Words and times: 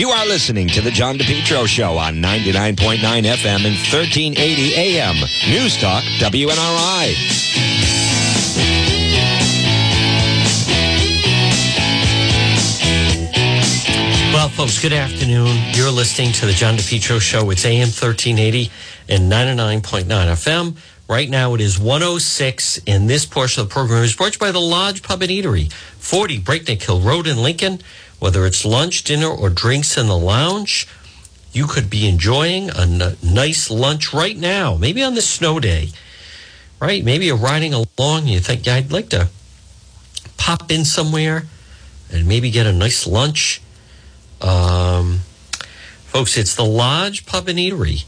You 0.00 0.08
are 0.08 0.24
listening 0.24 0.66
to 0.68 0.80
the 0.80 0.90
John 0.90 1.18
DePetro 1.18 1.66
Show 1.66 1.98
on 1.98 2.22
99.9 2.22 3.00
FM 3.00 3.66
and 3.66 3.76
1380 3.76 4.74
AM. 4.74 5.16
News 5.46 5.76
Talk, 5.76 6.02
WNRI. 6.16 7.12
Well, 14.32 14.48
folks, 14.48 14.80
good 14.80 14.94
afternoon. 14.94 15.54
You're 15.74 15.90
listening 15.90 16.32
to 16.32 16.46
the 16.46 16.52
John 16.52 16.78
DePetro 16.78 17.20
Show. 17.20 17.50
It's 17.50 17.66
AM 17.66 17.88
1380 17.88 18.70
and 19.10 19.30
99.9 19.30 20.04
FM. 20.06 20.76
Right 21.10 21.28
now 21.28 21.54
it 21.54 21.60
is 21.60 21.78
106 21.78 22.78
in 22.86 23.06
this 23.06 23.26
portion 23.26 23.60
of 23.60 23.68
the 23.68 23.72
program 23.72 24.02
is 24.02 24.16
brought 24.16 24.32
to 24.32 24.36
you 24.36 24.38
by 24.38 24.52
the 24.52 24.60
Lodge 24.60 25.02
Pub 25.02 25.20
and 25.20 25.30
Eatery, 25.30 25.70
40 25.70 26.38
Breakneck 26.38 26.80
Hill 26.80 27.00
Road 27.00 27.26
in 27.26 27.36
Lincoln. 27.42 27.80
Whether 28.20 28.46
it's 28.46 28.64
lunch, 28.64 29.02
dinner, 29.02 29.28
or 29.28 29.50
drinks 29.50 29.96
in 29.96 30.06
the 30.06 30.16
lounge, 30.16 30.86
you 31.52 31.66
could 31.66 31.90
be 31.90 32.06
enjoying 32.06 32.70
a 32.70 32.82
n- 32.82 33.16
nice 33.22 33.70
lunch 33.70 34.12
right 34.12 34.36
now, 34.36 34.76
maybe 34.76 35.02
on 35.02 35.14
this 35.14 35.28
snow 35.28 35.58
day, 35.58 35.88
right? 36.78 37.02
Maybe 37.02 37.26
you're 37.26 37.36
riding 37.36 37.72
along 37.74 38.20
and 38.20 38.30
you 38.30 38.40
think, 38.40 38.66
yeah, 38.66 38.76
I'd 38.76 38.92
like 38.92 39.08
to 39.08 39.28
pop 40.36 40.70
in 40.70 40.84
somewhere 40.84 41.44
and 42.12 42.28
maybe 42.28 42.50
get 42.50 42.66
a 42.66 42.72
nice 42.72 43.06
lunch. 43.06 43.62
Um, 44.40 45.20
folks, 46.06 46.36
it's 46.36 46.54
the 46.54 46.64
Lodge 46.64 47.26
Pub 47.26 47.48
and 47.48 47.58
Eatery, 47.58 48.04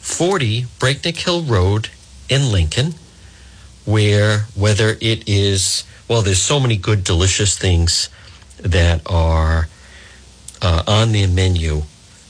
40 0.00 0.66
Breakneck 0.78 1.16
Hill 1.16 1.42
Road 1.42 1.90
in 2.28 2.50
Lincoln, 2.50 2.94
where 3.84 4.46
whether 4.54 4.96
it 5.00 5.28
is, 5.28 5.84
well, 6.08 6.22
there's 6.22 6.42
so 6.42 6.58
many 6.58 6.76
good, 6.76 7.04
delicious 7.04 7.56
things 7.56 8.08
that 8.64 9.02
are 9.06 9.68
uh, 10.60 10.82
on 10.86 11.12
their 11.12 11.28
menu. 11.28 11.82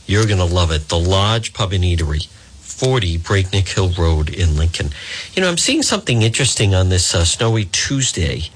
You're 0.06 0.26
going 0.26 0.38
to 0.38 0.44
love 0.44 0.70
it. 0.70 0.88
The 0.88 0.98
Lodge 0.98 1.54
Pub 1.54 1.72
and 1.72 1.84
Eatery, 1.84 2.26
40 2.26 3.18
Breakneck 3.18 3.68
Hill 3.68 3.92
Road 3.96 4.28
in 4.28 4.56
Lincoln. 4.56 4.90
You 5.32 5.42
know, 5.42 5.48
I'm 5.48 5.56
seeing 5.56 5.82
something 5.82 6.22
interesting 6.22 6.74
on 6.74 6.88
this 6.88 7.14
uh, 7.14 7.24
snowy 7.24 7.64
Tuesday. 7.66 8.50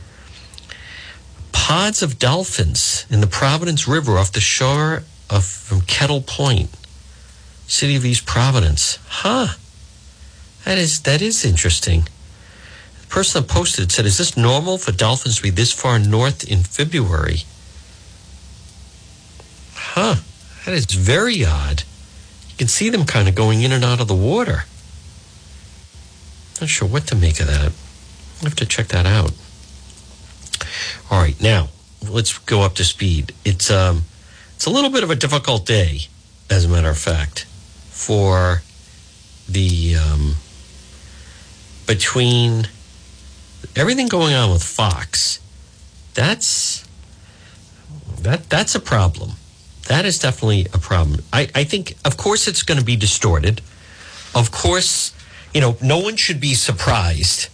Pods 1.52 2.02
of 2.02 2.18
dolphins 2.18 3.06
in 3.08 3.20
the 3.20 3.26
Providence 3.26 3.86
River 3.86 4.18
off 4.18 4.32
the 4.32 4.40
shore 4.40 5.04
of 5.30 5.44
from 5.44 5.82
Kettle 5.82 6.22
Point, 6.22 6.70
city 7.66 7.94
of 7.94 8.04
East 8.04 8.26
Providence. 8.26 8.98
Huh. 9.08 9.54
That 10.64 10.78
is 10.78 11.00
that 11.02 11.22
is 11.22 11.44
interesting. 11.44 12.08
The 13.00 13.06
person 13.06 13.42
that 13.42 13.48
posted 13.48 13.84
it 13.84 13.92
said, 13.92 14.06
"Is 14.06 14.18
this 14.18 14.36
normal 14.36 14.78
for 14.78 14.92
dolphins 14.92 15.36
to 15.36 15.42
be 15.42 15.50
this 15.50 15.72
far 15.72 15.98
north 15.98 16.44
in 16.44 16.62
February?" 16.62 17.44
Huh. 19.94 20.16
That 20.64 20.74
is 20.74 20.84
very 20.84 21.44
odd. 21.44 21.82
You 22.50 22.56
can 22.58 22.68
see 22.68 22.90
them 22.90 23.06
kind 23.06 23.26
of 23.26 23.34
going 23.34 23.62
in 23.62 23.72
and 23.72 23.84
out 23.84 24.00
of 24.00 24.08
the 24.08 24.14
water. 24.14 24.64
Not 26.60 26.68
sure 26.68 26.86
what 26.86 27.06
to 27.06 27.16
make 27.16 27.40
of 27.40 27.46
that. 27.46 27.72
I 28.40 28.44
have 28.44 28.56
to 28.56 28.66
check 28.66 28.88
that 28.88 29.06
out. 29.06 29.32
All 31.10 31.20
right, 31.20 31.40
now 31.40 31.68
let's 32.06 32.36
go 32.38 32.62
up 32.62 32.74
to 32.74 32.84
speed. 32.84 33.32
It's 33.44 33.70
um, 33.70 34.02
it's 34.54 34.66
a 34.66 34.70
little 34.70 34.90
bit 34.90 35.02
of 35.02 35.10
a 35.10 35.16
difficult 35.16 35.64
day, 35.64 36.00
as 36.50 36.66
a 36.66 36.68
matter 36.68 36.90
of 36.90 36.98
fact, 36.98 37.46
for 37.88 38.62
the 39.48 39.96
um, 39.96 40.34
between 41.86 42.68
everything 43.74 44.06
going 44.06 44.34
on 44.34 44.50
with 44.50 44.62
Fox. 44.62 45.40
That's 46.14 46.86
that 48.20 48.50
that's 48.50 48.74
a 48.74 48.80
problem. 48.80 49.32
That 49.88 50.04
is 50.04 50.18
definitely 50.18 50.66
a 50.72 50.78
problem. 50.78 51.20
I, 51.32 51.48
I 51.54 51.64
think, 51.64 51.96
of 52.04 52.16
course, 52.16 52.46
it's 52.46 52.62
going 52.62 52.78
to 52.78 52.84
be 52.84 52.96
distorted. 52.96 53.60
Of 54.34 54.50
course, 54.50 55.14
you 55.54 55.60
know, 55.60 55.76
no 55.82 55.98
one 55.98 56.16
should 56.16 56.40
be 56.40 56.54
surprised 56.54 57.48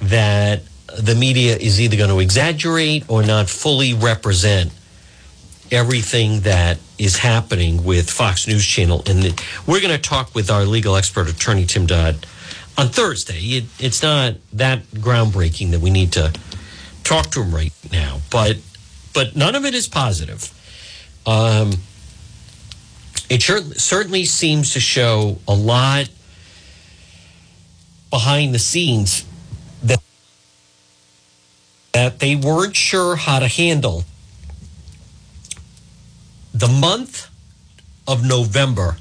that 0.00 0.62
the 0.98 1.14
media 1.14 1.56
is 1.56 1.80
either 1.80 1.96
going 1.96 2.10
to 2.10 2.20
exaggerate 2.20 3.08
or 3.08 3.22
not 3.22 3.48
fully 3.48 3.94
represent 3.94 4.72
everything 5.70 6.40
that 6.40 6.78
is 6.98 7.16
happening 7.16 7.82
with 7.82 8.10
Fox 8.10 8.46
News 8.46 8.64
Channel. 8.64 9.02
And 9.06 9.22
we're 9.66 9.80
going 9.80 9.94
to 9.94 9.98
talk 9.98 10.34
with 10.34 10.50
our 10.50 10.64
legal 10.64 10.96
expert, 10.96 11.28
attorney 11.30 11.64
Tim 11.64 11.86
Dodd, 11.86 12.26
on 12.76 12.88
Thursday. 12.88 13.40
It, 13.40 13.64
it's 13.78 14.02
not 14.02 14.34
that 14.52 14.84
groundbreaking 14.90 15.70
that 15.70 15.80
we 15.80 15.90
need 15.90 16.12
to 16.12 16.32
talk 17.04 17.26
to 17.30 17.42
him 17.42 17.54
right 17.54 17.72
now, 17.90 18.20
but 18.30 18.58
but 19.14 19.36
none 19.36 19.54
of 19.54 19.64
it 19.64 19.74
is 19.74 19.86
positive. 19.86 20.52
Um, 21.26 21.72
it 23.30 23.42
certainly 23.42 24.24
seems 24.24 24.74
to 24.74 24.80
show 24.80 25.38
a 25.48 25.54
lot 25.54 26.08
behind 28.10 28.54
the 28.54 28.58
scenes 28.58 29.24
that 29.82 30.00
that 31.92 32.18
they 32.18 32.36
weren't 32.36 32.76
sure 32.76 33.16
how 33.16 33.38
to 33.38 33.48
handle 33.48 34.04
the 36.52 36.68
month 36.68 37.28
of 38.06 38.24
November 38.24 38.98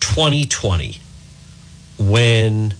2020 0.00 1.00
when 1.98 2.70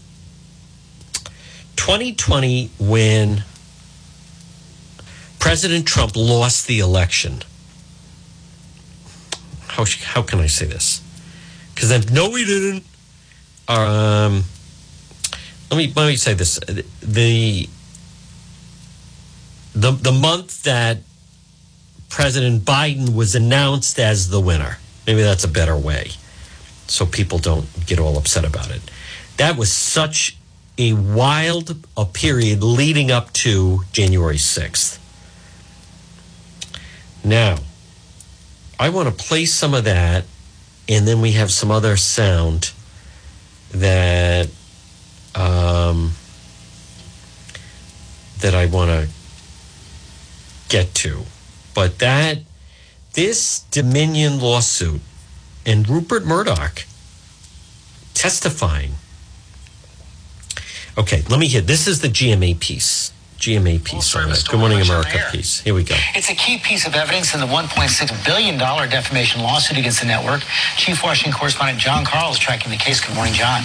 2020 1.77 2.71
when 2.79 3.43
President 5.39 5.87
Trump 5.87 6.13
lost 6.15 6.67
the 6.67 6.79
election 6.79 7.43
how 9.77 9.85
how 10.03 10.23
can 10.23 10.41
I 10.41 10.47
say 10.47 10.65
this? 10.65 11.03
Because 11.75 11.91
then 11.91 12.03
no, 12.11 12.31
we 12.31 12.47
didn't. 12.47 12.85
Um, 13.69 14.45
let 15.71 15.77
me 15.77 15.93
let 15.95 16.07
me 16.07 16.17
say 16.17 16.33
this: 16.33 16.59
the 17.03 17.69
the 19.75 19.93
the 19.93 20.13
month 20.13 20.63
that 20.63 20.99
President 22.09 22.63
Biden 22.63 23.15
was 23.15 23.35
announced 23.35 23.99
as 23.99 24.31
the 24.31 24.41
winner. 24.41 24.79
Maybe 25.07 25.23
that's 25.23 25.45
a 25.45 25.49
better 25.49 25.77
way, 25.77 26.13
so 26.87 27.05
people 27.05 27.39
don't 27.39 27.69
get 27.87 28.01
all 28.01 28.17
upset 28.17 28.47
about 28.47 28.71
it. 28.71 28.81
That 29.37 29.59
was 29.59 29.71
such 29.71 30.39
a 30.79 30.95
wild 30.95 31.77
a 31.97 32.07
period 32.07 32.63
leading 32.63 33.11
up 33.11 33.31
to 33.45 33.81
January 33.93 34.39
sixth. 34.39 34.99
Now 37.23 37.59
I 38.79 38.91
want 38.91 39.09
to 39.09 39.25
play 39.25 39.47
some 39.47 39.75
of 39.75 39.85
that, 39.85 40.25
and 40.89 41.09
then 41.09 41.21
we 41.21 41.33
have 41.33 41.51
some 41.51 41.71
other 41.71 41.97
sound 41.97 42.73
that 43.73 44.49
um, 45.35 46.13
that 48.41 48.55
I 48.55 48.67
want 48.67 48.91
to 48.91 49.09
get 50.69 50.95
to. 50.97 51.23
But 51.75 51.99
that 52.01 52.39
this 53.15 53.61
Dominion 53.71 54.41
lawsuit 54.41 55.01
and 55.65 55.89
Rupert 55.89 56.27
Murdoch 56.27 56.85
testifying. 58.15 58.93
Okay, 60.99 61.23
let 61.29 61.39
me 61.39 61.49
hit. 61.49 61.67
This 61.67 61.87
is 61.87 62.01
the 62.01 62.09
GMA 62.09 62.59
piece. 62.61 63.13
GMA 63.39 63.85
piece 63.85 64.15
on 64.17 64.29
Good 64.29 64.59
Morning 64.59 64.81
America 64.81 65.19
piece. 65.31 65.61
Here 65.61 65.75
we 65.75 65.85
go. 65.85 65.95
It's 66.15 66.31
a 66.31 66.35
key 66.35 66.59
piece 66.59 66.87
of 66.87 66.95
evidence 66.95 67.35
in 67.35 67.41
the 67.41 67.47
$1.6 67.47 68.25
billion 68.25 68.59
defamation 68.59 69.43
lawsuit 69.43 69.79
against 69.79 70.01
the 70.01 70.07
network. 70.07 70.43
Chief 70.77 71.03
Washington 71.03 71.39
correspondent 71.39 71.79
Jon 71.79 72.05
Karl 72.05 72.33
is 72.33 72.39
tracking 72.39 72.71
the 72.71 72.79
case. 72.79 73.01
Good 73.01 73.15
morning, 73.15 73.35
John. 73.35 73.63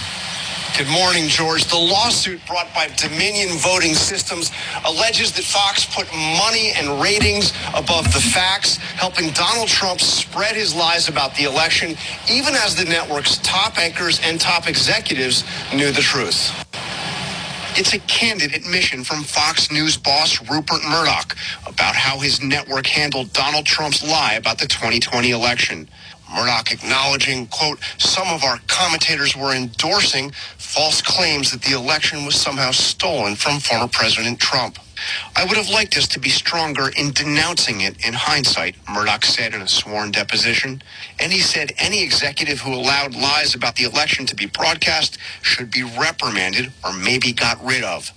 Good 0.78 0.88
morning, 0.88 1.28
George. 1.28 1.66
The 1.66 1.76
lawsuit 1.76 2.40
brought 2.48 2.74
by 2.74 2.88
Dominion 2.96 3.58
Voting 3.58 3.94
Systems 3.94 4.52
alleges 4.86 5.32
that 5.34 5.44
Fox 5.44 5.86
put 5.86 6.08
money 6.14 6.72
and 6.76 7.02
ratings 7.02 7.52
above 7.76 8.06
the 8.14 8.22
facts, 8.22 8.78
helping 8.78 9.32
Donald 9.32 9.68
Trump 9.68 10.00
spread 10.00 10.56
his 10.56 10.74
lies 10.74 11.10
about 11.10 11.36
the 11.36 11.44
election, 11.44 11.98
even 12.32 12.56
as 12.56 12.76
the 12.76 12.86
network's 12.86 13.38
top 13.40 13.78
anchors 13.78 14.22
and 14.24 14.40
top 14.40 14.68
executives 14.68 15.44
knew 15.76 15.92
the 15.92 16.02
truth. 16.02 16.52
It's 17.74 17.94
a 17.94 18.00
candid 18.00 18.54
admission 18.54 19.04
from 19.04 19.24
Fox 19.24 19.72
News 19.72 19.96
boss 19.96 20.42
Rupert 20.50 20.84
Murdoch 20.84 21.38
about 21.66 21.96
how 21.96 22.20
his 22.20 22.44
network 22.44 22.86
handled 22.86 23.32
Donald 23.32 23.66
Trump's 23.66 24.04
lie 24.04 24.34
about 24.34 24.58
the 24.58 24.68
2020 24.68 25.32
election. 25.32 25.90
Murdoch 26.36 26.72
acknowledging, 26.74 27.48
quote, 27.48 27.80
some 27.98 28.28
of 28.28 28.44
our 28.44 28.60
commentators 28.68 29.38
were 29.38 29.56
endorsing 29.56 30.32
false 30.58 31.02
claims 31.02 31.52
that 31.52 31.62
the 31.62 31.74
election 31.74 32.26
was 32.26 32.36
somehow 32.36 32.72
stolen 32.72 33.36
from 33.36 33.60
former 33.60 33.88
President 33.88 34.38
Trump. 34.40 34.78
I 35.36 35.46
would 35.46 35.58
have 35.58 35.70
liked 35.70 35.98
us 35.98 36.08
to 36.10 36.20
be 36.20 36.30
stronger 36.30 36.90
in 36.98 37.12
denouncing 37.12 37.82
it 37.82 38.06
in 38.06 38.14
hindsight, 38.14 38.76
Murdoch 38.90 39.26
said 39.26 39.54
in 39.54 39.62
a 39.62 39.68
sworn 39.68 40.12
deposition. 40.12 40.82
And 41.20 41.32
he 41.32 41.40
said 41.40 41.74
any 41.78 42.04
executive 42.04 42.60
who 42.62 42.74
allowed 42.74 43.16
lies 43.16 43.56
about 43.56 43.76
the 43.76 43.84
election 43.84 44.26
to 44.28 44.36
be 44.36 44.46
broadcast 44.46 45.18
should 45.42 45.72
be 45.72 45.84
reprimanded 45.84 46.72
or 46.84 46.94
maybe 46.94 47.32
got 47.32 47.64
rid 47.64 47.84
of. 47.84 48.12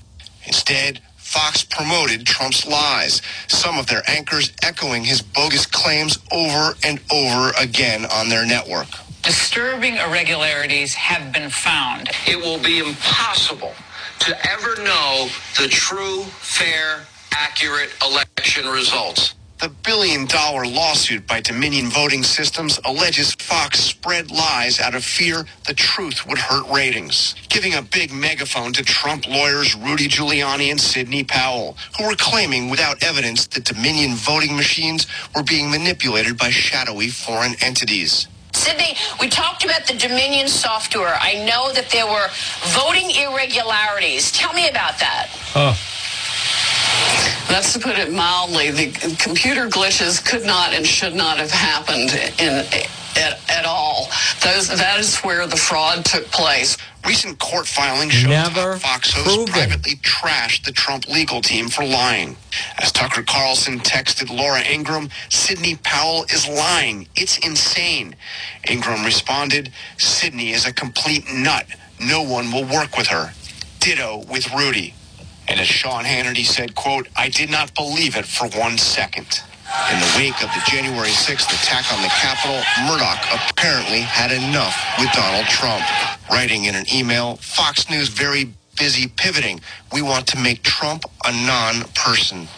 Instead, 0.47 1.01
Fox 1.17 1.65
promoted 1.65 2.27
Trump's 2.27 2.67
lies, 2.67 3.23
some 3.49 3.79
of 3.79 3.87
their 3.87 4.03
anchors 4.07 4.53
echoing 4.63 5.05
his 5.05 5.23
bogus 5.23 5.67
claims 5.67 6.19
over 6.31 6.77
and 6.85 7.01
over 7.11 7.53
again 7.59 8.05
on 8.07 8.29
their 8.29 8.47
network. 8.47 8.89
Disturbing 9.23 9.97
irregularities 9.97 10.95
have 10.95 11.33
been 11.33 11.49
found. 11.49 12.11
It 12.27 12.37
will 12.37 12.63
be 12.63 12.79
impossible 12.79 13.75
to 14.21 14.51
ever 14.51 14.83
know 14.83 15.29
the 15.61 15.69
true, 15.69 16.23
fair, 16.25 17.07
accurate 17.33 17.91
election 18.03 18.67
results. 18.69 19.35
The 19.61 19.69
billion 19.71 20.27
dollar 20.27 20.67
lawsuit 20.67 21.27
by 21.27 21.41
Dominion 21.41 21.89
Voting 21.89 22.23
Systems 22.23 22.79
alleges 22.85 23.35
Fox 23.37 23.81
spread 23.81 24.31
lies 24.31 24.81
out 24.81 24.95
of 24.95 25.05
fear 25.05 25.47
the 25.67 25.75
truth 25.75 26.27
would 26.27 26.39
hurt 26.39 26.71
ratings, 26.71 27.35
giving 27.49 27.75
a 27.75 27.83
big 27.83 28.13
megaphone 28.13 28.73
to 28.75 28.83
Trump 28.85 29.27
lawyers 29.27 29.75
Rudy 29.75 30.09
Giuliani 30.09 30.71
and 30.71 30.81
Sidney 30.81 31.25
Powell, 31.25 31.79
who 31.97 32.07
were 32.07 32.17
claiming 32.17 32.69
without 32.69 33.03
evidence 33.03 33.47
that 33.49 33.65
Dominion 33.65 34.17
voting 34.17 34.57
machines 34.57 35.07
were 35.35 35.43
being 35.45 35.71
manipulated 35.71 36.37
by 36.37 36.51
shadowy 36.51 37.09
foreign 37.09 37.55
entities. 37.63 38.29
Sidney, 38.65 38.97
we 39.21 39.29
talked 39.29 39.63
about 39.63 39.87
the 39.87 39.93
Dominion 39.93 40.49
software. 40.49 41.19
I 41.21 41.35
know 41.45 41.71
that 41.75 41.91
there 41.91 42.07
were 42.07 42.29
voting 42.73 43.11
irregularities. 43.11 44.33
Tell 44.33 44.55
me 44.55 44.71
about 44.71 44.99
that. 45.01 45.29
Oh. 45.55 45.77
That's 47.49 47.75
to 47.75 47.79
put 47.79 47.99
it 47.99 48.11
mildly. 48.11 48.71
The 48.71 49.17
computer 49.21 49.69
glitches 49.69 50.25
could 50.25 50.47
not 50.47 50.73
and 50.73 50.87
should 50.87 51.15
not 51.15 51.37
have 51.37 51.51
happened 51.51 52.15
in 52.41 52.65
at, 53.17 53.39
at 53.51 53.67
all. 53.67 54.09
Those, 54.43 54.69
that 54.69 54.99
is 54.99 55.19
where 55.19 55.47
the 55.47 55.59
fraud 55.59 56.07
took 56.07 56.25
place. 56.31 56.79
Recent 57.07 57.39
court 57.39 57.67
filings 57.67 58.15
show 58.15 58.29
Never 58.29 58.77
Fox 58.79 59.13
hosts 59.13 59.37
proven. 59.37 59.53
privately 59.53 59.97
trashed 59.97 60.65
the 60.65 60.73
Trump 60.73 61.07
legal 61.09 61.43
team 61.43 61.69
for 61.69 61.85
lying. 61.85 62.37
As 62.79 62.91
Tucker 62.93 63.23
Carlson 63.23 63.79
texted 63.81 64.35
Laura 64.35 64.63
Ingraham, 64.63 65.11
Sidney 65.29 65.77
Powell 65.77 66.25
is 66.33 66.49
lying. 66.49 67.07
It's 67.15 67.37
insane. 67.39 68.17
Ingraham 68.71 69.05
responded, 69.05 69.71
Sidney 69.99 70.53
is 70.53 70.67
a 70.67 70.73
complete 70.73 71.25
nut. 71.31 71.67
No 72.01 72.23
one 72.23 72.51
will 72.51 72.65
work 72.65 72.97
with 72.97 73.09
her. 73.09 73.33
Ditto 73.81 74.25
with 74.31 74.51
Rudy. 74.55 74.95
And 75.47 75.61
as 75.61 75.69
Sean 75.69 76.05
Hannity 76.05 76.45
said, 76.47 76.75
quote, 76.75 77.09
I 77.17 77.29
did 77.29 77.51
not 77.51 77.75
believe 77.75 78.17
it 78.17 78.25
for 78.25 78.49
one 78.59 78.79
second. 78.79 79.43
In 79.91 80.01
the 80.01 80.13
wake 80.17 80.43
of 80.43 80.51
the 80.55 80.63
January 80.67 81.09
6th 81.09 81.49
attack 81.49 81.93
on 81.93 82.03
the 82.03 82.09
Capitol, 82.09 82.61
Murdoch 82.87 83.25
apparently 83.33 84.01
had 84.01 84.31
enough 84.31 84.77
with 84.99 85.11
Donald 85.13 85.47
Trump. 85.47 85.85
Writing 86.31 86.65
in 86.65 86.75
an 86.75 86.85
email, 86.93 87.37
Fox 87.37 87.89
News 87.89 88.09
very 88.09 88.53
busy 88.79 89.09
pivoting. 89.09 89.61
We 89.93 90.03
want 90.03 90.27
to 90.29 90.39
make 90.39 90.63
Trump 90.63 91.05
a 91.25 91.33
non-person. 91.33 92.49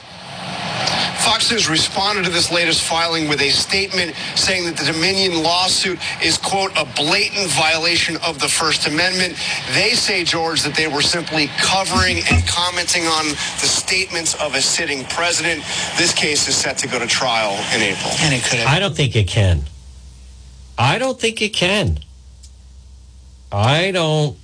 Fox 1.27 1.51
News 1.51 1.69
responded 1.69 2.25
to 2.25 2.31
this 2.31 2.53
latest 2.53 2.83
filing 2.83 3.29
with 3.29 3.41
a 3.41 3.51
statement 3.51 4.15
saying 4.37 4.65
that 4.65 4.77
the 4.77 4.93
Dominion 4.93 5.43
lawsuit 5.43 5.99
is, 6.23 6.39
quote, 6.39 6.71
a 6.79 6.85
blatant 6.95 7.51
violation 7.51 8.17
of 8.25 8.39
the 8.39 8.47
First 8.47 8.87
Amendment. 8.87 9.35
They 9.75 9.95
say, 9.95 10.23
George, 10.23 10.63
that 10.63 10.77
they 10.77 10.87
were 10.87 11.03
simply 11.03 11.49
covering 11.59 12.19
and 12.31 12.47
commenting 12.47 13.07
on 13.07 13.27
the 13.27 13.67
statements 13.67 14.41
of 14.41 14.55
a 14.55 14.61
sitting 14.61 15.05
president. 15.07 15.65
This 15.99 16.15
case 16.15 16.47
is 16.47 16.57
set 16.57 16.79
to 16.79 16.89
go 16.89 17.01
to 17.01 17.09
trial 17.09 17.55
in 17.75 17.83
April. 17.83 18.13
And 18.21 18.33
it 18.33 18.45
could 18.45 18.61
have. 18.61 18.69
I 18.69 18.79
don't 18.79 18.95
think 18.95 19.17
it 19.17 19.27
can. 19.27 19.63
I 20.79 20.99
don't 20.99 21.19
think 21.19 21.43
it 21.43 21.53
can. 21.53 21.99
I 23.51 23.91
don't. 23.91 24.37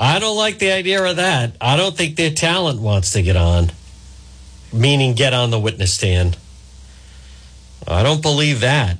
I 0.00 0.18
don't 0.18 0.38
like 0.38 0.58
the 0.58 0.72
idea 0.72 1.04
of 1.04 1.16
that. 1.16 1.54
I 1.60 1.76
don't 1.76 1.94
think 1.94 2.16
their 2.16 2.32
talent 2.32 2.80
wants 2.80 3.12
to 3.12 3.22
get 3.22 3.36
on, 3.36 3.70
meaning 4.72 5.14
get 5.14 5.34
on 5.34 5.50
the 5.50 5.58
witness 5.58 5.94
stand. 5.94 6.36
I 7.86 8.02
don't 8.02 8.22
believe 8.22 8.60
that. 8.60 8.98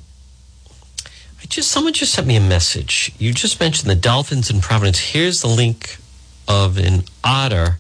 I 1.07 1.47
just 1.49 1.71
someone 1.71 1.93
just 1.93 2.15
sent 2.15 2.27
me 2.27 2.37
a 2.37 2.41
message. 2.41 3.13
You 3.19 3.33
just 3.33 3.61
mentioned 3.61 3.91
the 3.91 3.95
dolphins 3.95 4.51
in 4.51 4.61
Providence. 4.61 4.99
Here's 4.99 5.43
the 5.43 5.49
link 5.49 5.97
of 6.49 6.79
an 6.79 7.05
otter. 7.25 7.79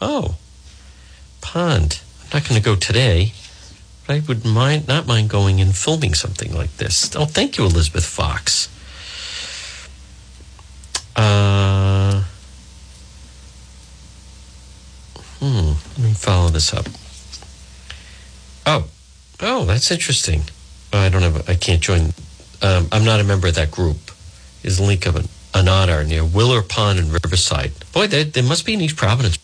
Oh, 0.00 0.36
pond. 1.40 2.00
I'm 2.22 2.38
not 2.38 2.48
going 2.48 2.60
to 2.60 2.64
go 2.64 2.76
today. 2.76 3.32
But 4.06 4.16
I 4.16 4.22
would 4.26 4.44
mind 4.44 4.88
not 4.88 5.06
mind 5.06 5.30
going 5.30 5.60
and 5.60 5.74
filming 5.74 6.14
something 6.14 6.54
like 6.54 6.76
this. 6.76 7.14
Oh, 7.14 7.26
thank 7.26 7.58
you, 7.58 7.64
Elizabeth 7.64 8.04
Fox. 8.04 8.68
Uh, 11.16 12.24
hmm. 15.40 15.72
Let 15.96 16.08
me 16.08 16.14
follow 16.14 16.48
this 16.48 16.72
up. 16.72 16.86
Oh, 18.66 18.88
oh, 19.40 19.64
that's 19.64 19.90
interesting. 19.90 20.42
I 20.92 21.08
don't 21.08 21.22
have. 21.22 21.48
I 21.48 21.54
can't 21.54 21.80
join. 21.80 22.12
Um, 22.62 22.88
I'm 22.92 23.04
not 23.04 23.20
a 23.20 23.24
member 23.24 23.48
of 23.48 23.54
that 23.54 23.70
group. 23.70 23.96
Is 24.62 24.78
a 24.78 24.82
link 24.82 25.06
of 25.06 25.16
an, 25.16 25.28
an 25.54 25.68
otter 25.68 26.04
near 26.04 26.24
Willer 26.24 26.62
Pond 26.62 26.98
in 26.98 27.10
Riverside. 27.10 27.72
Boy, 27.92 28.06
there, 28.06 28.24
there 28.24 28.42
must 28.42 28.66
be 28.66 28.74
in 28.74 28.80
East 28.82 28.96
Providence 28.96 29.38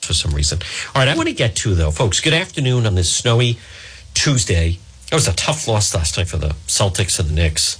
for 0.00 0.12
some 0.12 0.32
reason. 0.32 0.58
All 0.94 1.00
right, 1.00 1.08
I 1.08 1.16
want 1.16 1.28
to 1.28 1.34
get 1.34 1.54
to 1.56 1.74
though, 1.74 1.90
folks. 1.90 2.20
Good 2.20 2.32
afternoon 2.32 2.86
on 2.86 2.94
this 2.96 3.12
snowy 3.12 3.58
Tuesday. 4.14 4.78
It 5.10 5.14
was 5.14 5.28
a 5.28 5.32
tough 5.32 5.68
loss 5.68 5.94
last 5.94 6.16
night 6.18 6.28
for 6.28 6.38
the 6.38 6.54
Celtics 6.66 7.20
and 7.20 7.28
the 7.28 7.34
Knicks. 7.34 7.78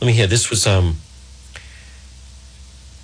Let 0.00 0.08
me 0.08 0.12
hear. 0.12 0.26
This 0.26 0.50
was 0.50 0.66
um. 0.66 0.96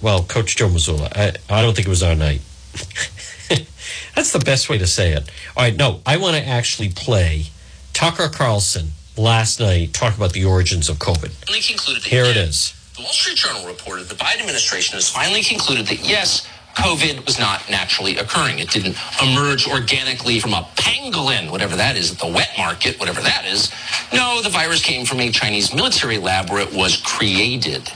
Well, 0.02 0.25
Coach 0.25 0.56
Joe 0.56 0.69
Mazzulla. 0.69 1.12
I 1.16 1.32
I 1.49 1.62
don't 1.62 1.75
think 1.75 1.87
it 1.87 1.90
was 1.90 2.02
our 2.02 2.16
night. 2.16 2.40
That's 4.14 4.32
the 4.32 4.40
best 4.44 4.69
way 4.69 4.78
to 4.78 4.87
say 4.87 5.12
it. 5.12 5.31
All 5.56 5.62
right, 5.62 5.76
no, 5.76 6.00
I 6.04 6.16
want 6.16 6.37
to 6.37 6.46
actually 6.46 6.90
play 6.90 7.46
Tucker 7.93 8.28
Carlson 8.28 8.93
last 9.16 9.60
night 9.60 9.93
talk 9.93 10.16
about 10.16 10.32
the 10.32 10.44
origins 10.44 10.88
of 10.88 10.96
COVID. 10.99 11.31
Finally 11.46 11.62
concluded 11.62 12.02
that 12.02 12.08
Here 12.08 12.25
it 12.25 12.37
yes. 12.37 12.78
The 12.96 13.02
Wall 13.02 13.12
Street 13.12 13.37
Journal 13.37 13.66
reported 13.66 14.08
the 14.08 14.14
Biden 14.14 14.40
administration 14.40 14.94
has 14.96 15.08
finally 15.08 15.43
concluded 15.43 15.87
that 15.87 16.06
yes, 16.06 16.46
COVID 16.75 17.26
was 17.26 17.38
not 17.38 17.69
naturally 17.70 18.16
occurring. 18.19 18.58
It 18.58 18.70
didn't 18.70 18.96
emerge 19.22 19.69
organically 19.69 20.40
from 20.40 20.52
a 20.55 20.69
pangolin, 20.76 21.50
whatever 21.50 21.76
that 21.76 21.96
is, 21.96 22.12
at 22.12 22.19
the 22.19 22.26
wet 22.26 22.50
market, 22.56 22.98
whatever 22.98 23.20
that 23.20 23.44
is. 23.46 23.70
No, 24.12 24.40
the 24.43 24.48
virus 24.48 24.82
came 24.82 25.05
from 25.05 25.20
a 25.20 25.31
Chinese 25.31 25.75
military 25.75 26.19
lab 26.19 26.50
where 26.50 26.60
it 26.60 26.72
was 26.72 26.96
created. 26.96 27.90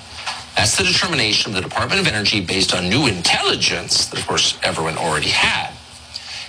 That's 0.56 0.76
the 0.76 0.85
determination 0.85 1.55
of 1.55 1.62
the 1.62 1.69
Department 1.69 2.00
of 2.00 2.06
Energy 2.06 2.41
based 2.41 2.75
on 2.75 2.88
new 2.88 3.06
intelligence 3.06 4.06
that, 4.06 4.19
of 4.19 4.26
course, 4.26 4.58
everyone 4.62 4.97
already 4.97 5.29
had. 5.29 5.73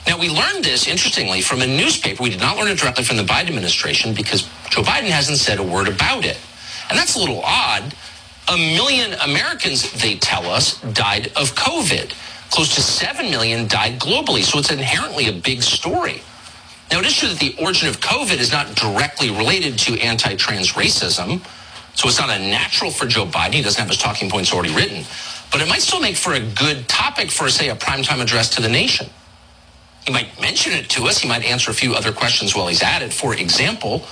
Now, 0.08 0.18
we 0.18 0.30
learned 0.30 0.64
this, 0.64 0.88
interestingly, 0.88 1.42
from 1.42 1.62
a 1.62 1.68
newspaper. 1.68 2.24
We 2.24 2.30
did 2.30 2.40
not 2.40 2.56
learn 2.56 2.70
it 2.70 2.78
directly 2.80 3.04
from 3.04 3.18
the 3.18 3.24
Biden 3.24 3.50
administration 3.50 4.14
because 4.14 4.44
Joe 4.70 4.82
Biden 4.82 5.10
hasn't 5.10 5.40
said 5.40 5.60
a 5.60 5.64
word 5.64 5.90
about 5.90 6.24
it. 6.24 6.40
And 6.90 6.98
that's 6.98 7.16
a 7.16 7.20
little 7.20 7.42
odd. 7.44 7.94
A 8.48 8.56
million 8.56 9.14
Americans, 9.20 9.92
they 10.02 10.16
tell 10.16 10.46
us, 10.46 10.80
died 10.94 11.28
of 11.36 11.54
COVID. 11.56 12.14
Close 12.50 12.76
to 12.76 12.82
7 12.82 13.30
million 13.30 13.68
died 13.68 14.00
globally. 14.00 14.44
So 14.44 14.60
it's 14.60 14.72
inherently 14.72 15.28
a 15.28 15.34
big 15.34 15.62
story. 15.62 16.22
Now, 16.90 17.00
it 17.00 17.06
is 17.06 17.18
true 17.18 17.28
that 17.28 17.40
the 17.40 17.56
origin 17.62 17.90
of 17.90 18.00
COVID 18.00 18.40
is 18.40 18.54
not 18.54 18.74
directly 18.76 19.30
related 19.30 19.78
to 19.80 20.00
anti 20.00 20.36
trans 20.36 20.72
racism. 20.72 21.42
So 21.98 22.08
it's 22.08 22.20
not 22.20 22.30
a 22.30 22.38
natural 22.38 22.92
for 22.92 23.08
Joe 23.08 23.26
Biden. 23.26 23.54
He 23.54 23.64
doesn't 23.64 23.80
have 23.80 23.90
his 23.90 23.98
talking 23.98 24.30
points 24.30 24.54
already 24.54 24.74
written. 24.74 25.04
But 25.52 25.62
it 25.62 25.68
might 25.68 25.82
still 25.82 26.00
make 26.00 26.16
for 26.16 26.34
a 26.34 26.40
good 26.40 26.88
topic 26.88 27.32
for, 27.32 27.50
say, 27.50 27.70
a 27.70 27.76
primetime 27.76 28.22
address 28.22 28.52
to 28.52 28.62
the 28.62 28.70
nation. 28.70 29.10
He 30.06 30.14
might 30.14 30.40
mention 30.40 30.74
it 30.74 30.92
to 30.92 31.06
us. 31.06 31.18
He 31.18 31.28
might 31.28 31.44
answer 31.44 31.72
a 31.72 31.74
few 31.74 31.96
other 31.96 32.12
questions 32.14 32.56
while 32.56 32.68
he's 32.68 32.84
at 32.84 33.02
it. 33.02 33.12
For 33.12 33.34
example, 33.34 34.06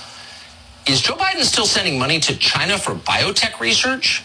is 0.88 1.00
Joe 1.00 1.14
Biden 1.14 1.42
still 1.44 1.64
sending 1.64 1.96
money 1.96 2.18
to 2.20 2.36
China 2.36 2.76
for 2.76 2.96
biotech 2.96 3.60
research? 3.60 4.24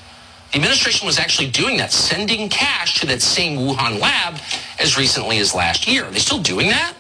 The 0.52 0.58
administration 0.58 1.06
was 1.06 1.20
actually 1.20 1.52
doing 1.52 1.78
that, 1.78 1.92
sending 1.92 2.50
cash 2.50 3.00
to 3.02 3.06
that 3.08 3.22
same 3.22 3.60
Wuhan 3.60 4.00
lab 4.00 4.40
as 4.80 4.98
recently 4.98 5.38
as 5.38 5.54
last 5.54 5.88
year. 5.88 6.06
Are 6.06 6.12
they 6.12 6.20
still 6.20 6.42
doing 6.42 6.70
that? 6.70 6.96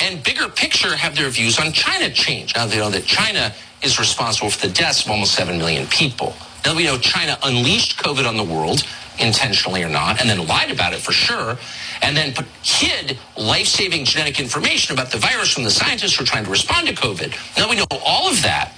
And 0.00 0.22
bigger 0.22 0.50
picture, 0.50 0.94
have 0.94 1.16
their 1.16 1.30
views 1.30 1.58
on 1.58 1.72
China 1.72 2.10
changed? 2.10 2.56
Now 2.56 2.66
they 2.66 2.76
know 2.76 2.90
that 2.90 3.06
China 3.06 3.54
is 3.86 3.98
responsible 3.98 4.50
for 4.50 4.66
the 4.66 4.72
deaths 4.72 5.04
of 5.04 5.10
almost 5.10 5.34
7 5.34 5.56
million 5.56 5.86
people. 5.86 6.34
Now 6.64 6.74
we 6.74 6.84
know 6.84 6.98
China 6.98 7.38
unleashed 7.44 7.96
COVID 7.96 8.28
on 8.28 8.36
the 8.36 8.44
world, 8.44 8.82
intentionally 9.18 9.82
or 9.82 9.88
not, 9.88 10.20
and 10.20 10.28
then 10.28 10.46
lied 10.46 10.70
about 10.70 10.92
it 10.92 10.98
for 10.98 11.12
sure, 11.12 11.56
and 12.02 12.16
then 12.16 12.34
put, 12.34 12.44
hid 12.62 13.16
life-saving 13.38 14.04
genetic 14.04 14.40
information 14.40 14.92
about 14.92 15.10
the 15.10 15.18
virus 15.18 15.52
from 15.52 15.62
the 15.62 15.70
scientists 15.70 16.16
who 16.16 16.24
are 16.24 16.26
trying 16.26 16.44
to 16.44 16.50
respond 16.50 16.88
to 16.88 16.94
COVID. 16.94 17.32
Now 17.56 17.70
we 17.70 17.76
know 17.76 17.86
all 18.04 18.28
of 18.28 18.42
that. 18.42 18.72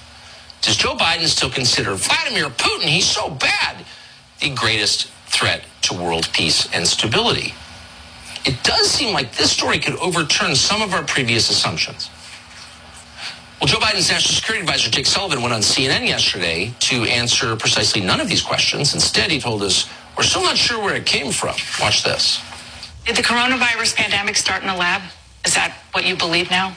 Does 0.60 0.76
Joe 0.76 0.94
Biden 0.94 1.26
still 1.26 1.50
consider 1.50 1.94
Vladimir 1.94 2.50
Putin, 2.50 2.82
he's 2.88 3.06
so 3.06 3.30
bad, 3.30 3.84
the 4.40 4.50
greatest 4.50 5.06
threat 5.26 5.64
to 5.82 5.94
world 5.94 6.28
peace 6.32 6.68
and 6.74 6.86
stability? 6.86 7.54
It 8.44 8.62
does 8.62 8.90
seem 8.90 9.12
like 9.12 9.32
this 9.32 9.50
story 9.50 9.78
could 9.78 9.96
overturn 9.96 10.54
some 10.54 10.82
of 10.82 10.92
our 10.94 11.04
previous 11.04 11.50
assumptions. 11.50 12.10
Well, 13.60 13.66
Joe 13.66 13.78
Biden's 13.78 14.08
National 14.08 14.34
Security 14.34 14.62
Advisor, 14.62 14.88
Jake 14.88 15.06
Sullivan, 15.06 15.42
went 15.42 15.52
on 15.52 15.62
CNN 15.62 16.06
yesterday 16.06 16.72
to 16.78 17.02
answer 17.04 17.56
precisely 17.56 18.00
none 18.00 18.20
of 18.20 18.28
these 18.28 18.40
questions. 18.40 18.94
Instead, 18.94 19.32
he 19.32 19.40
told 19.40 19.62
us 19.62 19.90
We're 20.16 20.22
still 20.22 20.42
not 20.42 20.56
sure 20.56 20.78
where 20.80 20.94
it 20.94 21.06
came 21.06 21.32
from. 21.32 21.56
Watch 21.80 22.04
this. 22.04 22.40
Did 23.04 23.16
the 23.16 23.22
coronavirus 23.22 23.96
pandemic 23.96 24.36
start 24.36 24.62
in 24.62 24.68
a 24.68 24.76
lab? 24.76 25.02
Is 25.44 25.54
that 25.54 25.74
what 25.90 26.04
you 26.04 26.14
believe 26.14 26.50
now? 26.50 26.76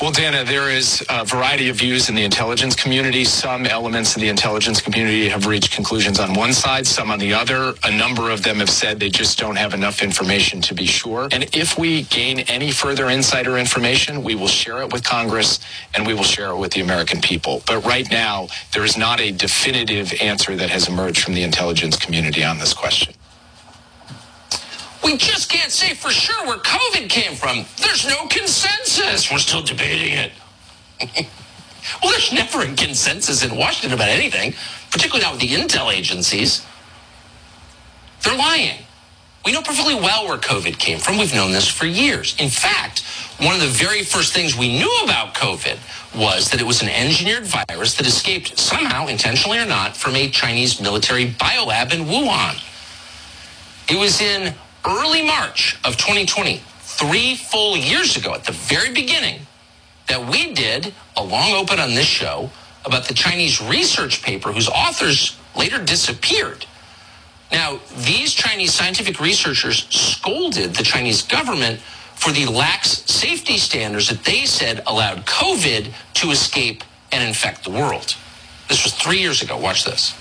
Well, 0.00 0.12
Dana, 0.12 0.44
there 0.44 0.70
is 0.70 1.04
a 1.08 1.24
variety 1.24 1.70
of 1.70 1.76
views 1.76 2.08
in 2.08 2.14
the 2.14 2.22
intelligence 2.22 2.76
community. 2.76 3.24
Some 3.24 3.66
elements 3.66 4.14
of 4.14 4.22
the 4.22 4.28
intelligence 4.28 4.80
community 4.80 5.28
have 5.28 5.46
reached 5.46 5.72
conclusions 5.72 6.20
on 6.20 6.34
one 6.34 6.52
side, 6.52 6.86
some 6.86 7.10
on 7.10 7.18
the 7.18 7.34
other. 7.34 7.74
A 7.82 7.90
number 7.90 8.30
of 8.30 8.44
them 8.44 8.58
have 8.58 8.70
said 8.70 9.00
they 9.00 9.10
just 9.10 9.40
don't 9.40 9.56
have 9.56 9.74
enough 9.74 10.00
information 10.00 10.60
to 10.62 10.74
be 10.74 10.86
sure. 10.86 11.28
And 11.32 11.50
if 11.52 11.76
we 11.76 12.02
gain 12.04 12.40
any 12.40 12.70
further 12.70 13.10
insider 13.10 13.58
information, 13.58 14.22
we 14.22 14.36
will 14.36 14.46
share 14.46 14.82
it 14.82 14.92
with 14.92 15.02
Congress 15.02 15.58
and 15.94 16.06
we 16.06 16.14
will 16.14 16.22
share 16.22 16.50
it 16.50 16.58
with 16.58 16.72
the 16.74 16.80
American 16.80 17.20
people. 17.20 17.64
But 17.66 17.84
right 17.84 18.08
now, 18.08 18.46
there 18.74 18.84
is 18.84 18.96
not 18.96 19.18
a 19.18 19.32
definitive 19.32 20.14
answer 20.20 20.54
that 20.54 20.70
has 20.70 20.86
emerged 20.86 21.24
from 21.24 21.34
the 21.34 21.42
intelligence 21.42 21.96
community 21.96 22.44
on 22.44 22.58
this 22.58 22.72
question. 22.72 23.14
We 25.04 25.16
just 25.16 25.50
can't 25.50 25.70
say 25.70 25.94
for 25.94 26.10
sure 26.10 26.46
where 26.46 26.58
COVID 26.58 27.08
came 27.08 27.34
from. 27.34 27.64
There's 27.76 28.06
no 28.06 28.26
consensus. 28.26 29.30
We're 29.30 29.38
still 29.38 29.62
debating 29.62 30.12
it. 30.12 30.32
well, 32.02 32.10
there's 32.12 32.32
never 32.32 32.62
a 32.62 32.74
consensus 32.74 33.44
in 33.44 33.56
Washington 33.56 33.92
about 33.92 34.08
anything, 34.08 34.54
particularly 34.90 35.22
not 35.22 35.32
with 35.32 35.40
the 35.40 35.48
intel 35.48 35.92
agencies. 35.92 36.66
They're 38.22 38.36
lying. 38.36 38.80
We 39.44 39.52
know 39.52 39.62
perfectly 39.62 39.94
well 39.94 40.26
where 40.26 40.36
COVID 40.36 40.78
came 40.78 40.98
from. 40.98 41.16
We've 41.16 41.34
known 41.34 41.52
this 41.52 41.68
for 41.68 41.86
years. 41.86 42.36
In 42.38 42.50
fact, 42.50 43.00
one 43.38 43.54
of 43.54 43.60
the 43.60 43.68
very 43.68 44.02
first 44.02 44.34
things 44.34 44.56
we 44.56 44.68
knew 44.68 44.92
about 45.04 45.34
COVID 45.34 45.78
was 46.14 46.50
that 46.50 46.60
it 46.60 46.66
was 46.66 46.82
an 46.82 46.88
engineered 46.88 47.46
virus 47.46 47.94
that 47.94 48.06
escaped 48.06 48.58
somehow, 48.58 49.06
intentionally 49.06 49.58
or 49.58 49.64
not, 49.64 49.96
from 49.96 50.16
a 50.16 50.28
Chinese 50.28 50.80
military 50.80 51.30
biolab 51.30 51.94
in 51.94 52.04
Wuhan. 52.04 52.62
It 53.88 53.98
was 53.98 54.20
in 54.20 54.52
early 54.86 55.24
March 55.24 55.78
of 55.84 55.96
2020, 55.96 56.62
three 56.80 57.36
full 57.36 57.76
years 57.76 58.16
ago, 58.16 58.34
at 58.34 58.44
the 58.44 58.52
very 58.52 58.92
beginning, 58.92 59.40
that 60.08 60.26
we 60.30 60.52
did 60.54 60.92
a 61.16 61.22
long 61.22 61.52
open 61.52 61.78
on 61.78 61.94
this 61.94 62.06
show 62.06 62.50
about 62.84 63.06
the 63.06 63.14
Chinese 63.14 63.60
research 63.60 64.22
paper 64.22 64.52
whose 64.52 64.68
authors 64.68 65.36
later 65.56 65.82
disappeared. 65.82 66.64
Now, 67.52 67.80
these 67.98 68.34
Chinese 68.34 68.74
scientific 68.74 69.20
researchers 69.20 69.86
scolded 69.90 70.74
the 70.74 70.82
Chinese 70.82 71.22
government 71.22 71.80
for 72.14 72.32
the 72.32 72.46
lax 72.46 73.04
safety 73.10 73.58
standards 73.58 74.08
that 74.08 74.24
they 74.24 74.44
said 74.44 74.82
allowed 74.86 75.24
COVID 75.24 75.92
to 76.14 76.30
escape 76.30 76.82
and 77.12 77.26
infect 77.26 77.64
the 77.64 77.70
world. 77.70 78.16
This 78.68 78.84
was 78.84 78.92
three 78.92 79.18
years 79.18 79.40
ago. 79.40 79.56
Watch 79.56 79.84
this. 79.84 80.14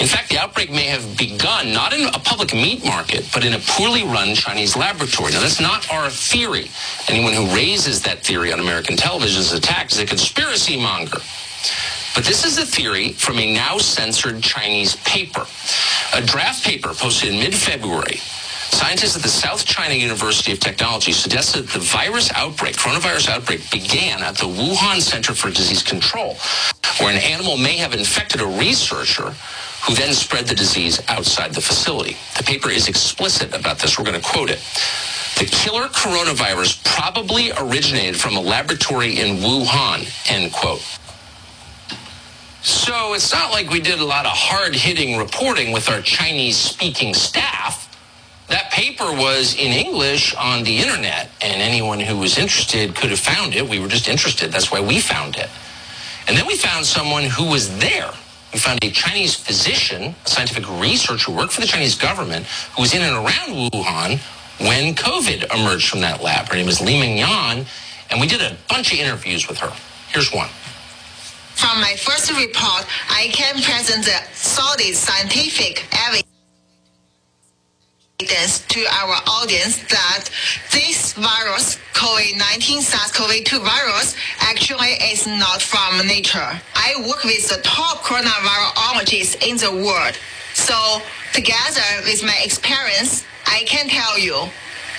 In 0.00 0.06
fact, 0.06 0.30
the 0.30 0.38
outbreak 0.38 0.70
may 0.70 0.86
have 0.86 1.16
begun 1.16 1.72
not 1.72 1.92
in 1.92 2.08
a 2.08 2.18
public 2.18 2.54
meat 2.54 2.84
market, 2.84 3.28
but 3.32 3.44
in 3.44 3.54
a 3.54 3.58
poorly 3.58 4.02
run 4.04 4.34
Chinese 4.34 4.76
laboratory. 4.76 5.32
Now, 5.32 5.40
that's 5.40 5.60
not 5.60 5.90
our 5.92 6.10
theory. 6.10 6.70
Anyone 7.08 7.32
who 7.34 7.54
raises 7.54 8.02
that 8.02 8.20
theory 8.24 8.52
on 8.52 8.60
American 8.60 8.96
television 8.96 9.40
is 9.40 9.52
attacked 9.52 9.92
as 9.92 9.98
a 9.98 10.06
conspiracy 10.06 10.76
monger. 10.76 11.18
But 12.14 12.24
this 12.24 12.44
is 12.44 12.58
a 12.58 12.66
theory 12.66 13.12
from 13.12 13.38
a 13.38 13.54
now 13.54 13.78
censored 13.78 14.42
Chinese 14.42 14.96
paper. 14.96 15.46
A 16.14 16.22
draft 16.22 16.64
paper 16.64 16.94
posted 16.94 17.32
in 17.32 17.40
mid 17.40 17.54
February 17.54 18.20
Scientists 18.72 19.16
at 19.16 19.22
the 19.22 19.28
South 19.28 19.66
China 19.66 19.92
University 19.92 20.50
of 20.50 20.58
Technology 20.58 21.12
suggested 21.12 21.68
that 21.68 21.72
the 21.74 21.84
virus 21.84 22.32
outbreak, 22.32 22.74
coronavirus 22.74 23.28
outbreak, 23.28 23.70
began 23.70 24.22
at 24.22 24.34
the 24.38 24.46
Wuhan 24.46 24.98
Center 25.00 25.34
for 25.34 25.50
Disease 25.50 25.82
Control, 25.82 26.38
where 26.98 27.10
an 27.10 27.20
animal 27.20 27.58
may 27.58 27.76
have 27.76 27.92
infected 27.92 28.40
a 28.40 28.46
researcher 28.46 29.34
who 29.82 29.94
then 29.94 30.14
spread 30.14 30.46
the 30.46 30.54
disease 30.54 31.00
outside 31.08 31.52
the 31.52 31.60
facility. 31.60 32.16
The 32.36 32.44
paper 32.44 32.70
is 32.70 32.88
explicit 32.88 33.52
about 33.54 33.78
this. 33.80 33.98
We're 33.98 34.04
going 34.04 34.20
to 34.20 34.26
quote 34.26 34.48
it. 34.48 34.60
The 35.38 35.46
killer 35.46 35.88
coronavirus 35.88 36.84
probably 36.84 37.50
originated 37.58 38.16
from 38.16 38.36
a 38.36 38.40
laboratory 38.40 39.18
in 39.18 39.38
Wuhan, 39.38 40.06
end 40.30 40.52
quote. 40.52 40.82
So 42.62 43.14
it's 43.14 43.32
not 43.32 43.50
like 43.50 43.70
we 43.70 43.80
did 43.80 43.98
a 43.98 44.04
lot 44.04 44.24
of 44.24 44.30
hard 44.32 44.72
hitting 44.72 45.18
reporting 45.18 45.72
with 45.72 45.88
our 45.88 46.00
Chinese 46.00 46.56
speaking 46.56 47.12
staff. 47.12 47.88
That 48.48 48.70
paper 48.70 49.10
was 49.10 49.56
in 49.56 49.72
English 49.72 50.32
on 50.36 50.62
the 50.62 50.78
internet, 50.78 51.30
and 51.40 51.60
anyone 51.60 51.98
who 51.98 52.18
was 52.18 52.38
interested 52.38 52.94
could 52.94 53.10
have 53.10 53.18
found 53.18 53.56
it. 53.56 53.68
We 53.68 53.80
were 53.80 53.88
just 53.88 54.08
interested. 54.08 54.52
That's 54.52 54.70
why 54.70 54.80
we 54.80 55.00
found 55.00 55.36
it. 55.36 55.48
And 56.28 56.36
then 56.36 56.46
we 56.46 56.56
found 56.56 56.86
someone 56.86 57.24
who 57.24 57.46
was 57.46 57.76
there 57.78 58.12
we 58.52 58.58
found 58.58 58.78
a 58.82 58.90
Chinese 58.90 59.34
physician, 59.34 60.14
a 60.24 60.28
scientific 60.28 60.68
researcher 60.80 61.30
who 61.30 61.36
worked 61.38 61.52
for 61.52 61.60
the 61.60 61.66
Chinese 61.66 61.94
government, 61.94 62.46
who 62.76 62.82
was 62.82 62.94
in 62.94 63.02
and 63.02 63.14
around 63.14 63.70
Wuhan 63.72 64.18
when 64.60 64.94
COVID 64.94 65.54
emerged 65.54 65.88
from 65.88 66.00
that 66.00 66.22
lab. 66.22 66.48
Her 66.48 66.56
name 66.56 66.68
is 66.68 66.80
Li-Meng 66.80 67.18
Yan, 67.18 67.64
and 68.10 68.20
we 68.20 68.26
did 68.26 68.42
a 68.42 68.56
bunch 68.68 68.92
of 68.92 68.98
interviews 68.98 69.48
with 69.48 69.58
her. 69.58 69.72
Here's 70.08 70.32
one. 70.32 70.48
From 71.54 71.80
my 71.80 71.94
first 71.96 72.30
report, 72.30 72.86
I 73.08 73.28
can 73.32 73.54
present 73.62 74.04
the 74.04 74.20
solid 74.34 74.94
scientific 74.94 75.86
evidence 75.92 76.21
to 78.28 78.84
our 79.02 79.16
audience 79.26 79.78
that 79.88 80.30
this 80.70 81.12
virus, 81.14 81.78
COVID-19 81.94 82.80
SARS-CoV-2 82.80 83.64
virus, 83.64 84.16
actually 84.40 84.92
is 85.10 85.26
not 85.26 85.60
from 85.60 86.06
nature. 86.06 86.60
I 86.74 86.94
work 87.08 87.24
with 87.24 87.48
the 87.48 87.60
top 87.62 87.98
coronavirologists 88.04 89.46
in 89.46 89.56
the 89.56 89.72
world. 89.84 90.16
So 90.54 91.02
together 91.32 91.82
with 92.04 92.22
my 92.22 92.38
experience, 92.44 93.24
I 93.46 93.64
can 93.66 93.88
tell 93.88 94.18
you 94.18 94.48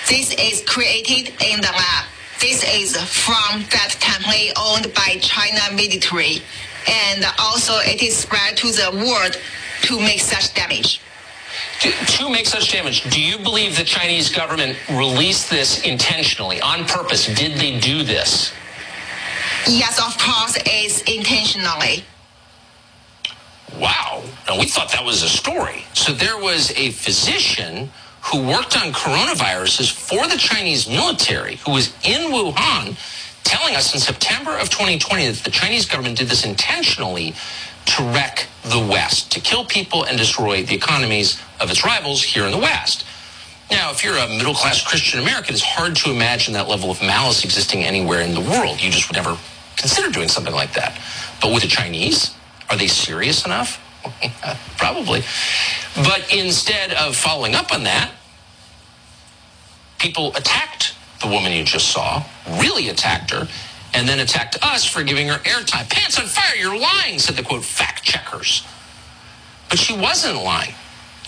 this 0.09 0.33
is 0.33 0.63
created 0.67 1.29
in 1.41 1.61
the 1.61 1.71
lab. 1.71 2.05
This 2.41 2.63
is 2.63 2.97
from 2.97 3.61
that 3.71 3.95
template 3.99 4.51
owned 4.57 4.93
by 4.93 5.17
China 5.21 5.61
military. 5.75 6.41
And 6.87 7.25
also 7.39 7.73
it 7.79 8.03
is 8.03 8.17
spread 8.17 8.57
to 8.57 8.67
the 8.67 9.05
world 9.07 9.37
to 9.83 9.99
make 9.99 10.19
such 10.19 10.53
damage 10.53 10.99
to, 11.81 11.91
to 11.91 12.29
make 12.29 12.45
such 12.45 12.71
damage, 12.71 13.03
do 13.09 13.21
you 13.21 13.37
believe 13.37 13.77
the 13.77 13.83
Chinese 13.83 14.29
government 14.29 14.77
released 14.89 15.49
this 15.49 15.83
intentionally, 15.83 16.61
on 16.61 16.85
purpose? 16.85 17.27
Did 17.27 17.59
they 17.59 17.79
do 17.79 18.03
this? 18.03 18.53
Yes, 19.67 19.97
of 19.99 20.17
course, 20.17 20.57
it's 20.65 21.01
intentionally. 21.03 22.03
Wow. 23.79 24.23
Now, 24.47 24.59
we 24.59 24.65
thought 24.65 24.91
that 24.91 25.03
was 25.03 25.23
a 25.23 25.29
story. 25.29 25.85
So 25.93 26.13
there 26.13 26.37
was 26.37 26.71
a 26.71 26.91
physician 26.91 27.89
who 28.21 28.47
worked 28.47 28.77
on 28.77 28.93
coronaviruses 28.93 29.91
for 29.91 30.27
the 30.27 30.37
Chinese 30.37 30.87
military 30.87 31.57
who 31.57 31.71
was 31.71 31.93
in 32.05 32.31
Wuhan 32.31 32.95
telling 33.43 33.75
us 33.75 33.93
in 33.93 33.99
September 33.99 34.57
of 34.57 34.69
2020 34.69 35.27
that 35.27 35.43
the 35.43 35.51
Chinese 35.51 35.85
government 35.85 36.17
did 36.17 36.27
this 36.27 36.45
intentionally 36.45 37.33
to 37.85 38.03
wreck 38.03 38.47
the 38.63 38.79
West, 38.79 39.31
to 39.33 39.39
kill 39.39 39.65
people 39.65 40.05
and 40.05 40.17
destroy 40.17 40.63
the 40.63 40.75
economies 40.75 41.41
of 41.59 41.69
its 41.69 41.83
rivals 41.83 42.23
here 42.23 42.45
in 42.45 42.51
the 42.51 42.57
West. 42.57 43.05
Now, 43.71 43.91
if 43.91 44.03
you're 44.03 44.17
a 44.17 44.27
middle 44.27 44.53
class 44.53 44.85
Christian 44.85 45.19
American, 45.19 45.53
it's 45.53 45.63
hard 45.63 45.95
to 45.97 46.11
imagine 46.11 46.53
that 46.53 46.67
level 46.67 46.91
of 46.91 47.01
malice 47.01 47.43
existing 47.43 47.83
anywhere 47.83 48.21
in 48.21 48.33
the 48.33 48.41
world. 48.41 48.81
You 48.81 48.91
just 48.91 49.09
would 49.09 49.15
never 49.15 49.37
consider 49.77 50.09
doing 50.11 50.29
something 50.29 50.53
like 50.53 50.73
that. 50.73 50.99
But 51.41 51.53
with 51.53 51.63
the 51.63 51.69
Chinese, 51.69 52.35
are 52.69 52.77
they 52.77 52.87
serious 52.87 53.45
enough? 53.45 53.79
Probably. 54.77 55.23
But 55.95 56.33
instead 56.33 56.93
of 56.93 57.15
following 57.15 57.55
up 57.55 57.73
on 57.73 57.83
that, 57.83 58.11
people 59.97 60.35
attacked 60.35 60.93
the 61.21 61.27
woman 61.27 61.51
you 61.51 61.63
just 61.63 61.89
saw, 61.89 62.23
really 62.59 62.89
attacked 62.89 63.31
her, 63.31 63.47
and 63.93 64.07
then 64.07 64.19
attacked 64.19 64.57
us 64.61 64.85
for 64.85 65.03
giving 65.03 65.27
her 65.27 65.37
airtime. 65.39 65.89
Pants 65.89 66.19
on 66.19 66.25
fire, 66.25 66.55
you're 66.55 66.77
lying, 66.77 67.19
said 67.19 67.35
the 67.35 67.43
quote 67.43 67.63
fact 67.63 68.03
checkers. 68.03 68.65
But 69.69 69.79
she 69.79 69.95
wasn't 69.95 70.43
lying. 70.43 70.73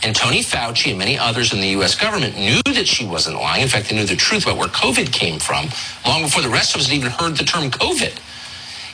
And 0.04 0.16
Tony 0.16 0.42
Fauci 0.42 0.90
and 0.90 1.00
many 1.00 1.18
others 1.18 1.54
in 1.54 1.62
the 1.62 1.70
U.S. 1.70 1.96
government 1.96 2.38
knew 2.38 2.62
that 2.66 2.88
she 2.88 3.06
wasn't 3.06 3.38
lying. 3.38 3.64
In 3.64 3.68
fact, 3.68 3.90
they 3.90 3.96
knew 3.96 4.06
the 4.06 4.16
truth 4.16 4.44
about 4.46 4.58
where 4.58 4.68
COVID 4.68 5.12
came 5.12 5.40
from 5.40 5.68
long 6.06 6.24
before 6.24 6.44
the 6.44 6.50
rest 6.50 6.76
of 6.76 6.82
us 6.82 6.88
had 6.88 6.96
even 6.96 7.12
heard 7.12 7.38
the 7.38 7.44
term 7.44 7.72
COVID. 7.72 8.20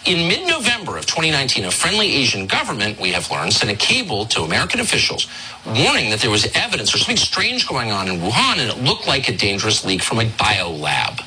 In 0.06 0.28
mid 0.28 0.48
November 0.48 0.98
of 0.98 1.06
2019, 1.06 1.66
a 1.66 1.72
friendly 1.72 2.14
Asian 2.14 2.48
government, 2.48 3.00
we 3.00 3.12
have 3.12 3.30
learned, 3.30 3.54
sent 3.54 3.72
a 3.72 3.76
cable 3.76 4.26
to 4.28 4.42
American 4.42 4.80
officials 4.80 5.28
warning 5.66 6.10
that 6.10 6.20
there 6.22 6.32
was 6.32 6.50
evidence 6.56 6.96
or 6.96 6.98
something 6.98 7.18
strange 7.18 7.68
going 7.68 7.92
on 7.92 8.08
in 8.08 8.20
Wuhan 8.20 8.58
and 8.58 8.72
it 8.72 8.84
looked 8.84 9.08
like 9.08 9.30
a 9.30 9.36
dangerous 9.36 9.86
leak 9.86 10.02
from 10.02 10.20
a 10.20 10.26
biolab. 10.26 11.24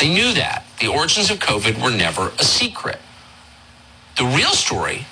They 0.00 0.08
knew 0.08 0.32
that. 0.32 0.64
The 0.80 0.88
origins 0.88 1.30
of 1.30 1.38
COVID 1.38 1.80
were 1.82 1.90
never 1.90 2.32
a 2.38 2.44
secret. 2.44 2.98
The 4.16 4.24
real 4.24 4.52
story, 4.52 5.04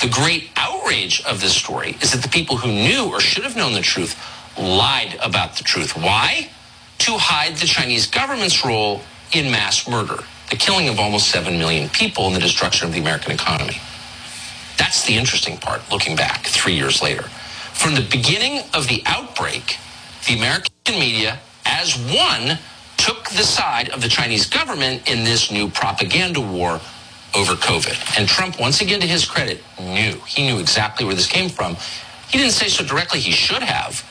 the 0.00 0.08
great 0.08 0.50
outrage 0.56 1.22
of 1.24 1.40
this 1.40 1.56
story, 1.56 1.96
is 2.00 2.12
that 2.12 2.22
the 2.22 2.28
people 2.28 2.56
who 2.56 2.68
knew 2.68 3.10
or 3.10 3.20
should 3.20 3.42
have 3.42 3.56
known 3.56 3.72
the 3.72 3.80
truth 3.80 4.16
lied 4.56 5.18
about 5.20 5.56
the 5.56 5.64
truth. 5.64 5.96
Why? 5.96 6.48
To 6.98 7.18
hide 7.18 7.56
the 7.56 7.66
Chinese 7.66 8.06
government's 8.06 8.64
role 8.64 9.02
in 9.32 9.50
mass 9.50 9.88
murder, 9.88 10.18
the 10.50 10.56
killing 10.56 10.88
of 10.88 11.00
almost 11.00 11.28
7 11.28 11.58
million 11.58 11.88
people 11.88 12.26
and 12.26 12.36
the 12.36 12.40
destruction 12.40 12.86
of 12.86 12.94
the 12.94 13.00
American 13.00 13.32
economy. 13.32 13.76
That's 14.78 15.04
the 15.04 15.16
interesting 15.16 15.56
part, 15.56 15.82
looking 15.90 16.14
back 16.14 16.46
three 16.46 16.74
years 16.74 17.02
later. 17.02 17.24
From 17.72 17.94
the 17.94 18.06
beginning 18.08 18.62
of 18.72 18.86
the 18.86 19.02
outbreak, 19.04 19.78
the 20.28 20.34
American 20.34 20.72
media, 20.90 21.40
as 21.64 21.96
one, 21.96 22.58
took 23.02 23.28
the 23.30 23.42
side 23.42 23.88
of 23.88 24.00
the 24.00 24.08
Chinese 24.08 24.46
government 24.46 25.10
in 25.10 25.24
this 25.24 25.50
new 25.50 25.68
propaganda 25.68 26.40
war 26.40 26.80
over 27.34 27.54
COVID. 27.54 28.18
And 28.18 28.28
Trump, 28.28 28.60
once 28.60 28.80
again, 28.80 29.00
to 29.00 29.06
his 29.06 29.24
credit, 29.24 29.60
knew. 29.80 30.20
He 30.24 30.46
knew 30.46 30.60
exactly 30.60 31.04
where 31.04 31.16
this 31.16 31.26
came 31.26 31.48
from. 31.48 31.76
He 32.28 32.38
didn't 32.38 32.52
say 32.52 32.68
so 32.68 32.84
directly, 32.84 33.18
he 33.18 33.32
should 33.32 33.62
have, 33.62 34.04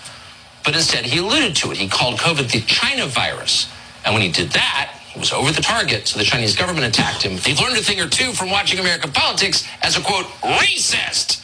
but 0.65 0.75
instead 0.75 1.05
he 1.05 1.19
alluded 1.19 1.55
to 1.57 1.71
it. 1.71 1.77
He 1.77 1.87
called 1.87 2.19
COVID 2.19 2.51
the 2.51 2.59
China 2.61 3.05
virus. 3.07 3.71
And 4.03 4.13
when 4.13 4.23
he 4.23 4.29
did 4.29 4.49
that, 4.51 4.91
he 5.13 5.19
was 5.19 5.31
over 5.31 5.51
the 5.51 5.61
target, 5.61 6.07
so 6.09 6.19
the 6.19 6.25
Chinese 6.25 6.55
government 6.55 6.85
attacked 6.85 7.23
him. 7.23 7.37
They've 7.37 7.59
learned 7.59 7.77
a 7.77 7.81
thing 7.81 8.01
or 8.01 8.09
two 8.09 8.33
from 8.33 8.49
watching 8.49 8.79
American 8.79 9.11
politics 9.13 9.65
as 9.81 9.97
a 9.97 10.01
quote, 10.01 10.25
racist. 10.41 11.41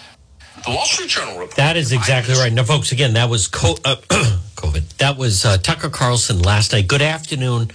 The 0.66 0.72
Wall 0.72 0.86
Street 0.86 1.10
Journal 1.10 1.36
report. 1.38 1.56
That 1.56 1.78
is 1.78 1.94
exactly 1.94 2.34
right. 2.34 2.52
Now, 2.52 2.64
folks, 2.64 2.92
again, 2.92 3.14
that 3.14 3.30
was 3.30 3.48
co- 3.48 3.78
uh, 3.86 3.96
COVID. 4.58 4.98
That 4.98 5.18
was 5.18 5.46
uh, 5.46 5.58
Tucker 5.58 5.90
Carlson 5.90 6.42
last 6.42 6.74
night. 6.74 6.88
Good 6.88 7.02
afternoon 7.02 7.72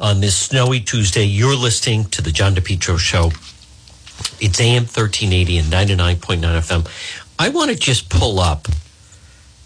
on 0.00 0.20
this 0.20 0.36
snowy 0.36 0.80
Tuesday. 0.80 1.24
You're 1.24 1.56
listening 1.56 2.04
to 2.06 2.22
the 2.22 2.30
John 2.30 2.54
DePetro 2.54 2.98
Show. 2.98 3.26
It's 4.40 4.60
AM 4.60 4.84
1380 4.84 5.58
and 5.58 5.66
99.9 5.66 6.40
FM. 6.40 6.88
I 7.38 7.48
want 7.48 7.70
to 7.70 7.76
just 7.76 8.08
pull 8.08 8.38
up 8.38 8.68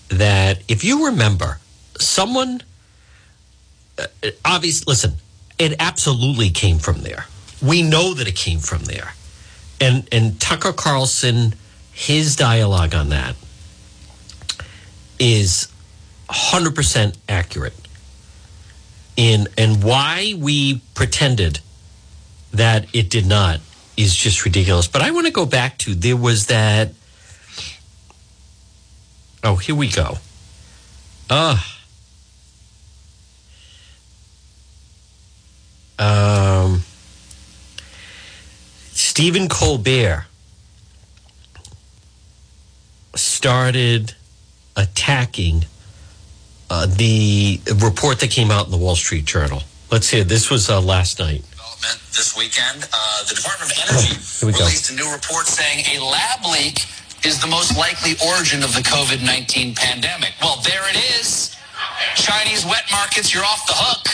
that 0.08 0.62
if 0.66 0.82
you 0.82 1.06
remember, 1.06 1.58
someone, 1.98 2.62
uh, 3.98 4.06
obviously, 4.44 4.84
listen, 4.88 5.12
it 5.58 5.74
absolutely 5.78 6.50
came 6.50 6.78
from 6.78 7.02
there. 7.02 7.26
We 7.62 7.82
know 7.82 8.14
that 8.14 8.26
it 8.26 8.36
came 8.36 8.60
from 8.60 8.84
there. 8.84 9.12
And, 9.78 10.08
and 10.10 10.40
Tucker 10.40 10.72
Carlson, 10.72 11.54
his 11.92 12.34
dialogue 12.34 12.94
on 12.94 13.10
that 13.10 13.36
is 15.18 15.68
100% 16.28 17.16
accurate 17.28 17.74
in 19.16 19.48
and 19.56 19.82
why 19.82 20.34
we 20.36 20.80
pretended 20.94 21.60
that 22.52 22.86
it 22.94 23.08
did 23.08 23.26
not 23.26 23.60
is 23.96 24.14
just 24.14 24.44
ridiculous. 24.44 24.86
But 24.88 25.02
i 25.02 25.10
want 25.10 25.26
to 25.26 25.32
go 25.32 25.46
back 25.46 25.78
to 25.78 25.94
there 25.94 26.16
was 26.16 26.46
that 26.46 26.92
oh 29.42 29.56
here 29.56 29.74
we 29.74 29.88
go. 29.88 30.18
Uh 31.30 31.58
um 35.98 36.82
stephen 38.92 39.48
colbert 39.48 40.26
started 43.14 44.14
attacking 44.76 45.64
uh, 46.70 46.86
the 46.86 47.60
report 47.76 48.20
that 48.20 48.30
came 48.30 48.50
out 48.50 48.66
in 48.66 48.70
the 48.70 48.78
Wall 48.78 48.96
Street 48.96 49.24
Journal. 49.24 49.62
Let's 49.90 50.06
see. 50.08 50.22
This 50.22 50.50
was 50.50 50.68
uh, 50.68 50.80
last 50.80 51.18
night. 51.18 51.42
Development 51.50 52.00
this 52.10 52.36
weekend. 52.36 52.88
Uh, 52.92 53.22
the 53.28 53.34
Department 53.34 53.70
of 53.70 53.78
Energy 53.86 54.14
Here 54.40 54.46
we 54.46 54.52
go. 54.52 54.66
released 54.66 54.90
a 54.90 54.94
new 54.94 55.06
report 55.12 55.46
saying 55.46 55.84
a 55.94 56.02
lab 56.02 56.44
leak 56.50 56.86
is 57.24 57.40
the 57.40 57.46
most 57.46 57.76
likely 57.78 58.14
origin 58.26 58.62
of 58.62 58.74
the 58.74 58.82
COVID 58.82 59.24
19 59.24 59.74
pandemic. 59.74 60.34
Well, 60.42 60.60
there 60.62 60.88
it 60.90 60.98
is. 61.20 61.54
Chinese 62.14 62.64
wet 62.66 62.84
markets, 62.90 63.32
you're 63.32 63.44
off 63.44 63.66
the 63.66 63.76
hook. 63.76 64.04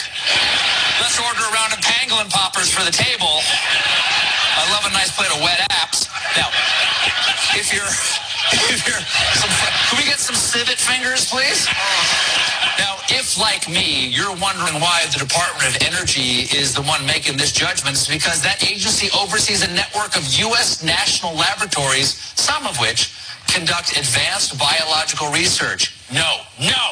Let's 1.01 1.19
order 1.19 1.43
a 1.43 1.53
round 1.55 1.73
of 1.73 1.81
pangolin 1.81 2.31
poppers 2.31 2.71
for 2.71 2.85
the 2.85 2.95
table. 2.95 3.43
I 4.55 4.69
love 4.71 4.85
a 4.87 4.93
nice 4.93 5.11
plate 5.15 5.33
of 5.33 5.41
wet 5.41 5.59
apps. 5.73 6.07
Now, 6.37 6.49
if 7.57 7.73
you're, 7.73 7.87
if 8.73 8.81
you're, 8.87 9.03
some, 9.41 9.51
can 9.93 10.01
we 10.01 10.09
get 10.09 10.21
some 10.21 10.35
civet 10.35 10.81
fingers, 10.81 11.29
please? 11.29 11.69
Now, 12.81 12.97
if 13.13 13.37
like 13.37 13.69
me, 13.69 14.09
you're 14.09 14.33
wondering 14.41 14.81
why 14.81 15.05
the 15.13 15.21
Department 15.21 15.69
of 15.69 15.77
Energy 15.85 16.49
is 16.49 16.73
the 16.73 16.81
one 16.89 17.05
making 17.05 17.37
this 17.37 17.53
judgment, 17.53 18.01
it's 18.01 18.09
because 18.09 18.41
that 18.41 18.65
agency 18.65 19.13
oversees 19.13 19.61
a 19.61 19.69
network 19.77 20.17
of 20.17 20.25
U.S. 20.49 20.83
national 20.83 21.37
laboratories, 21.37 22.17
some 22.41 22.65
of 22.65 22.81
which 22.81 23.13
conduct 23.53 23.93
advanced 24.01 24.57
biological 24.57 25.29
research. 25.29 25.93
No, 26.09 26.41
no. 26.57 26.85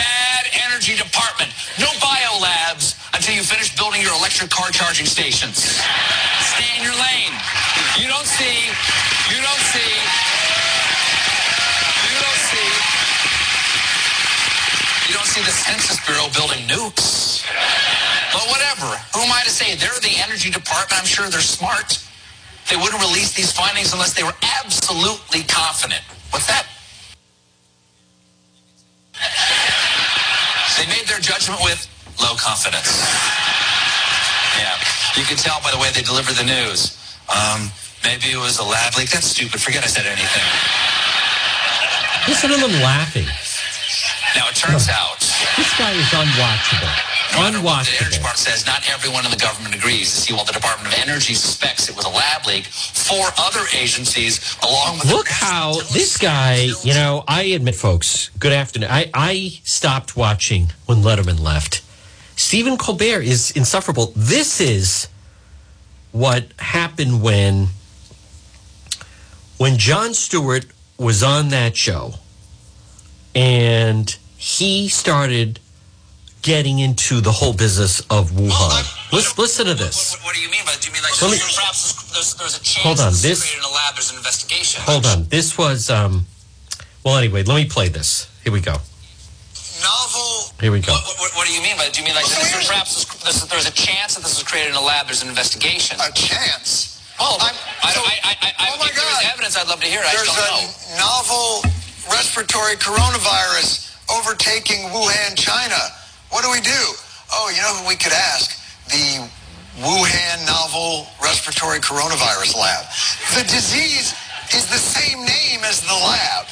Bad 0.00 0.48
energy 0.64 0.96
department. 0.96 1.52
No 1.76 1.92
biolabs 2.00 2.96
until 3.12 3.34
you 3.36 3.44
finish 3.44 3.76
building 3.76 4.00
your 4.00 4.16
electric 4.16 4.48
car 4.48 4.72
charging 4.72 5.04
stations. 5.04 5.60
Stay 5.60 6.68
in 6.80 6.88
your 6.88 6.96
lane. 6.96 7.36
You 8.00 8.08
don't 8.08 8.24
see, 8.24 8.64
you 9.28 9.44
don't 9.44 9.64
see, 9.76 9.92
see 15.36 15.44
the 15.44 15.52
Census 15.52 16.00
Bureau 16.08 16.32
building 16.32 16.64
nukes. 16.64 17.44
But 18.32 18.48
whatever. 18.48 18.88
Who 19.12 19.20
am 19.20 19.32
I 19.32 19.44
to 19.44 19.50
say? 19.50 19.76
They're 19.76 20.00
the 20.00 20.16
energy 20.24 20.50
department. 20.50 20.96
I'm 20.96 21.04
sure 21.04 21.28
they're 21.28 21.44
smart. 21.44 22.00
They 22.70 22.76
wouldn't 22.76 23.00
release 23.04 23.36
these 23.36 23.52
findings 23.52 23.92
unless 23.92 24.14
they 24.14 24.24
were 24.24 24.36
absolutely 24.64 25.44
confident. 25.44 26.00
What's 26.32 26.46
that? 26.48 26.64
They 30.80 30.86
made 30.88 31.04
their 31.04 31.20
judgment 31.20 31.60
with 31.60 31.84
low 32.20 32.36
confidence. 32.36 32.88
Yeah. 34.56 34.76
You 35.20 35.24
can 35.24 35.36
tell 35.36 35.60
by 35.60 35.70
the 35.70 35.78
way 35.78 35.92
they 35.92 36.02
deliver 36.02 36.32
the 36.32 36.44
news. 36.44 36.96
Um, 37.28 37.70
maybe 38.04 38.32
it 38.32 38.40
was 38.40 38.58
a 38.58 38.64
lab 38.64 38.96
leak. 38.96 39.10
That's 39.10 39.28
stupid. 39.28 39.60
Forget 39.60 39.84
I 39.84 39.88
said 39.88 40.06
anything. 40.06 40.46
Listen 42.24 42.50
to 42.50 42.56
them 42.56 42.72
laughing. 42.80 43.28
Now, 44.36 44.48
it 44.48 44.56
turns 44.56 44.88
out 44.90 45.25
This 45.56 45.76
guy 45.78 45.92
is 45.92 46.06
unwatchable. 46.06 46.88
Unwatchable. 47.32 47.84
the 47.84 48.04
Energy. 48.04 48.16
Department 48.16 48.38
says 48.38 48.66
not 48.66 48.88
everyone 48.88 49.24
in 49.24 49.30
the 49.30 49.36
government 49.36 49.74
agrees. 49.74 50.08
See, 50.08 50.32
while 50.32 50.44
the 50.44 50.52
Department 50.52 50.94
of 50.94 51.00
Energy 51.00 51.34
suspects 51.34 51.88
it 51.88 51.96
was 51.96 52.06
a 52.06 52.08
lab 52.08 52.46
leak, 52.46 52.64
four 52.64 53.26
other 53.38 53.64
agencies, 53.74 54.56
along 54.62 54.98
with 54.98 55.10
Look 55.10 55.28
how 55.28 55.74
this 55.92 56.16
guy, 56.16 56.68
you 56.82 56.94
know, 56.94 57.24
I 57.28 57.42
admit, 57.42 57.74
folks, 57.74 58.30
good 58.38 58.52
afternoon. 58.52 58.88
I, 58.90 59.10
I 59.12 59.60
stopped 59.64 60.16
watching 60.16 60.68
when 60.86 60.98
Letterman 60.98 61.38
left. 61.40 61.82
Stephen 62.36 62.78
Colbert 62.78 63.22
is 63.22 63.50
insufferable. 63.50 64.12
This 64.16 64.60
is 64.60 65.08
what 66.12 66.46
happened 66.58 67.22
when 67.22 67.68
when 69.58 69.76
Jon 69.76 70.14
Stewart 70.14 70.66
was 70.98 71.22
on 71.22 71.48
that 71.48 71.76
show 71.76 72.14
and 73.34 74.16
he 74.46 74.86
started 74.88 75.58
getting 76.42 76.78
into 76.78 77.20
the 77.20 77.32
whole 77.32 77.52
business 77.52 77.98
of 78.06 78.30
Wuhan. 78.30 78.86
Listen, 79.12 79.34
listen 79.42 79.66
to 79.66 79.74
this. 79.74 80.14
What, 80.14 80.26
what 80.30 80.34
do 80.36 80.40
you 80.40 80.48
mean 80.50 80.62
by 80.64 80.70
that? 80.70 80.80
Do 80.80 80.86
you 80.86 80.94
mean 80.94 81.02
like 81.02 81.18
Let 81.20 81.32
me- 81.34 81.38
perhaps 81.42 82.14
there's, 82.14 82.34
there's 82.38 82.54
a 82.56 82.62
chance 82.62 82.84
Hold 82.86 83.00
on, 83.00 83.10
this- 83.18 83.42
created 83.42 83.58
in 83.58 83.64
a 83.66 83.74
lab, 83.74 83.94
there's 83.98 84.10
an 84.14 84.16
investigation? 84.22 84.82
Hold 84.86 85.04
on. 85.06 85.24
This 85.26 85.58
was 85.58 85.90
um 85.90 86.26
well 87.02 87.16
anyway, 87.18 87.42
let 87.42 87.56
me 87.56 87.66
play 87.66 87.88
this. 87.88 88.30
Here 88.44 88.52
we 88.52 88.60
go. 88.60 88.78
Novel. 89.82 90.54
Here 90.62 90.70
we 90.70 90.78
go. 90.80 90.94
What, 90.94 91.18
what, 91.18 91.30
what 91.34 91.44
do 91.48 91.52
you 91.52 91.60
mean 91.60 91.74
by 91.76 91.90
that? 91.90 91.92
Do 91.92 92.00
you 92.00 92.06
mean 92.06 92.14
like 92.14 92.24
Well, 92.30 92.38
so 92.46 92.56
this, 92.56 92.68
perhaps 92.70 92.94
this, 92.94 93.04
this, 93.26 93.42
there's 93.50 93.66
a 93.66 93.74
chance 93.74 94.14
that 94.14 94.22
this 94.22 94.38
was 94.38 94.46
created 94.46 94.70
in 94.70 94.76
a 94.78 94.80
lab, 94.80 95.06
there's 95.10 95.22
an 95.26 95.28
investigation? 95.28 95.98
A 95.98 96.14
chance. 96.14 97.02
oh, 97.18 97.34
I'm- 97.42 97.58
I, 97.82 97.90
so- 97.90 98.06
I, 98.06 98.14
I, 98.22 98.32
I, 98.46 98.48
I, 98.62 98.64
oh 98.70 98.78
my 98.78 98.86
if 98.86 98.94
there 98.94 99.02
was 99.10 99.18
God. 99.26 99.32
evidence, 99.34 99.58
I'd 99.58 99.66
love 99.66 99.80
to 99.82 99.90
hear 99.90 100.00
it. 100.06 100.06
There's 100.14 100.30
just 100.30 100.38
don't 100.38 100.46
know. 100.54 100.70
a 100.70 100.98
novel 101.02 101.66
respiratory 102.14 102.78
coronavirus 102.78 103.85
overtaking 104.10 104.88
Wuhan, 104.90 105.36
China. 105.36 105.78
What 106.30 106.44
do 106.44 106.50
we 106.50 106.60
do? 106.60 106.82
Oh, 107.32 107.50
you 107.54 107.60
know 107.62 107.74
who 107.82 107.88
we 107.88 107.96
could 107.96 108.12
ask? 108.12 108.54
The 108.88 109.26
Wuhan 109.82 110.46
Novel 110.46 111.06
Respiratory 111.22 111.80
Coronavirus 111.80 112.56
Lab. 112.56 112.86
The 113.34 113.44
disease 113.50 114.14
is 114.54 114.66
the 114.70 114.78
same 114.78 115.18
name 115.24 115.64
as 115.64 115.80
the 115.82 115.92
lab. 115.92 116.46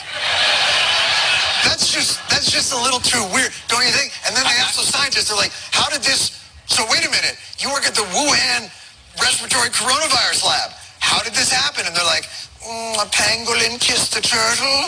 That's 1.65 1.89
just 1.89 2.21
that's 2.29 2.51
just 2.51 2.75
a 2.75 2.81
little 2.83 3.01
too 3.01 3.23
weird, 3.33 3.53
don't 3.69 3.85
you 3.85 3.93
think? 3.93 4.13
And 4.27 4.37
then 4.37 4.45
they 4.45 4.59
ask 4.61 4.77
the 4.77 4.85
scientists, 4.85 5.29
they're 5.29 5.39
like, 5.39 5.53
how 5.73 5.89
did 5.89 6.03
this 6.03 6.45
so 6.67 6.85
wait 6.89 7.05
a 7.05 7.11
minute, 7.11 7.37
you 7.61 7.69
work 7.71 7.87
at 7.87 7.95
the 7.95 8.07
Wuhan 8.17 8.73
Respiratory 9.21 9.69
Coronavirus 9.69 10.45
Lab. 10.45 10.71
How 10.99 11.23
did 11.23 11.35
this 11.35 11.53
happen? 11.53 11.87
And 11.87 11.95
they're 11.95 12.09
like, 12.09 12.25
mm, 12.65 12.97
a 12.97 13.07
pangolin 13.13 13.79
kissed 13.79 14.17
a 14.17 14.23
turtle. 14.25 14.81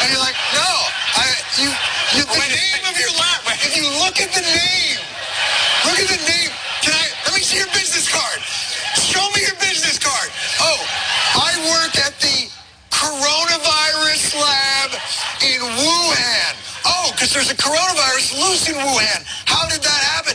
And 0.00 0.06
you're 0.10 0.22
like, 0.22 0.38
no, 0.54 0.70
you, 1.62 1.70
you, 2.18 2.22
the 2.26 2.48
name 2.50 2.84
of 2.90 2.96
your 2.98 3.12
lab. 3.14 3.46
If 3.62 3.76
you 3.78 3.86
look 4.02 4.18
at 4.18 4.34
the 4.34 4.42
name, 4.42 4.98
look 5.86 5.98
at 6.02 6.10
the 6.10 6.22
name. 6.26 6.50
Can 6.82 6.92
I? 6.94 7.06
Let 7.30 7.34
me 7.38 7.42
see 7.42 7.58
your 7.58 7.70
business 7.70 8.10
card. 8.10 8.42
Show 8.98 9.22
me 9.34 9.46
your 9.46 9.54
business 9.62 9.98
card. 9.98 10.28
Oh, 10.58 10.80
I 11.38 11.54
work 11.70 11.94
at 12.02 12.18
the 12.18 12.50
coronavirus 12.90 14.34
lab 14.42 14.90
in 15.46 15.62
Wuhan. 15.62 16.52
Oh, 16.84 17.10
because 17.14 17.32
there's 17.32 17.50
a 17.50 17.56
coronavirus 17.56 18.34
loose 18.42 18.68
in 18.68 18.74
Wuhan. 18.74 19.22
How 19.46 19.68
did 19.70 19.82
that 19.82 20.02
happen? 20.18 20.34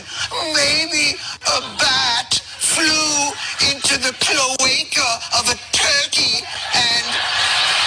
Maybe 0.56 1.16
a 1.44 1.60
bat 1.76 2.40
flew 2.56 3.32
into 3.68 4.00
the 4.00 4.16
cloaca 4.24 5.10
of 5.36 5.44
a 5.52 5.56
turkey 5.76 6.40
and 6.74 7.06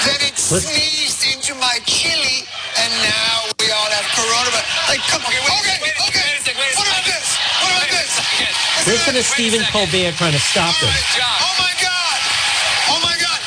then 0.06 0.20
it 0.26 0.34
Listen. 0.38 0.62
sneezed 0.62 1.24
into 1.36 1.54
my 1.60 1.78
chili, 1.86 2.46
and 2.82 2.92
now 3.06 3.34
we 3.62 3.68
all 3.72 3.90
have 3.94 4.06
coronavirus. 4.18 4.66
Like, 4.90 5.04
come 5.08 5.22
on. 5.24 5.32
Okay, 5.32 5.78
okay. 6.10 6.30
What 6.78 6.88
about 6.88 7.06
this? 7.06 7.28
What 7.62 7.72
about 7.78 7.90
this? 7.94 8.12
Listen 8.90 9.14
to 9.14 9.24
Stephen 9.24 9.62
Colbert 9.72 10.18
trying 10.18 10.34
to 10.34 10.42
stop 10.42 10.74
him. 10.82 10.90
Oh 10.90 11.54
my 11.62 11.74
God! 11.78 12.18
Oh 12.90 13.00
my 13.06 13.16
God! 13.22 13.40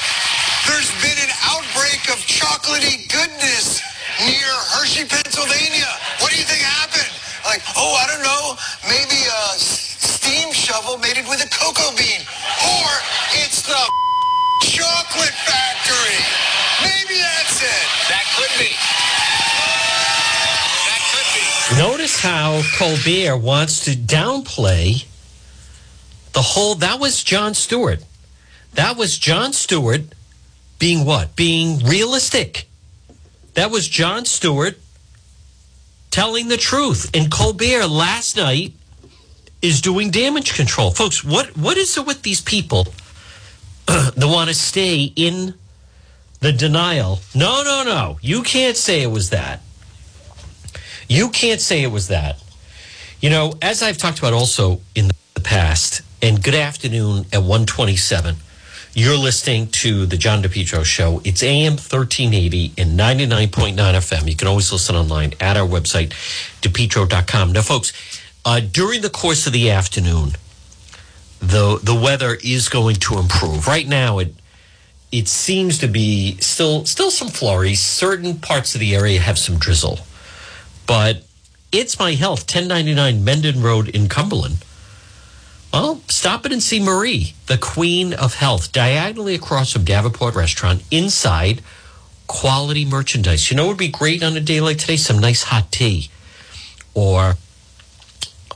There's 0.70 0.90
been 1.02 1.18
an 1.18 1.32
outbreak 1.50 2.06
of 2.14 2.22
chocolatey 2.22 3.10
goodness 3.10 3.82
near 4.22 4.50
Hershey, 4.78 5.04
Pennsylvania. 5.04 5.90
What 6.22 6.30
do 6.30 6.38
you 6.38 6.46
think 6.46 6.62
happened? 6.62 7.10
Like, 7.44 7.60
oh, 7.76 7.92
I 7.98 8.06
don't 8.06 8.22
know. 8.22 8.54
Maybe 8.88 9.18
a 9.26 9.42
s- 9.58 9.98
steam 9.98 10.52
shovel 10.54 10.96
made 10.98 11.18
it 11.18 11.26
with 11.28 11.42
a 11.44 11.50
cocoa 11.50 11.90
bean. 11.98 12.22
Or 12.62 12.88
it's 13.42 13.66
the 13.66 13.82
chocolate 14.62 15.34
factory. 15.44 16.20
How 22.24 22.62
Colbert 22.78 23.36
wants 23.36 23.84
to 23.84 23.90
downplay 23.90 25.04
the 26.32 26.40
whole. 26.40 26.74
That 26.74 26.98
was 26.98 27.22
Jon 27.22 27.52
Stewart. 27.52 28.02
That 28.72 28.96
was 28.96 29.18
Jon 29.18 29.52
Stewart 29.52 30.00
being 30.78 31.04
what? 31.04 31.36
Being 31.36 31.84
realistic. 31.84 32.66
That 33.52 33.70
was 33.70 33.86
Jon 33.86 34.24
Stewart 34.24 34.78
telling 36.10 36.48
the 36.48 36.56
truth. 36.56 37.10
And 37.12 37.30
Colbert 37.30 37.88
last 37.88 38.38
night 38.38 38.72
is 39.60 39.82
doing 39.82 40.10
damage 40.10 40.54
control. 40.54 40.92
Folks, 40.92 41.22
what, 41.22 41.54
what 41.58 41.76
is 41.76 41.94
it 41.98 42.06
with 42.06 42.22
these 42.22 42.40
people 42.40 42.84
that 43.86 44.14
want 44.16 44.48
to 44.48 44.54
stay 44.54 45.12
in 45.14 45.52
the 46.40 46.52
denial? 46.52 47.20
No, 47.34 47.62
no, 47.62 47.82
no. 47.84 48.18
You 48.22 48.42
can't 48.42 48.78
say 48.78 49.02
it 49.02 49.10
was 49.10 49.28
that. 49.28 49.60
You 51.08 51.30
can't 51.30 51.60
say 51.60 51.82
it 51.82 51.90
was 51.90 52.08
that. 52.08 52.42
You 53.20 53.30
know, 53.30 53.54
as 53.62 53.82
I've 53.82 53.98
talked 53.98 54.18
about 54.18 54.32
also 54.32 54.80
in 54.94 55.08
the 55.34 55.40
past, 55.40 56.02
and 56.24 56.42
good 56.42 56.54
afternoon 56.54 57.26
at 57.32 57.40
127. 57.40 58.36
You're 58.94 59.18
listening 59.18 59.66
to 59.82 60.06
the 60.06 60.16
John 60.16 60.42
DePetro 60.42 60.84
Show. 60.84 61.20
It's 61.24 61.42
AM 61.42 61.72
1380 61.72 62.72
and 62.78 62.98
99.9 62.98 63.74
FM. 63.74 64.28
You 64.28 64.36
can 64.36 64.48
always 64.48 64.72
listen 64.72 64.94
online 64.96 65.34
at 65.40 65.56
our 65.56 65.66
website, 65.66 66.10
depetro.com. 66.62 67.52
Now, 67.52 67.60
folks, 67.60 67.92
uh, 68.44 68.60
during 68.60 69.02
the 69.02 69.10
course 69.10 69.46
of 69.46 69.52
the 69.52 69.70
afternoon, 69.70 70.30
the 71.40 71.78
the 71.82 71.94
weather 71.94 72.38
is 72.42 72.68
going 72.68 72.96
to 72.96 73.18
improve. 73.18 73.66
Right 73.66 73.86
now, 73.86 74.18
it 74.18 74.32
it 75.12 75.28
seems 75.28 75.78
to 75.80 75.88
be 75.88 76.38
still 76.38 76.86
still 76.86 77.10
some 77.10 77.28
flurries. 77.28 77.80
Certain 77.80 78.38
parts 78.38 78.74
of 78.74 78.80
the 78.80 78.94
area 78.94 79.20
have 79.20 79.38
some 79.38 79.58
drizzle, 79.58 79.98
but 80.86 81.24
it's 81.72 81.98
my 81.98 82.12
health. 82.12 82.40
1099 82.40 83.24
Mendon 83.24 83.62
Road 83.62 83.88
in 83.88 84.08
Cumberland. 84.08 84.64
Well, 85.72 86.00
stop 86.08 86.46
it 86.46 86.52
and 86.52 86.62
see 86.62 86.78
Marie, 86.78 87.34
the 87.46 87.58
queen 87.58 88.12
of 88.12 88.34
health, 88.34 88.70
diagonally 88.70 89.34
across 89.34 89.72
from 89.72 89.84
Davenport 89.84 90.36
Restaurant, 90.36 90.84
inside 90.92 91.62
quality 92.28 92.84
merchandise. 92.84 93.50
You 93.50 93.56
know 93.56 93.64
what 93.64 93.70
would 93.70 93.78
be 93.78 93.88
great 93.88 94.22
on 94.22 94.36
a 94.36 94.40
day 94.40 94.60
like 94.60 94.78
today? 94.78 94.96
Some 94.96 95.18
nice 95.18 95.42
hot 95.42 95.72
tea. 95.72 96.10
Or 96.94 97.34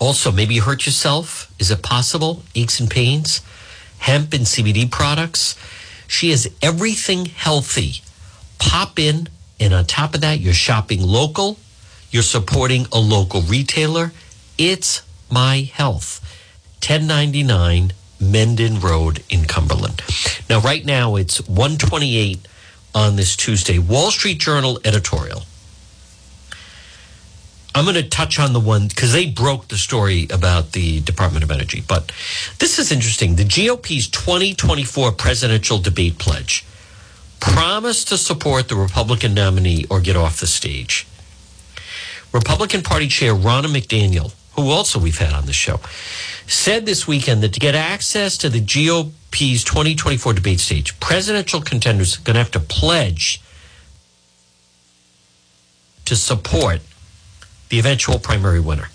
also, 0.00 0.30
maybe 0.30 0.54
you 0.54 0.62
hurt 0.62 0.86
yourself. 0.86 1.52
Is 1.58 1.72
it 1.72 1.82
possible? 1.82 2.42
Aches 2.54 2.78
and 2.78 2.88
pains? 2.88 3.40
Hemp 3.98 4.32
and 4.32 4.44
CBD 4.44 4.88
products. 4.88 5.56
She 6.06 6.30
has 6.30 6.48
everything 6.62 7.26
healthy. 7.26 8.02
Pop 8.58 8.98
in, 8.98 9.28
and 9.58 9.74
on 9.74 9.86
top 9.86 10.14
of 10.14 10.20
that, 10.20 10.38
you're 10.38 10.54
shopping 10.54 11.02
local. 11.02 11.58
You're 12.10 12.22
supporting 12.22 12.86
a 12.90 12.98
local 12.98 13.42
retailer. 13.42 14.12
It's 14.56 15.02
my 15.30 15.70
health. 15.72 16.20
1099 16.80 17.92
Mendon 18.20 18.80
Road 18.80 19.22
in 19.28 19.44
Cumberland. 19.44 20.02
Now, 20.48 20.60
right 20.60 20.84
now, 20.84 21.16
it's 21.16 21.46
128 21.46 22.38
on 22.94 23.16
this 23.16 23.36
Tuesday. 23.36 23.78
Wall 23.78 24.10
Street 24.10 24.38
Journal 24.38 24.80
editorial. 24.84 25.42
I'm 27.74 27.84
going 27.84 27.94
to 27.94 28.08
touch 28.08 28.40
on 28.40 28.54
the 28.54 28.60
one 28.60 28.88
because 28.88 29.12
they 29.12 29.26
broke 29.26 29.68
the 29.68 29.76
story 29.76 30.26
about 30.32 30.72
the 30.72 31.00
Department 31.00 31.44
of 31.44 31.50
Energy. 31.50 31.84
But 31.86 32.10
this 32.58 32.78
is 32.78 32.90
interesting. 32.90 33.36
The 33.36 33.44
GOP's 33.44 34.08
2024 34.08 35.12
presidential 35.12 35.78
debate 35.78 36.18
pledge 36.18 36.64
promised 37.38 38.08
to 38.08 38.18
support 38.18 38.68
the 38.68 38.74
Republican 38.74 39.34
nominee 39.34 39.84
or 39.90 40.00
get 40.00 40.16
off 40.16 40.40
the 40.40 40.46
stage. 40.46 41.06
Republican 42.32 42.82
Party 42.82 43.08
Chair 43.08 43.34
Ronna 43.34 43.66
McDaniel, 43.66 44.34
who 44.52 44.70
also 44.70 44.98
we've 44.98 45.18
had 45.18 45.32
on 45.32 45.46
the 45.46 45.52
show, 45.52 45.80
said 46.46 46.86
this 46.86 47.06
weekend 47.06 47.42
that 47.42 47.52
to 47.54 47.60
get 47.60 47.74
access 47.74 48.36
to 48.38 48.48
the 48.48 48.60
GOP's 48.60 49.64
2024 49.64 50.34
debate 50.34 50.60
stage, 50.60 50.98
presidential 51.00 51.60
contenders 51.60 52.18
are 52.18 52.22
going 52.22 52.34
to 52.34 52.40
have 52.40 52.50
to 52.50 52.60
pledge 52.60 53.40
to 56.04 56.16
support 56.16 56.80
the 57.68 57.78
eventual 57.78 58.18
primary 58.18 58.60
winner. 58.60 58.88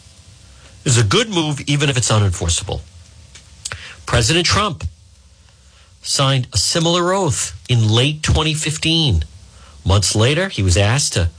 It's 0.85 0.99
a 0.99 1.03
good 1.03 1.29
move, 1.29 1.61
even 1.61 1.89
if 1.89 1.97
it's 1.97 2.11
unenforceable. 2.11 2.81
President 4.05 4.45
Trump 4.45 4.83
signed 6.01 6.47
a 6.53 6.57
similar 6.57 7.13
oath 7.13 7.59
in 7.69 7.87
late 7.87 8.21
2015. 8.23 9.23
Months 9.85 10.15
later, 10.15 10.49
he 10.49 10.61
was 10.61 10.75
asked 10.75 11.13
to, 11.13 11.29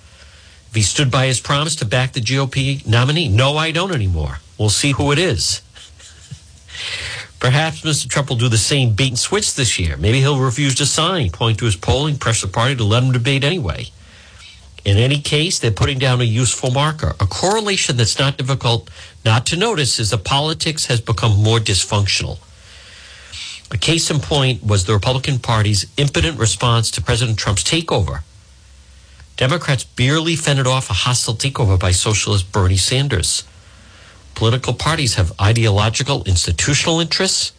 if 0.74 0.78
he 0.78 0.82
stood 0.82 1.08
by 1.08 1.26
his 1.26 1.38
promise 1.38 1.76
to 1.76 1.84
back 1.84 2.14
the 2.14 2.20
GOP 2.20 2.84
nominee. 2.84 3.28
No, 3.28 3.56
I 3.56 3.70
don't 3.70 3.94
anymore. 3.94 4.40
We'll 4.58 4.70
see 4.70 4.90
who 4.90 5.12
it 5.12 5.20
is. 5.20 5.62
Perhaps 7.38 7.82
Mr. 7.82 8.08
Trump 8.08 8.28
will 8.28 8.36
do 8.36 8.48
the 8.48 8.58
same 8.58 8.92
bait 8.92 9.10
and 9.10 9.18
switch 9.18 9.54
this 9.54 9.78
year. 9.78 9.96
Maybe 9.96 10.18
he'll 10.18 10.40
refuse 10.40 10.74
to 10.76 10.84
sign, 10.84 11.30
point 11.30 11.60
to 11.60 11.66
his 11.66 11.76
polling, 11.76 12.18
press 12.18 12.40
the 12.40 12.48
party 12.48 12.74
to 12.74 12.82
let 12.82 13.04
him 13.04 13.12
debate 13.12 13.44
anyway. 13.44 13.86
In 14.84 14.96
any 14.96 15.20
case, 15.20 15.60
they're 15.60 15.70
putting 15.70 16.00
down 16.00 16.20
a 16.20 16.24
useful 16.24 16.72
marker. 16.72 17.14
A 17.20 17.26
correlation 17.26 17.96
that's 17.96 18.18
not 18.18 18.36
difficult 18.36 18.90
not 19.24 19.46
to 19.46 19.56
notice 19.56 20.00
is 20.00 20.10
that 20.10 20.24
politics 20.24 20.86
has 20.86 21.00
become 21.00 21.40
more 21.40 21.60
dysfunctional. 21.60 22.38
A 23.70 23.78
case 23.78 24.10
in 24.10 24.18
point 24.18 24.64
was 24.64 24.86
the 24.86 24.92
Republican 24.92 25.38
Party's 25.38 25.86
impotent 25.96 26.36
response 26.36 26.90
to 26.90 27.00
President 27.00 27.38
Trump's 27.38 27.62
takeover. 27.62 28.22
Democrats 29.36 29.82
barely 29.82 30.36
fended 30.36 30.66
off 30.66 30.90
a 30.90 30.92
hostile 30.92 31.34
takeover 31.34 31.78
by 31.78 31.90
socialist 31.90 32.52
Bernie 32.52 32.76
Sanders. 32.76 33.42
Political 34.34 34.74
parties 34.74 35.14
have 35.14 35.38
ideological, 35.40 36.22
institutional 36.24 37.00
interests. 37.00 37.52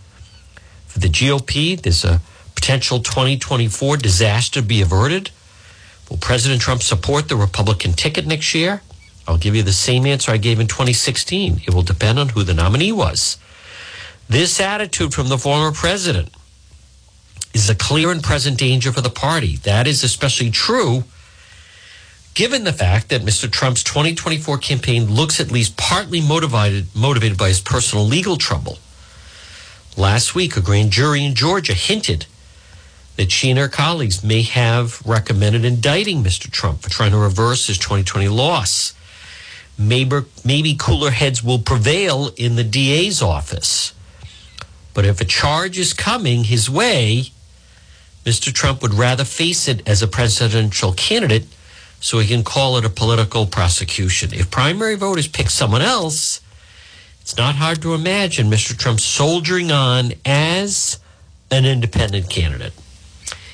For 0.88 1.00
the 1.00 1.10
GOP, 1.10 1.82
there's 1.82 2.06
a 2.06 2.22
potential 2.56 3.00
2024 3.00 3.98
disaster 3.98 4.62
to 4.62 4.66
be 4.66 4.82
averted. 4.82 5.32
Will 6.10 6.18
President 6.18 6.62
Trump 6.62 6.82
support 6.82 7.28
the 7.28 7.36
Republican 7.36 7.94
ticket 7.94 8.26
next 8.26 8.56
year? 8.56 8.82
I'll 9.28 9.38
give 9.38 9.56
you 9.56 9.64
the 9.64 9.74
same 9.74 10.06
answer 10.06 10.32
I 10.32 10.38
gave 10.38 10.60
in 10.60 10.68
2016. 10.68 11.62
It 11.66 11.74
will 11.74 11.82
depend 11.82 12.20
on 12.20 12.30
who 12.30 12.44
the 12.44 12.54
nominee 12.54 12.92
was. 12.92 13.38
This 14.30 14.62
attitude 14.62 15.14
from 15.14 15.28
the 15.28 15.38
former 15.38 15.72
president 15.72 16.30
is 17.54 17.70
a 17.70 17.76
clear 17.76 18.12
and 18.12 18.24
present 18.24 18.58
danger 18.58 18.92
for 18.92 19.02
the 19.02 19.10
party. 19.10 19.58
That 19.58 19.88
is 19.88 20.04
especially 20.04 20.52
true 20.52 21.04
given 22.36 22.66
the 22.66 22.74
fact 22.74 23.10
that 23.10 23.22
Mr. 23.22 23.50
Trump's 23.50 23.84
2024 23.84 24.58
campaign 24.60 25.06
looks 25.06 25.40
at 25.40 25.52
least 25.52 25.78
partly 25.78 26.22
motivated 26.22 26.94
motivated 26.94 27.38
by 27.38 27.48
his 27.48 27.62
personal 27.62 28.06
legal 28.06 28.36
trouble. 28.36 28.78
Last 29.98 30.36
week, 30.36 30.56
a 30.58 30.62
grand 30.62 30.92
jury 30.92 31.24
in 31.24 31.34
Georgia 31.34 31.74
hinted 31.74 32.28
that 33.16 33.32
she 33.32 33.50
and 33.50 33.58
her 33.58 33.70
colleagues 33.70 34.24
may 34.24 34.42
have 34.42 35.02
recommended 35.06 35.64
indicting 35.64 36.22
Mr. 36.22 36.52
Trump 36.52 36.82
for 36.82 36.90
trying 36.90 37.12
to 37.12 37.18
reverse 37.18 37.68
his 37.68 37.78
2020 37.78 38.28
loss. 38.28 38.94
Maybe, 39.78 40.20
maybe 40.44 40.76
cooler 40.78 41.12
heads 41.12 41.42
will 41.42 41.60
prevail 41.60 42.32
in 42.36 42.58
the 42.58 42.64
DA's 42.66 43.22
office. 43.22 43.94
But 44.94 45.06
if 45.06 45.22
a 45.22 45.26
charge 45.26 45.78
is 45.78 45.94
coming 45.94 46.46
his 46.46 46.70
way, 46.70 47.32
Mr. 48.26 48.54
Trump 48.54 48.82
would 48.82 48.94
rather 48.94 49.24
face 49.24 49.70
it 49.70 49.88
as 49.88 50.02
a 50.02 50.08
presidential 50.08 50.92
candidate 50.92 51.46
so 52.06 52.20
he 52.20 52.28
can 52.28 52.44
call 52.44 52.78
it 52.78 52.86
a 52.86 52.90
political 52.90 53.48
prosecution. 53.48 54.32
If 54.32 54.52
primary 54.52 54.94
voters 54.94 55.28
pick 55.28 55.50
someone 55.50 55.82
else, 55.82 56.40
it's 57.20 57.36
not 57.36 57.56
hard 57.56 57.82
to 57.82 57.96
imagine 57.96 58.48
Mr. 58.48 58.78
Trump 58.78 59.00
soldiering 59.00 59.72
on 59.72 60.14
as 60.24 61.00
an 61.50 61.66
independent 61.66 62.30
candidate. 62.30 62.74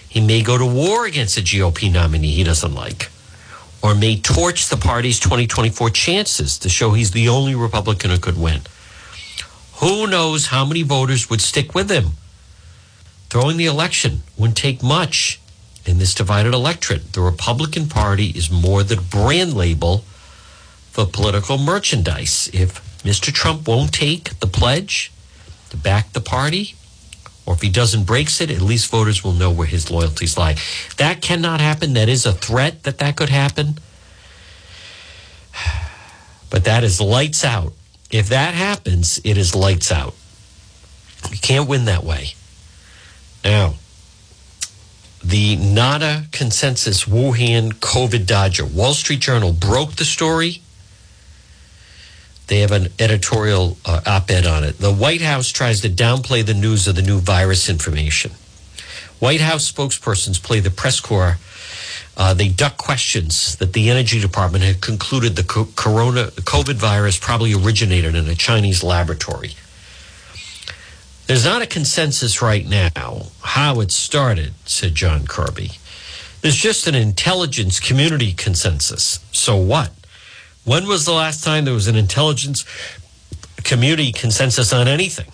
He 0.09 0.19
may 0.19 0.43
go 0.43 0.57
to 0.57 0.65
war 0.65 1.05
against 1.05 1.37
a 1.37 1.41
GOP 1.41 1.89
nominee 1.89 2.33
he 2.33 2.43
doesn't 2.43 2.75
like, 2.75 3.09
or 3.81 3.95
may 3.95 4.19
torch 4.19 4.67
the 4.67 4.75
party's 4.75 5.21
2024 5.21 5.89
chances 5.91 6.57
to 6.57 6.67
show 6.67 6.91
he's 6.91 7.11
the 7.11 7.29
only 7.29 7.55
Republican 7.55 8.11
who 8.11 8.19
could 8.19 8.37
win. 8.37 8.63
Who 9.75 10.07
knows 10.07 10.47
how 10.47 10.65
many 10.65 10.83
voters 10.83 11.29
would 11.29 11.39
stick 11.39 11.73
with 11.73 11.89
him? 11.89 12.17
Throwing 13.29 13.55
the 13.55 13.67
election 13.67 14.23
wouldn't 14.37 14.57
take 14.57 14.83
much. 14.83 15.40
In 15.85 15.97
this 15.97 16.13
divided 16.13 16.53
electorate. 16.53 17.13
The 17.13 17.21
Republican 17.21 17.87
Party 17.87 18.27
is 18.27 18.51
more 18.51 18.83
the 18.83 18.97
brand 18.97 19.53
label 19.53 19.99
for 20.91 21.05
political 21.05 21.57
merchandise. 21.57 22.49
If 22.53 22.81
Mr. 23.03 23.33
Trump 23.33 23.67
won't 23.67 23.93
take 23.93 24.39
the 24.39 24.47
pledge 24.47 25.11
to 25.69 25.77
back 25.77 26.13
the 26.13 26.21
party, 26.21 26.75
or 27.45 27.55
if 27.55 27.61
he 27.61 27.69
doesn't 27.69 28.03
breaks 28.03 28.39
it, 28.41 28.51
at 28.51 28.61
least 28.61 28.91
voters 28.91 29.23
will 29.23 29.33
know 29.33 29.51
where 29.51 29.67
his 29.67 29.89
loyalties 29.89 30.37
lie. 30.37 30.57
That 30.97 31.21
cannot 31.21 31.59
happen. 31.59 31.93
That 31.93 32.09
is 32.09 32.25
a 32.25 32.33
threat 32.33 32.83
that 32.83 32.99
that 32.99 33.15
could 33.15 33.29
happen. 33.29 33.79
But 36.49 36.65
that 36.65 36.83
is 36.83 36.99
lights 37.01 37.43
out. 37.45 37.73
If 38.11 38.29
that 38.29 38.53
happens, 38.53 39.21
it 39.23 39.37
is 39.37 39.55
lights 39.55 39.91
out. 39.91 40.13
You 41.31 41.37
can't 41.37 41.69
win 41.69 41.85
that 41.85 42.03
way. 42.03 42.33
Now, 43.43 43.75
the 45.23 45.55
NADA 45.55 46.25
consensus 46.31 47.05
Wuhan 47.05 47.73
COVID 47.73 48.25
Dodger. 48.25 48.65
Wall 48.65 48.93
Street 48.93 49.19
Journal 49.19 49.53
broke 49.53 49.93
the 49.93 50.05
story. 50.05 50.61
They 52.47 52.61
have 52.61 52.71
an 52.71 52.89
editorial 52.99 53.77
uh, 53.85 54.01
op 54.05 54.29
ed 54.29 54.45
on 54.45 54.63
it. 54.63 54.79
The 54.79 54.91
White 54.91 55.21
House 55.21 55.49
tries 55.49 55.81
to 55.81 55.89
downplay 55.89 56.45
the 56.45 56.53
news 56.53 56.87
of 56.87 56.95
the 56.95 57.01
new 57.01 57.19
virus 57.19 57.69
information. 57.69 58.31
White 59.19 59.41
House 59.41 59.71
spokespersons 59.71 60.41
play 60.41 60.59
the 60.59 60.71
press 60.71 60.99
corps. 60.99 61.37
Uh, 62.17 62.33
they 62.33 62.49
duck 62.49 62.77
questions 62.77 63.55
that 63.57 63.73
the 63.73 63.89
Energy 63.89 64.19
Department 64.19 64.63
had 64.63 64.81
concluded 64.81 65.35
the 65.35 65.43
co- 65.43 65.69
corona 65.75 66.25
COVID 66.25 66.75
virus 66.75 67.17
probably 67.17 67.53
originated 67.53 68.15
in 68.15 68.27
a 68.27 68.35
Chinese 68.35 68.83
laboratory. 68.83 69.51
There's 71.31 71.45
not 71.45 71.61
a 71.61 71.65
consensus 71.65 72.41
right 72.41 72.67
now 72.67 73.27
how 73.41 73.79
it 73.79 73.89
started, 73.89 74.53
said 74.65 74.95
John 74.95 75.25
Kirby. 75.25 75.71
There's 76.41 76.57
just 76.57 76.87
an 76.87 76.95
intelligence 76.95 77.79
community 77.79 78.33
consensus. 78.33 79.21
So 79.31 79.55
what? 79.55 79.93
When 80.65 80.87
was 80.87 81.05
the 81.05 81.13
last 81.13 81.41
time 81.41 81.63
there 81.63 81.73
was 81.73 81.87
an 81.87 81.95
intelligence 81.95 82.65
community 83.63 84.11
consensus 84.11 84.73
on 84.73 84.89
anything? 84.89 85.31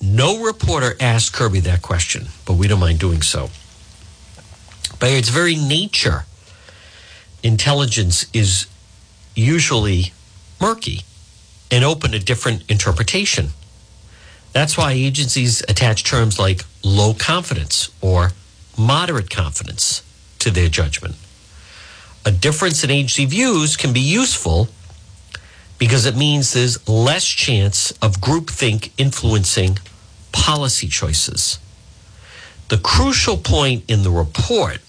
No 0.00 0.42
reporter 0.42 0.96
asked 0.98 1.34
Kirby 1.34 1.60
that 1.60 1.82
question, 1.82 2.28
but 2.46 2.54
we 2.54 2.68
don't 2.68 2.80
mind 2.80 3.00
doing 3.00 3.20
so. 3.20 3.50
By 4.98 5.08
its 5.08 5.28
very 5.28 5.56
nature, 5.56 6.24
intelligence 7.42 8.24
is 8.32 8.66
usually 9.34 10.14
murky 10.58 11.02
and 11.70 11.84
open 11.84 12.12
to 12.12 12.18
different 12.18 12.64
interpretation. 12.70 13.50
That's 14.58 14.76
why 14.76 14.92
agencies 14.92 15.62
attach 15.68 16.02
terms 16.02 16.38
like 16.38 16.64
low 16.82 17.14
confidence 17.14 17.90
or 18.00 18.32
moderate 18.76 19.30
confidence 19.30 20.02
to 20.40 20.50
their 20.50 20.68
judgment 20.68 21.14
a 22.28 22.30
difference 22.30 22.84
in 22.84 22.90
agency 22.90 23.24
views 23.24 23.76
can 23.76 23.92
be 23.92 24.00
useful 24.00 24.68
because 25.78 26.04
it 26.04 26.16
means 26.16 26.52
there's 26.52 26.86
less 26.88 27.24
chance 27.24 27.90
of 28.02 28.20
groupthink 28.20 28.90
influencing 28.98 29.78
policy 30.32 30.88
choices. 30.88 31.58
The 32.68 32.76
crucial 32.76 33.38
point 33.38 33.84
in 33.88 34.02
the 34.02 34.10
report 34.10 34.80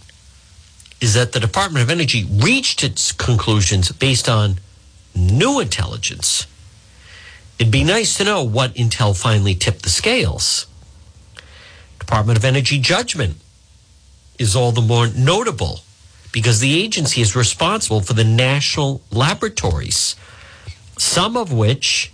is 0.99 1.13
that 1.13 1.31
the 1.31 1.39
Department 1.39 1.83
of 1.83 1.89
Energy 1.89 2.25
reached 2.29 2.83
its 2.83 3.13
conclusions 3.13 3.89
based 3.91 4.27
on 4.27 4.59
new 5.15 5.61
intelligence. 5.61 6.45
It'd 7.59 7.71
be 7.73 7.83
nice 7.83 8.17
to 8.17 8.23
know 8.23 8.41
what 8.41 8.73
intel 8.75 9.15
finally 9.15 9.53
tipped 9.53 9.83
the 9.83 9.89
scales. 9.89 10.65
Department 11.99 12.37
of 12.37 12.45
Energy 12.45 12.79
judgment 12.79 13.35
is 14.39 14.55
all 14.55 14.71
the 14.71 14.81
more 14.81 15.07
notable 15.07 15.81
because 16.31 16.61
the 16.61 16.81
agency 16.81 17.19
is 17.19 17.35
responsible 17.35 17.99
for 17.99 18.13
the 18.13 18.23
national 18.23 19.01
laboratories, 19.11 20.15
some 20.97 21.35
of 21.35 21.51
which 21.51 22.13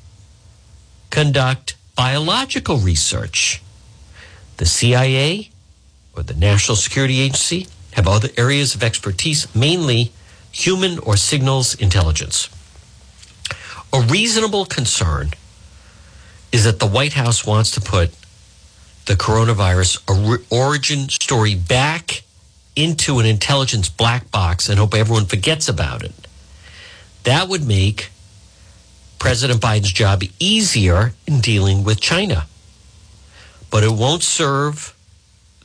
conduct 1.12 1.76
biological 1.96 2.78
research. 2.78 3.62
The 4.58 4.66
CIA 4.66 5.52
or 6.16 6.24
the 6.24 6.34
National 6.34 6.76
Security 6.76 7.20
Agency 7.20 7.68
have 7.92 8.08
other 8.08 8.30
areas 8.36 8.74
of 8.74 8.82
expertise, 8.82 9.54
mainly 9.54 10.12
human 10.52 10.98
or 11.00 11.18
signals 11.18 11.76
intelligence. 11.76 12.50
A 13.96 14.02
reasonable 14.02 14.66
concern 14.66 15.32
is 16.52 16.66
that 16.66 16.80
the 16.80 16.86
White 16.86 17.14
House 17.14 17.46
wants 17.46 17.72
to 17.72 17.80
put 17.80 18.12
the 19.06 19.14
coronavirus 19.14 20.02
origin 20.52 21.08
story 21.08 21.56
back 21.56 22.24
into 22.76 23.20
an 23.20 23.26
intelligence 23.26 23.88
black 23.88 24.30
box 24.32 24.68
and 24.68 24.78
hope 24.78 24.94
everyone 24.94 25.28
forgets 25.28 25.70
about 25.70 26.04
it. 26.04 26.12
That 27.24 27.48
would 27.48 27.66
make 27.66 28.10
President 29.18 29.62
Biden's 29.62 29.94
job 29.94 30.24
easier 30.40 31.14
in 31.26 31.40
dealing 31.40 31.86
with 31.86 32.02
China. 32.02 32.48
But 33.72 33.86
it 33.86 33.94
won't 33.94 34.24
serve 34.24 34.94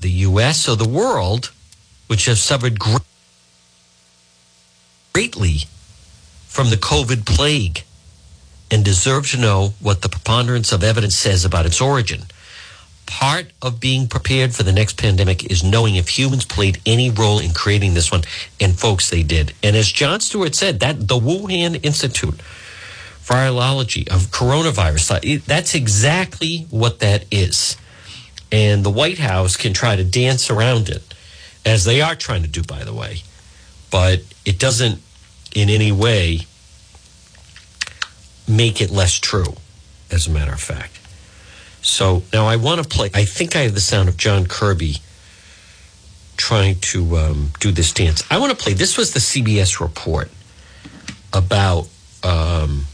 the 0.00 0.10
U.S. 0.30 0.68
or 0.68 0.76
the 0.76 0.88
world, 0.88 1.50
which 2.06 2.26
have 2.26 2.38
suffered 2.38 2.78
greatly 5.12 5.64
from 6.46 6.70
the 6.70 6.76
COVID 6.76 7.26
plague 7.26 7.82
and 8.70 8.84
deserve 8.84 9.30
to 9.30 9.38
know 9.38 9.74
what 9.80 10.02
the 10.02 10.08
preponderance 10.08 10.72
of 10.72 10.84
evidence 10.84 11.16
says 11.16 11.44
about 11.44 11.66
its 11.66 11.80
origin 11.80 12.22
part 13.10 13.46
of 13.60 13.80
being 13.80 14.06
prepared 14.06 14.54
for 14.54 14.62
the 14.62 14.72
next 14.72 14.96
pandemic 14.96 15.50
is 15.50 15.64
knowing 15.64 15.96
if 15.96 16.16
humans 16.16 16.44
played 16.44 16.80
any 16.86 17.10
role 17.10 17.40
in 17.40 17.52
creating 17.52 17.92
this 17.92 18.12
one. 18.12 18.22
And 18.60 18.78
folks, 18.78 19.10
they 19.10 19.24
did. 19.24 19.52
And 19.64 19.74
as 19.74 19.90
Jon 19.90 20.20
Stewart 20.20 20.54
said, 20.54 20.78
that 20.78 21.08
the 21.08 21.18
Wuhan 21.18 21.84
Institute 21.84 22.40
for 22.40 23.34
Virology 23.34 24.08
of 24.08 24.30
coronavirus, 24.30 25.38
uh, 25.38 25.42
that's 25.44 25.74
exactly 25.74 26.68
what 26.70 27.00
that 27.00 27.24
is. 27.32 27.76
And 28.52 28.84
the 28.84 28.90
White 28.90 29.18
House 29.18 29.56
can 29.56 29.72
try 29.72 29.96
to 29.96 30.04
dance 30.04 30.48
around 30.48 30.88
it, 30.88 31.02
as 31.66 31.84
they 31.84 32.00
are 32.00 32.14
trying 32.14 32.42
to 32.42 32.48
do, 32.48 32.62
by 32.62 32.84
the 32.84 32.94
way. 32.94 33.22
But 33.90 34.22
it 34.46 34.58
doesn't 34.60 35.02
in 35.52 35.68
any 35.68 35.90
way 35.90 36.46
make 38.50 38.80
it 38.80 38.90
less 38.90 39.18
true, 39.18 39.54
as 40.10 40.26
a 40.26 40.30
matter 40.30 40.52
of 40.52 40.60
fact. 40.60 40.98
So 41.82 42.22
now 42.32 42.46
I 42.46 42.56
want 42.56 42.82
to 42.82 42.88
play. 42.88 43.10
I 43.14 43.24
think 43.24 43.56
I 43.56 43.60
have 43.60 43.74
the 43.74 43.80
sound 43.80 44.08
of 44.08 44.16
John 44.16 44.46
Kirby 44.46 44.96
trying 46.36 46.76
to 46.80 47.16
um, 47.16 47.50
do 47.60 47.70
this 47.70 47.92
dance. 47.92 48.22
I 48.30 48.38
want 48.38 48.50
to 48.50 48.56
play. 48.56 48.72
This 48.74 48.96
was 48.96 49.12
the 49.12 49.20
CBS 49.20 49.80
report 49.80 50.30
about 51.32 51.88
um, 52.22 52.86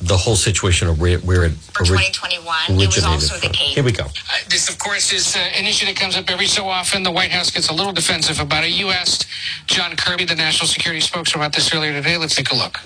the 0.00 0.16
whole 0.16 0.36
situation 0.36 0.88
of 0.88 1.00
where, 1.00 1.18
where 1.18 1.44
it 1.44 1.52
for 1.52 1.84
2021. 1.84 2.80
It 2.80 2.86
was 2.86 3.04
also 3.04 3.34
from. 3.34 3.48
the 3.48 3.56
case. 3.56 3.74
Here 3.74 3.84
we 3.84 3.92
go. 3.92 4.04
Uh, 4.04 4.08
this, 4.48 4.68
of 4.68 4.78
course, 4.78 5.12
is 5.12 5.36
uh, 5.36 5.38
an 5.38 5.64
issue 5.64 5.86
that 5.86 5.96
comes 5.96 6.16
up 6.16 6.28
every 6.28 6.46
so 6.46 6.68
often. 6.68 7.02
The 7.02 7.10
White 7.10 7.30
House 7.30 7.50
gets 7.50 7.68
a 7.68 7.74
little 7.74 7.92
defensive 7.92 8.40
about 8.40 8.64
it. 8.64 8.70
You 8.70 8.88
asked 8.88 9.26
John 9.66 9.96
Kirby, 9.96 10.24
the 10.24 10.34
national 10.34 10.66
security 10.68 11.00
spokesman, 11.00 11.42
about 11.42 11.54
this 11.54 11.72
earlier 11.74 11.92
today. 11.92 12.16
Let's 12.16 12.34
take 12.34 12.50
a 12.50 12.56
look. 12.56 12.80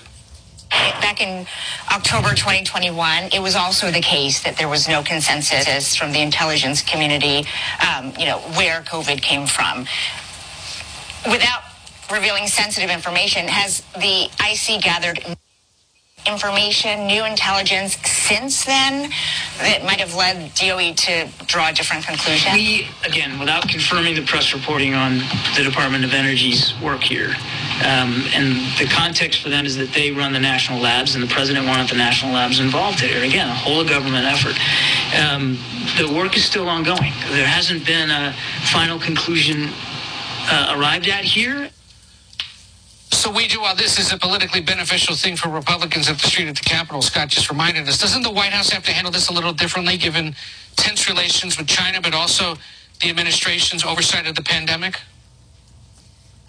Back 0.69 1.21
in 1.21 1.45
October 1.91 2.29
2021, 2.35 3.29
it 3.33 3.41
was 3.41 3.55
also 3.55 3.91
the 3.91 4.01
case 4.01 4.43
that 4.43 4.57
there 4.57 4.67
was 4.67 4.87
no 4.87 5.01
consensus 5.03 5.95
from 5.95 6.11
the 6.11 6.21
intelligence 6.21 6.81
community, 6.81 7.45
um, 7.87 8.13
you 8.19 8.25
know, 8.25 8.39
where 8.55 8.81
COVID 8.81 9.21
came 9.21 9.47
from. 9.47 9.85
Without 11.29 11.63
revealing 12.11 12.47
sensitive 12.47 12.89
information, 12.89 13.47
has 13.47 13.81
the 13.95 14.29
IC 14.39 14.81
gathered 14.81 15.19
information, 16.27 17.07
new 17.07 17.25
intelligence 17.25 17.97
since 18.05 18.65
then 18.65 19.09
that 19.59 19.83
might 19.83 19.99
have 19.99 20.13
led 20.15 20.53
DOE 20.55 20.93
to 20.93 21.27
draw 21.45 21.69
a 21.69 21.73
different 21.73 22.05
conclusion? 22.05 22.53
We, 22.53 22.87
again, 23.05 23.39
without 23.39 23.67
confirming 23.69 24.15
the 24.15 24.25
press 24.25 24.53
reporting 24.53 24.93
on 24.93 25.19
the 25.55 25.63
Department 25.63 26.03
of 26.03 26.13
Energy's 26.13 26.73
work 26.81 27.01
here, 27.01 27.33
um, 27.85 28.25
and 28.33 28.57
the 28.79 28.87
context 28.89 29.41
for 29.41 29.49
that 29.49 29.65
is 29.65 29.77
that 29.77 29.93
they 29.93 30.11
run 30.11 30.33
the 30.33 30.39
national 30.39 30.79
labs, 30.79 31.13
and 31.13 31.23
the 31.23 31.27
president 31.27 31.67
wanted 31.67 31.87
the 31.89 31.95
national 31.95 32.33
labs 32.33 32.59
involved 32.59 32.99
here. 32.99 33.23
Again, 33.23 33.47
a 33.47 33.53
whole 33.53 33.83
government 33.85 34.25
effort. 34.25 34.57
Um, 35.13 35.57
the 35.97 36.11
work 36.11 36.35
is 36.35 36.43
still 36.43 36.67
ongoing. 36.67 37.13
There 37.29 37.45
hasn't 37.45 37.85
been 37.85 38.09
a 38.09 38.33
final 38.71 38.99
conclusion 38.99 39.69
uh, 40.49 40.75
arrived 40.77 41.07
at 41.07 41.23
here. 41.23 41.69
So 43.11 43.31
we 43.31 43.47
do, 43.47 43.61
while 43.61 43.75
this 43.75 43.99
is 43.99 44.11
a 44.11 44.17
politically 44.17 44.61
beneficial 44.61 45.15
thing 45.15 45.35
for 45.35 45.49
Republicans 45.49 46.09
at 46.09 46.17
the 46.17 46.27
street 46.27 46.47
at 46.47 46.55
the 46.55 46.63
Capitol, 46.63 47.01
Scott 47.01 47.29
just 47.29 47.49
reminded 47.49 47.87
us, 47.87 47.99
doesn't 47.99 48.23
the 48.23 48.31
White 48.31 48.53
House 48.53 48.69
have 48.69 48.83
to 48.85 48.91
handle 48.91 49.11
this 49.11 49.29
a 49.29 49.33
little 49.33 49.53
differently 49.53 49.97
given 49.97 50.35
tense 50.75 51.07
relations 51.09 51.57
with 51.57 51.67
China, 51.67 52.01
but 52.01 52.13
also 52.13 52.55
the 53.01 53.09
administration's 53.09 53.85
oversight 53.85 54.27
of 54.27 54.35
the 54.35 54.41
pandemic? 54.41 54.99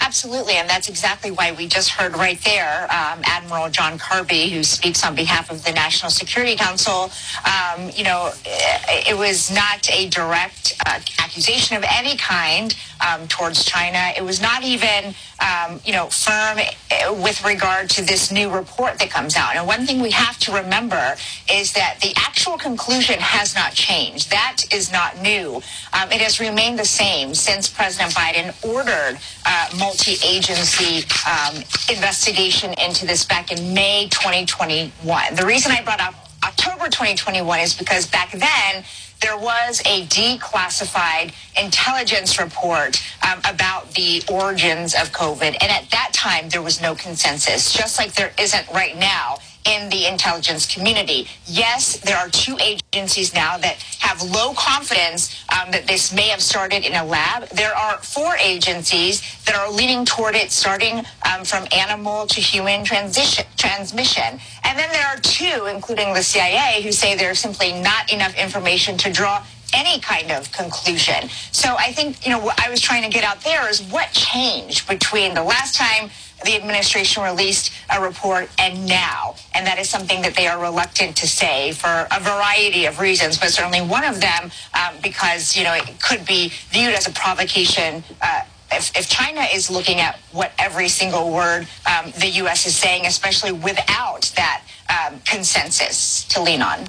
Absolutely, 0.01 0.55
and 0.55 0.69
that's 0.69 0.89
exactly 0.89 1.31
why 1.31 1.53
we 1.53 1.67
just 1.67 1.91
heard 1.91 2.17
right 2.17 2.41
there 2.45 2.85
um, 2.85 3.21
Admiral 3.25 3.69
John 3.69 3.99
Kirby, 3.99 4.49
who 4.49 4.63
speaks 4.63 5.05
on 5.05 5.15
behalf 5.15 5.51
of 5.51 5.65
the 5.65 5.73
National 5.73 6.11
Security 6.11 6.57
Council. 6.57 7.11
Um, 7.45 7.91
you 7.95 8.05
know, 8.05 8.33
it, 8.45 9.17
was 9.19 9.51
not 9.51 9.91
a 9.91 10.09
direct 10.09 10.77
uh, 10.87 11.01
accusation 11.19 11.77
of 11.77 11.85
any 11.91 12.17
kind 12.17 12.75
um, 13.07 13.27
towards 13.29 13.65
China. 13.65 14.13
It 14.17 14.23
was 14.23 14.41
not 14.41 14.63
even, 14.63 15.15
um, 15.41 15.81
you 15.85 15.93
know, 15.93 16.07
firm 16.07 16.59
uh, 16.59 17.15
with 17.15 17.45
regard 17.45 17.91
to 17.91 18.05
this 18.05 18.31
new 18.31 18.51
report 18.51 18.99
that 18.99 19.11
comes 19.11 19.37
out. 19.37 19.57
And 19.57 19.67
one 19.67 19.87
thing 19.87 20.01
we 20.01 20.11
have 20.11 20.39
to 20.41 20.53
remember 20.53 21.15
is 21.53 21.73
that 21.73 21.99
the 22.01 22.13
actual 22.17 22.59
conclusion 22.59 23.19
has 23.19 23.55
not 23.55 23.73
changed. 23.73 24.31
That 24.31 24.65
is 24.73 24.93
not 24.93 25.21
new. 25.21 25.57
Um, 25.93 26.11
it 26.11 26.21
has 26.21 26.41
remained 26.41 26.79
the 26.79 26.85
same 26.85 27.35
since 27.35 27.69
President 27.69 28.15
Biden 28.15 28.55
ordered 28.65 29.19
uh, 29.45 29.69
multi-agency 29.89 31.07
um, 31.27 31.57
investigation 31.89 32.75
into 32.75 33.07
this 33.07 33.25
back 33.25 33.51
in 33.51 33.73
May 33.73 34.07
2021. 34.11 35.35
The 35.35 35.47
reason 35.47 35.73
I 35.73 35.83
brought 35.83 36.01
up 36.01 36.15
October 36.45 36.91
2021 36.91 37.61
is 37.61 37.73
because 37.73 38.07
back 38.07 38.31
then 38.33 38.85
there 39.23 39.39
was 39.39 39.81
a 39.87 40.05
declassified 40.09 41.33
intelligence 41.61 42.39
report 42.39 43.03
um, 43.27 43.41
about 43.51 43.91
the 43.95 44.23
origins 44.31 44.93
of 44.95 45.11
COVID. 45.13 45.57
And 45.59 45.71
at 45.73 45.89
that 45.91 46.11
time, 46.13 46.51
there 46.51 46.63
was 46.63 46.83
no 46.83 46.95
consensus, 46.95 47.73
just 47.73 47.99
like 47.99 48.13
there 48.13 48.33
isn't 48.39 48.69
right 48.75 48.97
now 48.97 49.39
in 49.65 49.89
the 49.91 50.07
intelligence 50.07 50.73
community. 50.73 51.29
Yes, 51.47 51.99
there 52.01 52.17
are 52.17 52.29
two 52.29 52.57
agencies 52.59 53.35
now 53.35 53.59
that 53.59 53.77
have 54.01 54.23
low 54.23 54.55
confidence 54.55 55.45
um, 55.51 55.71
that 55.71 55.87
this 55.87 56.13
may 56.13 56.29
have 56.29 56.41
started 56.41 56.87
in 56.87 56.95
a 56.95 57.05
lab. 57.05 57.49
There 57.51 57.75
are 57.75 57.99
four 57.99 58.37
agencies 58.37 59.23
that 59.45 59.55
are 59.55 59.71
leaning 59.71 60.05
toward 60.05 60.35
it 60.35 60.51
starting 60.51 61.05
um, 61.31 61.45
from 61.45 61.67
animal 61.73 62.27
to 62.27 62.41
human 62.41 62.85
transition, 62.85 63.45
transmission. 63.57 64.41
And 64.65 64.79
then 64.79 64.91
there 64.93 65.07
are 65.07 65.19
two, 65.19 65.67
including 65.67 66.15
the 66.15 66.23
CIA, 66.23 66.83
who 66.83 66.93
say 66.93 67.17
there's 67.17 67.39
simply 67.39 67.73
not 67.81 68.13
enough 68.13 68.35
information 68.37 68.97
to 68.99 69.13
draw 69.13 69.45
any 69.75 70.01
kind 70.01 70.31
of 70.31 70.51
conclusion. 70.53 71.29
So 71.53 71.77
I 71.79 71.93
think, 71.93 72.25
you 72.25 72.33
know, 72.33 72.41
what 72.41 72.61
I 72.65 72.71
was 72.71 72.81
trying 72.81 73.03
to 73.03 73.09
get 73.09 73.25
out 73.25 73.43
there 73.43 73.69
is 73.69 73.83
what 73.83 74.13
changed 74.13 74.89
between 74.89 75.35
the 75.35 75.43
last 75.43 75.75
time 75.75 76.11
the 76.45 76.55
administration 76.55 77.23
released 77.23 77.73
a 77.91 78.01
report 78.01 78.49
and 78.59 78.87
now. 78.87 79.35
And 79.55 79.67
that 79.67 79.79
is 79.79 79.89
something 79.89 80.23
that 80.23 80.35
they 80.35 80.47
are 80.47 80.61
reluctant 80.61 81.17
to 81.17 81.27
say 81.27 81.73
for 81.73 82.07
a 82.11 82.21
variety 82.21 82.87
of 82.87 83.01
reasons, 83.01 83.39
but 83.39 83.51
certainly 83.51 83.81
one 83.81 84.05
of 84.05 84.21
them 84.21 84.51
um, 84.75 84.95
because, 85.03 85.57
you 85.57 85.65
know, 85.65 85.75
it 85.75 86.01
could 86.01 86.25
be 86.27 86.53
viewed 86.71 86.95
as 86.95 87.09
a 87.09 87.13
provocation. 87.13 88.05
Uh, 88.23 88.43
if, 88.71 88.97
if, 88.97 89.09
China 89.09 89.43
is 89.53 89.71
looking 89.71 89.99
at 89.99 90.19
what 90.33 90.53
every 90.59 90.89
single 90.89 91.33
word 91.33 91.67
um, 91.87 92.13
the 92.19 92.29
U.S. 92.43 92.67
is 92.67 92.77
saying, 92.77 93.07
especially 93.07 93.51
without 93.51 94.31
that 94.37 94.63
um, 94.91 95.19
consensus 95.21 96.25
to 96.25 96.43
lean 96.43 96.61
on. 96.61 96.87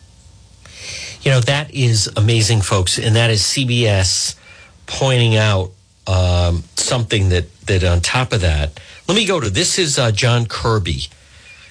You 1.21 1.31
know, 1.31 1.39
that 1.41 1.73
is 1.73 2.09
amazing, 2.15 2.61
folks. 2.61 2.97
And 2.97 3.15
that 3.15 3.29
is 3.29 3.41
CBS 3.41 4.35
pointing 4.87 5.35
out 5.35 5.71
um, 6.07 6.63
something 6.75 7.29
that, 7.29 7.45
that 7.65 7.83
on 7.83 8.01
top 8.01 8.33
of 8.33 8.41
that, 8.41 8.79
let 9.07 9.15
me 9.15 9.25
go 9.25 9.39
to 9.39 9.49
this 9.49 9.77
is 9.77 9.99
uh, 9.99 10.11
John 10.11 10.45
Kirby. 10.45 11.07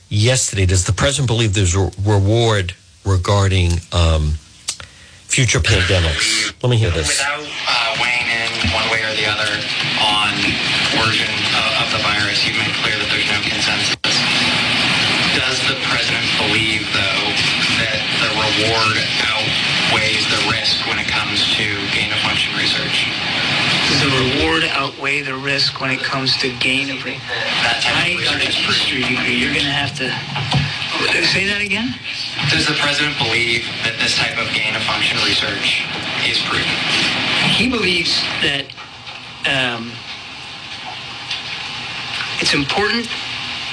Yesterday, 0.09 0.67
does 0.67 0.85
the 0.85 0.93
president 0.93 1.29
believe 1.29 1.55
there's 1.55 1.77
a 1.77 1.91
reward 2.05 2.75
regarding 3.05 3.73
um, 3.93 4.37
future 5.29 5.61
pandemics? 5.61 6.53
Let 6.63 6.71
me 6.71 6.77
hear 6.77 6.91
this. 6.91 7.21
Without 7.21 7.45
uh, 7.45 7.97
weighing 8.01 8.29
in 8.29 8.73
one 8.73 8.89
way 8.91 9.05
or 9.05 9.13
the 9.17 9.29
other 9.29 9.49
on 10.01 10.33
origin 10.97 11.29
of, 11.57 11.71
of 11.85 11.89
the 11.93 12.01
virus, 12.01 12.47
you've 12.47 12.57
made 12.57 12.73
clear 12.81 12.97
that 12.97 13.09
there's 13.13 13.28
the 24.09 24.41
reward 24.41 24.65
outweigh 24.65 25.23
the 25.23 25.37
risk 25.37 25.81
when 25.81 25.91
it 25.91 26.01
comes 26.01 26.37
to 26.39 26.51
gain 26.59 26.91
of 26.91 27.05
research? 27.05 27.21
I 27.23 28.17
history 28.41 29.03
degree. 29.03 29.37
You're 29.37 29.53
going 29.53 29.67
to 29.67 29.71
have 29.71 29.95
to 29.97 30.09
say 31.25 31.47
that 31.47 31.61
again. 31.61 31.95
Does 32.51 32.67
the 32.67 32.75
president 32.75 33.19
believe 33.19 33.65
that 33.85 33.97
this 34.01 34.17
type 34.17 34.39
of 34.39 34.49
gain 34.55 34.75
of 34.75 34.83
function 34.83 35.19
research 35.27 35.85
is 36.25 36.41
proven? 36.49 36.73
He 37.53 37.69
believes 37.69 38.23
that 38.41 38.65
um, 39.45 39.93
it's 42.41 42.55
important 42.55 43.05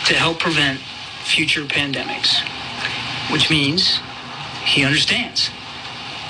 to 0.05 0.13
help 0.13 0.39
prevent 0.39 0.79
future 1.23 1.63
pandemics, 1.63 2.43
which 3.31 3.49
means 3.49 3.99
he 4.63 4.83
understands 4.83 5.49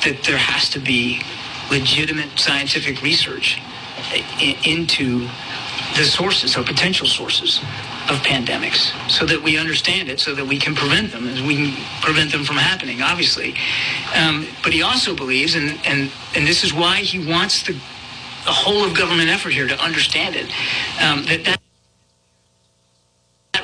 that 0.03 0.23
there 0.23 0.37
has 0.37 0.69
to 0.69 0.79
be 0.79 1.21
legitimate 1.71 2.37
scientific 2.37 3.01
research 3.01 3.59
into 4.65 5.27
the 5.95 6.03
sources 6.03 6.57
or 6.57 6.63
potential 6.63 7.07
sources 7.07 7.59
of 8.09 8.17
pandemics 8.21 8.91
so 9.09 9.25
that 9.25 9.41
we 9.41 9.57
understand 9.57 10.09
it, 10.09 10.19
so 10.19 10.35
that 10.35 10.45
we 10.45 10.59
can 10.59 10.75
prevent 10.75 11.11
them, 11.11 11.27
and 11.27 11.47
we 11.47 11.55
can 11.55 11.85
prevent 12.01 12.31
them 12.31 12.43
from 12.43 12.57
happening, 12.57 13.01
obviously. 13.01 13.55
Um, 14.15 14.47
but 14.63 14.73
he 14.73 14.81
also 14.81 15.15
believes, 15.15 15.55
and, 15.55 15.79
and, 15.85 16.11
and 16.35 16.45
this 16.45 16.63
is 16.63 16.73
why 16.73 16.97
he 16.97 17.25
wants 17.25 17.63
the, 17.63 17.73
the 17.73 18.51
whole 18.51 18.83
of 18.85 18.95
government 18.95 19.29
effort 19.29 19.51
here 19.51 19.67
to 19.67 19.79
understand 19.79 20.35
it, 20.35 20.45
um, 21.01 21.25
that 21.25 21.43
that 21.45 21.64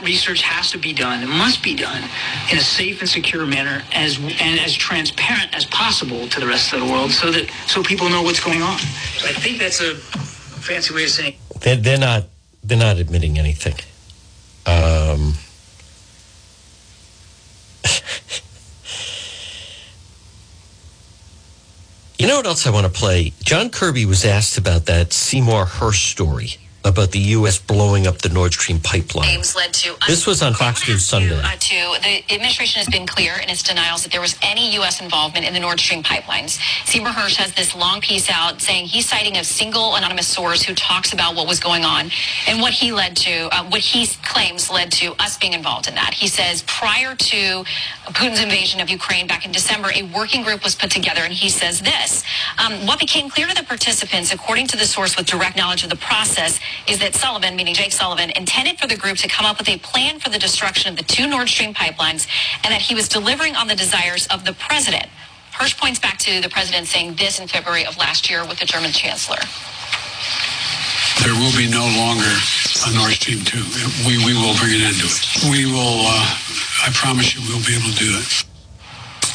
research 0.04 0.42
has 0.42 0.72
to 0.72 0.78
be 0.78 0.94
done, 0.94 1.24
it 1.24 1.30
must 1.30 1.64
be 1.64 1.76
done 1.76 2.04
in 2.52 2.58
a 2.58 2.62
safe 2.62 3.02
and 3.02 3.10
secure 3.10 3.46
manner 3.46 3.82
as 3.94 4.18
and 4.18 4.60
as 4.60 4.74
transparent 4.74 5.54
as 5.54 5.66
possible 5.66 6.28
to 6.28 6.40
the 6.40 6.48
rest 6.48 6.74
of 6.74 6.80
the 6.80 6.86
world 6.86 7.12
so 7.12 7.32
that 7.32 7.50
so 7.68 7.84
people 7.84 8.10
know 8.10 8.22
what's 8.22 8.44
going 8.44 8.62
on. 8.62 8.76
I 8.76 9.34
think 9.34 9.60
that's 9.60 9.82
a 9.82 9.96
fancy 9.96 10.94
way 10.94 11.06
of 11.06 11.10
saying 11.10 11.36
they're, 11.62 11.76
they're 11.76 11.98
not 11.98 12.26
they're 12.64 12.78
not 12.78 12.98
admitting 12.98 13.40
anything. 13.40 13.76
Um, 14.66 15.34
you 22.20 22.28
know 22.28 22.38
what 22.38 22.46
else 22.46 22.68
I 22.68 22.70
want 22.70 22.86
to 22.86 22.92
play? 22.92 23.34
John 23.44 23.70
Kirby 23.70 24.06
was 24.06 24.24
asked 24.24 24.58
about 24.58 24.86
that 24.86 25.14
Seymour 25.14 25.66
Hersh 25.66 26.12
story 26.12 26.58
about 26.84 27.12
the 27.12 27.20
U.S. 27.38 27.60
blowing 27.60 28.08
up 28.08 28.20
the 28.20 28.30
Nord 28.30 28.54
Stream 28.54 28.80
pipeline. 28.80 29.42
To 29.42 29.96
this 30.08 30.26
was 30.26 30.42
on 30.42 30.54
Fox 30.54 30.88
News 30.88 31.06
Sunday. 31.06 31.40
Uh, 31.40 31.52
to 31.52 31.76
the 32.02 32.24
administration 32.34 32.80
has 32.80 32.90
been 32.90 33.06
clear 33.06 33.34
in 33.36 33.50
its 33.50 33.64
denials 33.64 34.04
that 34.04 34.12
there 34.12 34.22
was 34.22 34.36
any 34.42 34.74
U.S. 34.76 35.02
involvement 35.02 35.46
in 35.46 35.54
the 35.54 35.60
Nord 35.60 35.80
Stream 35.80 36.04
pipelines. 36.04 36.60
Seymour 36.86 37.12
Hersh 37.12 37.36
has 37.36 37.54
this 37.54 37.76
long 37.76 38.02
piece 38.02 38.30
out 38.30 38.62
saying 38.62 38.88
he's 38.88 39.08
citing 39.08 39.38
a 39.38 39.44
single 39.44 39.96
anonymous 39.96 40.28
source 40.28 40.64
who 40.64 40.74
talks 40.74 41.14
about 41.14 41.36
what 41.36 41.48
was 41.48 41.60
going 41.60 41.86
on 41.86 42.10
and 42.48 42.62
what 42.62 42.74
he 42.74 42.92
led 42.92 43.16
to, 43.18 43.48
uh, 43.52 43.64
what 43.66 43.82
he 43.82 44.08
claims 44.24 44.70
led 44.70 44.92
to 44.92 45.14
us 45.20 45.38
being 45.38 45.54
involved 45.54 45.88
in 45.88 45.96
that. 45.96 46.14
He 46.14 46.28
says 46.28 46.64
prior 46.64 47.16
to 47.16 47.64
Putin's 48.08 48.42
invasion 48.42 48.82
of 48.82 48.90
Ukraine 48.90 49.28
back 49.28 49.46
in 49.46 49.52
December, 49.52 49.92
a 49.94 50.04
working 50.04 50.44
group 50.44 50.64
was 50.64 50.76
put 50.76 50.90
together, 50.92 51.22
and 51.22 51.34
he 51.34 51.50
says 51.50 51.82
this: 51.82 52.24
um, 52.58 52.86
What 52.86 53.00
became 53.00 53.30
clear 53.30 53.48
to 53.48 53.56
the 53.56 53.64
participants, 53.64 54.34
according 54.34 54.68
to 54.68 54.78
the 54.78 54.86
source 54.86 55.16
with 55.16 55.28
direct 55.28 55.58
knowledge 55.58 55.84
of 55.84 55.90
the 55.90 55.96
process 55.96 56.60
is 56.88 57.00
that 57.00 57.16
Sullivan, 57.16 57.56
meaning 57.56 57.74
Jake 57.74 57.92
Sullivan, 57.92 58.32
intended 58.32 58.80
for 58.80 58.88
the 58.88 58.98
group 58.98 59.18
to 59.18 59.28
come 59.28 59.46
up 59.46 59.58
with 59.58 59.70
a 59.70 59.78
plan 59.80 60.20
for 60.20 60.30
the 60.30 60.40
destruction 60.40 60.92
of 60.92 60.98
the 60.98 61.04
two 61.04 61.28
Nord 61.28 61.50
Stream 61.50 61.74
pipelines 61.74 62.28
and 62.64 62.72
that 62.74 62.82
he 62.82 62.96
was 62.96 63.08
delivering 63.08 63.56
on 63.56 63.68
the 63.68 63.76
desires 63.76 64.28
of 64.28 64.46
the 64.46 64.54
president. 64.54 65.08
Hersh 65.54 65.78
points 65.78 66.00
back 66.00 66.18
to 66.20 66.42
the 66.42 66.50
president 66.50 66.88
saying 66.88 67.16
this 67.16 67.40
in 67.40 67.48
February 67.48 67.86
of 67.86 67.98
last 67.98 68.30
year 68.30 68.46
with 68.46 68.60
the 68.60 68.66
German 68.66 68.92
chancellor. 68.92 69.40
There 71.24 71.36
will 71.36 71.56
be 71.56 71.70
no 71.70 71.86
longer 71.98 72.32
a 72.88 72.92
Nord 72.96 73.12
Stream 73.14 73.46
2. 73.46 74.08
We, 74.08 74.18
we 74.26 74.34
will 74.34 74.58
bring 74.58 74.74
an 74.74 74.82
end 74.82 74.98
to 74.98 75.06
it. 75.06 75.52
We 75.52 75.66
will, 75.66 76.08
uh, 76.08 76.88
I 76.88 76.90
promise 76.94 77.36
you, 77.36 77.42
we'll 77.48 77.64
be 77.66 77.76
able 77.76 77.92
to 77.92 78.00
do 78.00 78.18
it. 78.18 78.51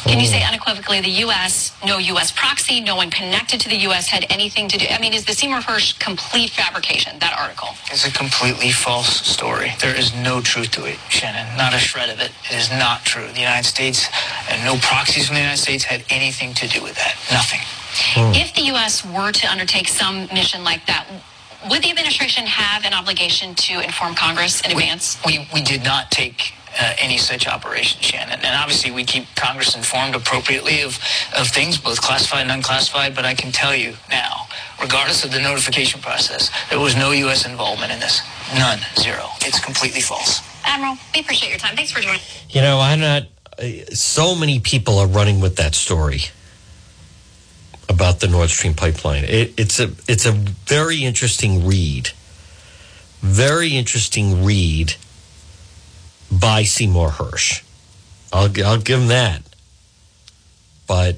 Can 0.07 0.21
you 0.21 0.27
say 0.27 0.43
unequivocally 0.45 1.01
the 1.01 1.11
U.S., 1.27 1.77
no 1.85 1.99
U.S. 1.99 2.31
proxy, 2.31 2.81
no 2.81 2.95
one 2.95 3.11
connected 3.11 3.61
to 3.61 3.69
the 3.69 3.77
U.S. 3.89 4.07
had 4.07 4.25
anything 4.31 4.69
to 4.69 4.79
do? 4.79 4.87
I 4.89 5.01
mean, 5.01 5.13
is 5.13 5.25
the 5.25 5.33
Seymour 5.33 5.61
Hersh 5.61 5.99
complete 5.99 6.51
fabrication, 6.51 7.19
that 7.19 7.37
article? 7.39 7.71
It's 7.91 8.07
a 8.07 8.13
completely 8.13 8.71
false 8.71 9.09
story. 9.27 9.73
There 9.81 9.97
is 9.97 10.15
no 10.15 10.41
truth 10.41 10.71
to 10.73 10.85
it, 10.85 10.99
Shannon. 11.09 11.57
Not 11.57 11.75
a 11.75 11.79
shred 11.79 12.09
of 12.09 12.21
it. 12.21 12.31
It 12.51 12.57
is 12.57 12.71
not 12.71 13.05
true. 13.05 13.27
The 13.27 13.41
United 13.41 13.67
States 13.67 14.07
and 14.49 14.65
no 14.65 14.77
proxies 14.81 15.27
from 15.27 15.35
the 15.35 15.41
United 15.41 15.61
States 15.61 15.83
had 15.83 16.05
anything 16.09 16.55
to 16.55 16.69
do 16.69 16.83
with 16.83 16.95
that. 16.95 17.17
Nothing. 17.33 17.61
Hmm. 18.15 18.35
If 18.35 18.55
the 18.55 18.63
U.S. 18.73 19.05
were 19.05 19.33
to 19.33 19.51
undertake 19.51 19.89
some 19.89 20.29
mission 20.33 20.63
like 20.63 20.87
that, 20.87 21.07
would 21.69 21.83
the 21.83 21.91
administration 21.91 22.47
have 22.47 22.85
an 22.85 22.95
obligation 22.95 23.55
to 23.57 23.81
inform 23.81 24.15
Congress 24.15 24.61
in 24.61 24.71
advance? 24.71 25.19
We, 25.27 25.49
we 25.53 25.63
did 25.63 25.83
not 25.83 26.11
take 26.13 26.53
uh, 26.79 26.95
any 26.99 27.19
such 27.19 27.47
operation, 27.47 28.01
Shannon. 28.01 28.41
And 28.43 28.55
obviously, 28.57 28.91
we 28.91 29.05
keep 29.05 29.25
Congress 29.37 29.75
informed 29.77 30.15
appropriately 30.15 30.83
of, 30.83 30.99
of 31.37 31.49
things, 31.49 31.79
both 31.79 32.01
classified 32.01 32.43
and 32.43 32.51
unclassified. 32.53 33.15
But 33.15 33.25
I 33.25 33.35
can 33.35 33.53
tell 33.53 33.75
you 33.75 33.95
now, 34.11 34.47
regardless 34.81 35.25
of 35.25 35.31
the 35.33 35.41
notification 35.41 36.01
process, 36.01 36.51
there 36.71 36.81
was 36.81 36.95
no 36.97 37.11
U.S. 37.13 37.47
involvement 37.47 37.93
in 37.93 38.01
this. 38.01 38.21
None. 38.55 38.79
Zero. 38.99 39.27
It's 39.43 39.59
completely 39.65 40.01
false. 40.01 40.41
Admiral, 40.65 40.97
we 41.15 41.21
appreciate 41.21 41.51
your 41.51 41.59
time. 41.59 41.77
Thanks 41.77 41.93
for 41.93 42.01
joining. 42.01 42.21
You 42.51 42.61
know, 42.61 42.79
I'm 42.81 43.01
not. 43.01 43.23
uh, 43.59 43.65
So 43.95 44.35
many 44.35 44.61
people 44.61 44.99
are 44.99 45.07
running 45.07 45.41
with 45.41 45.57
that 45.57 45.75
story 45.75 46.23
about 47.89 48.21
the 48.21 48.29
Nord 48.29 48.51
Stream 48.51 48.75
pipeline. 48.75 49.25
It, 49.25 49.55
it's 49.59 49.79
a 49.81 49.91
it's 50.09 50.27
a 50.27 50.33
very 50.33 51.05
interesting 51.05 51.67
read. 51.67 52.11
Very 53.21 53.77
interesting 53.77 54.45
read 54.45 54.95
by 56.31 56.65
Seymour 56.65 57.11
Hersh. 57.11 57.63
I'll 58.33 58.51
I'll 58.65 58.81
give 58.81 59.01
him 59.01 59.09
that. 59.09 59.43
But 60.87 61.17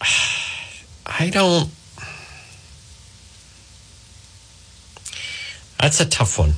I 1.06 1.30
don't. 1.30 1.70
That's 5.80 6.00
a 6.00 6.06
tough 6.06 6.38
one. 6.38 6.54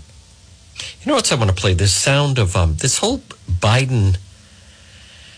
You 1.03 1.07
know 1.07 1.15
what 1.15 1.31
I 1.33 1.37
want 1.37 1.51
to 1.51 1.57
play? 1.57 1.75
This 1.75 1.95
sound 1.95 2.39
of 2.39 2.57
um, 2.57 2.77
this 2.77 2.99
whole 2.99 3.19
Biden 3.51 4.19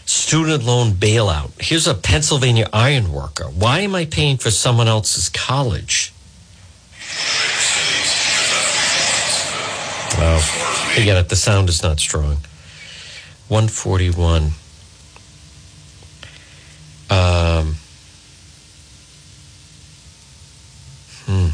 student 0.05 0.65
loan 0.65 0.93
bailout. 0.93 1.51
Here's 1.61 1.87
a 1.87 1.95
Pennsylvania 1.95 2.69
iron 2.73 3.13
worker. 3.13 3.45
Why 3.45 3.81
am 3.81 3.95
I 3.95 4.05
paying 4.05 4.37
for 4.37 4.51
someone 4.51 4.89
else's 4.89 5.29
college? 5.29 6.13
Wow. 10.23 10.39
You 10.97 11.05
get 11.05 11.17
it. 11.17 11.29
The 11.29 11.37
sound 11.37 11.69
is 11.69 11.83
not 11.83 11.99
strong. 11.99 12.37
141. 13.49 14.53
Um, 17.11 17.75
hmm. 21.27 21.49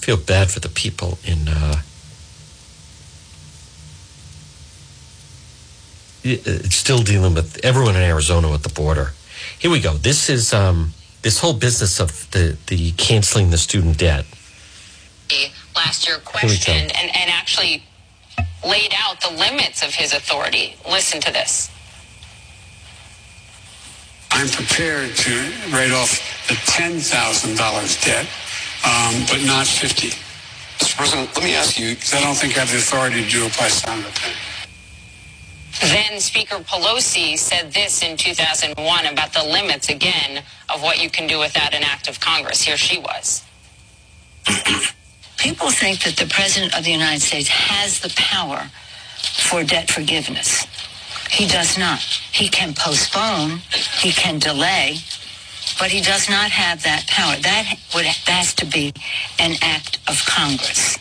Feel 0.00 0.16
bad 0.16 0.50
for 0.50 0.60
the 0.60 0.70
people 0.70 1.18
in. 1.26 1.46
Uh, 1.46 1.82
it's 6.24 6.74
still 6.74 7.02
dealing 7.02 7.34
with 7.34 7.62
everyone 7.62 7.96
in 7.96 8.02
Arizona 8.02 8.50
at 8.52 8.62
the 8.62 8.70
border. 8.70 9.12
Here 9.58 9.70
we 9.70 9.80
go. 9.80 9.92
This 9.92 10.30
is 10.30 10.54
um, 10.54 10.94
this 11.20 11.38
whole 11.40 11.52
business 11.52 12.00
of 12.00 12.30
the, 12.30 12.56
the 12.68 12.92
canceling 12.92 13.50
the 13.50 13.58
student 13.58 13.98
debt. 13.98 14.24
Last 15.76 16.08
year 16.08 16.18
questioned 16.24 16.90
and, 16.96 17.14
and 17.14 17.30
actually 17.30 17.82
laid 18.64 18.94
out 18.98 19.20
the 19.20 19.30
limits 19.30 19.82
of 19.82 19.94
his 19.94 20.14
authority. 20.14 20.74
Listen 20.88 21.20
to 21.20 21.30
this. 21.30 21.70
I'm 24.32 24.48
prepared 24.48 25.14
to 25.16 25.30
write 25.72 25.92
off 25.92 26.18
the 26.48 26.54
$10,000 26.54 28.04
debt, 28.04 28.26
um, 28.84 29.24
but 29.28 29.46
not 29.46 29.66
50. 29.66 30.08
Mr. 30.08 30.96
President, 30.96 31.34
let 31.36 31.44
me 31.44 31.54
ask 31.54 31.78
you. 31.78 31.94
Because 31.94 32.14
I 32.14 32.20
don't 32.20 32.34
think 32.34 32.56
I 32.56 32.60
have 32.60 32.70
the 32.70 32.78
authority 32.78 33.24
to 33.24 33.30
do 33.30 33.44
it 33.46 33.56
by 33.58 33.68
sound 33.68 34.04
of. 34.04 34.14
Then 35.80 36.20
Speaker 36.20 36.56
Pelosi 36.56 37.38
said 37.38 37.72
this 37.72 38.02
in 38.02 38.16
2001 38.16 39.06
about 39.06 39.32
the 39.32 39.44
limits 39.44 39.90
again 39.90 40.42
of 40.72 40.82
what 40.82 41.02
you 41.02 41.10
can 41.10 41.26
do 41.26 41.38
without 41.38 41.74
an 41.74 41.82
act 41.82 42.08
of 42.08 42.18
Congress. 42.18 42.62
Here 42.62 42.78
she 42.78 42.98
was. 42.98 43.44
People 45.38 45.70
think 45.70 46.02
that 46.04 46.16
the 46.16 46.26
President 46.26 46.76
of 46.76 46.84
the 46.84 46.90
United 46.90 47.22
States 47.22 47.48
has 47.48 48.00
the 48.00 48.12
power 48.16 48.70
for 49.48 49.62
debt 49.64 49.90
forgiveness. 49.90 50.66
He 51.30 51.46
does 51.46 51.78
not. 51.78 52.00
He 52.32 52.48
can 52.48 52.74
postpone, 52.74 53.58
he 53.98 54.12
can 54.12 54.38
delay, 54.38 54.98
but 55.78 55.90
he 55.90 56.00
does 56.00 56.30
not 56.30 56.50
have 56.50 56.82
that 56.84 57.06
power. 57.08 57.36
That 57.42 57.74
would 57.94 58.06
has 58.06 58.54
to 58.54 58.66
be 58.66 58.92
an 59.38 59.56
act 59.62 59.98
of 60.08 60.24
Congress. 60.26 60.98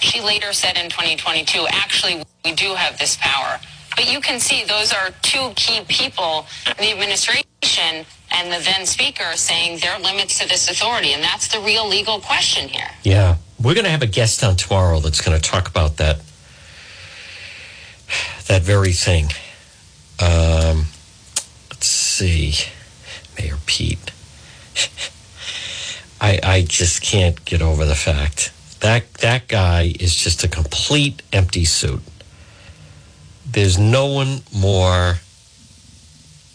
She 0.00 0.20
later 0.20 0.52
said 0.52 0.76
in 0.78 0.88
2022, 0.88 1.66
actually, 1.70 2.22
we 2.44 2.52
do 2.52 2.74
have 2.74 2.98
this 2.98 3.16
power. 3.20 3.60
But 3.96 4.10
you 4.10 4.20
can 4.20 4.40
see 4.40 4.64
those 4.64 4.92
are 4.92 5.10
two 5.22 5.50
key 5.56 5.82
people 5.88 6.46
in 6.66 6.76
the 6.78 6.92
administration 6.92 8.06
and 8.32 8.52
the 8.52 8.64
then 8.64 8.86
speaker 8.86 9.24
saying 9.34 9.78
there 9.80 9.92
are 9.92 10.00
limits 10.00 10.38
to 10.38 10.48
this 10.48 10.70
authority. 10.70 11.12
And 11.12 11.22
that's 11.22 11.48
the 11.48 11.60
real 11.60 11.88
legal 11.88 12.20
question 12.20 12.68
here. 12.68 12.88
Yeah, 13.02 13.36
we're 13.62 13.74
going 13.74 13.84
to 13.84 13.90
have 13.90 14.02
a 14.02 14.06
guest 14.06 14.44
on 14.44 14.56
tomorrow 14.56 15.00
that's 15.00 15.20
going 15.20 15.38
to 15.38 15.42
talk 15.42 15.68
about 15.68 15.96
that 15.98 16.20
that 18.48 18.62
very 18.62 18.92
thing. 18.92 19.26
Um, 20.18 20.86
let's 21.70 21.86
see, 21.86 22.54
Mayor 23.38 23.58
Pete. 23.66 24.10
I 26.20 26.40
I 26.42 26.62
just 26.62 27.02
can't 27.02 27.44
get 27.44 27.62
over 27.62 27.84
the 27.84 27.94
fact 27.94 28.52
that 28.80 29.14
that 29.14 29.46
guy 29.48 29.92
is 30.00 30.14
just 30.16 30.42
a 30.42 30.48
complete 30.48 31.22
empty 31.32 31.64
suit. 31.64 32.02
There's 33.46 33.78
no 33.78 34.06
one 34.06 34.40
more 34.54 35.16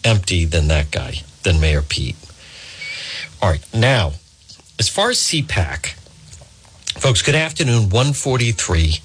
empty 0.04 0.46
than 0.46 0.68
that 0.68 0.92
guy, 0.92 1.22
than 1.46 1.62
Mayor 1.62 1.82
Pete. 1.82 2.18
All 3.42 3.50
right, 3.50 3.64
now, 3.74 4.14
as 4.78 4.90
far 4.90 5.12
as 5.12 5.18
CPAC, 5.20 5.94
folks, 7.00 7.22
good 7.22 7.36
afternoon, 7.36 7.90
143. 7.90 9.00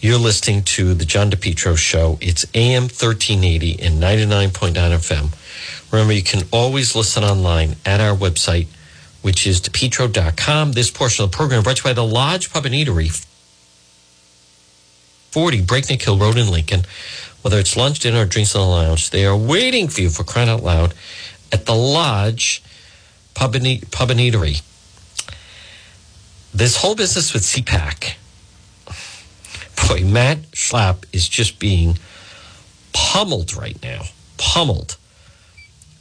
You're 0.00 0.18
listening 0.18 0.62
to 0.62 0.94
the 0.94 1.04
John 1.04 1.30
DePetro 1.30 1.76
Show. 1.76 2.18
It's 2.20 2.46
AM 2.54 2.84
1380 2.84 3.82
and 3.82 4.00
99.9 4.00 4.72
FM. 4.74 5.92
Remember, 5.92 6.12
you 6.12 6.22
can 6.22 6.42
always 6.52 6.94
listen 6.94 7.24
online 7.24 7.76
at 7.84 8.00
our 8.00 8.16
website, 8.16 8.68
which 9.22 9.46
is 9.46 9.60
depetro.com. 9.60 10.72
This 10.72 10.90
portion 10.90 11.24
of 11.24 11.32
the 11.32 11.36
program 11.36 11.62
brought 11.62 11.78
to 11.78 11.80
you 11.80 11.90
by 11.90 11.94
the 11.94 12.04
Lodge 12.04 12.52
Pub 12.52 12.66
and 12.66 12.74
Eatery, 12.74 13.26
40 15.32 15.62
Breakneck 15.62 16.02
Hill 16.02 16.18
Road 16.18 16.36
in 16.36 16.48
Lincoln. 16.50 16.82
Whether 17.42 17.58
it's 17.58 17.76
lunch, 17.76 18.00
dinner, 18.00 18.22
or 18.22 18.26
drinks 18.26 18.54
in 18.54 18.60
the 18.60 18.66
lounge, 18.66 19.10
they 19.10 19.24
are 19.24 19.36
waiting 19.36 19.88
for 19.88 20.00
you 20.00 20.10
for 20.10 20.24
crying 20.24 20.48
out 20.48 20.64
loud 20.64 20.94
at 21.56 21.64
the 21.64 21.74
Lodge 21.74 22.62
Pub 23.32 23.54
and, 23.54 23.90
Pub 23.90 24.10
and 24.10 24.20
Eatery. 24.20 24.60
This 26.52 26.76
whole 26.76 26.94
business 26.94 27.32
with 27.32 27.44
CPAC, 27.44 28.16
boy, 29.88 30.04
Matt 30.04 30.42
Schlapp 30.52 31.04
is 31.14 31.26
just 31.26 31.58
being 31.58 31.98
pummeled 32.92 33.56
right 33.56 33.82
now. 33.82 34.02
Pummeled. 34.36 34.98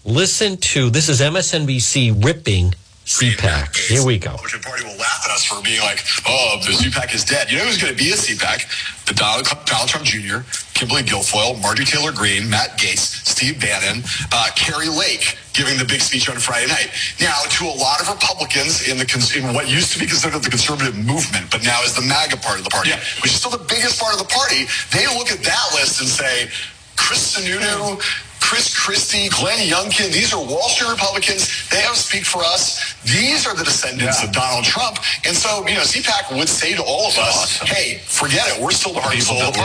Listen 0.04 0.58
to 0.58 0.90
this 0.90 1.08
is 1.08 1.22
MSNBC 1.22 2.24
ripping 2.24 2.76
CPAC. 3.06 3.78
Here 3.78 4.04
we 4.04 4.18
go. 4.18 4.32
Republican 4.32 4.62
Party 4.62 4.84
will 4.84 4.98
laugh 4.98 5.22
at 5.26 5.32
us 5.32 5.46
for 5.46 5.62
being 5.62 5.80
like, 5.82 6.02
oh, 6.26 6.58
the 6.66 6.74
CPAC 6.74 7.14
is 7.14 7.24
dead. 7.24 7.52
You 7.52 7.60
know 7.60 7.66
who's 7.66 7.78
going 7.78 7.94
to 7.94 7.98
be 7.98 8.10
a 8.10 8.18
CPAC? 8.18 8.66
The 9.06 9.14
Donald, 9.14 9.46
Donald 9.66 9.90
Trump 9.90 10.06
Jr., 10.06 10.42
Kimberly 10.74 11.04
Guilfoyle, 11.04 11.62
Marjorie 11.62 11.86
Taylor 11.86 12.12
Greene, 12.12 12.50
Matt 12.50 12.82
Gaetz, 12.82 13.22
Steve 13.22 13.62
Bannon, 13.62 14.02
uh, 14.34 14.50
Kari 14.58 14.90
Lake 14.90 15.38
giving 15.54 15.78
the 15.78 15.86
big 15.86 16.02
speech 16.02 16.28
on 16.30 16.36
Friday 16.42 16.66
night. 16.66 16.90
Now, 17.22 17.46
to 17.62 17.70
a 17.70 17.78
lot 17.78 18.02
of 18.02 18.10
Republicans 18.10 18.90
in 18.90 18.98
the 18.98 19.06
in 19.38 19.54
what 19.54 19.70
used 19.70 19.94
to 19.94 20.00
be 20.00 20.10
considered 20.10 20.42
the 20.42 20.50
conservative 20.50 20.98
movement, 20.98 21.52
but 21.54 21.64
now 21.64 21.86
is 21.86 21.94
the 21.94 22.02
MAGA 22.02 22.38
part 22.42 22.58
of 22.58 22.66
the 22.66 22.74
party, 22.74 22.90
which 23.22 23.32
is 23.32 23.38
still 23.38 23.54
the 23.54 23.64
biggest 23.70 24.02
part 24.02 24.14
of 24.14 24.20
the 24.20 24.28
party, 24.34 24.66
they 24.90 25.06
look 25.14 25.30
at 25.30 25.46
that 25.46 25.66
list 25.78 26.02
and 26.02 26.10
say, 26.10 26.50
Chris 26.98 27.38
Sununu, 27.38 28.02
Chris 28.46 28.70
Christie, 28.78 29.28
Glenn 29.30 29.58
Youngkin, 29.68 30.14
these 30.14 30.32
are 30.32 30.38
Wall 30.38 30.70
Street 30.70 30.92
Republicans. 30.92 31.50
They 31.72 31.82
don't 31.82 31.96
speak 31.98 32.26
for 32.26 32.44
us. 32.44 32.94
These 33.02 33.48
are 33.48 33.56
the 33.56 33.64
descendants 33.64 34.24
of 34.24 34.32
Donald 34.32 34.64
Trump. 34.66 35.00
And 35.26 35.36
so, 35.36 35.66
you 35.68 35.74
know, 35.74 35.82
CPAC 35.82 36.38
would 36.38 36.48
say 36.48 36.76
to 36.76 36.84
all 36.84 37.08
of 37.10 37.18
us, 37.18 37.58
hey, 37.62 37.98
forget 38.06 38.46
it. 38.54 38.62
We're 38.62 38.70
still 38.70 38.94
the 38.94 39.02
heart 39.02 39.16
and 39.16 39.24
soul 39.24 39.42
of. 39.42 39.58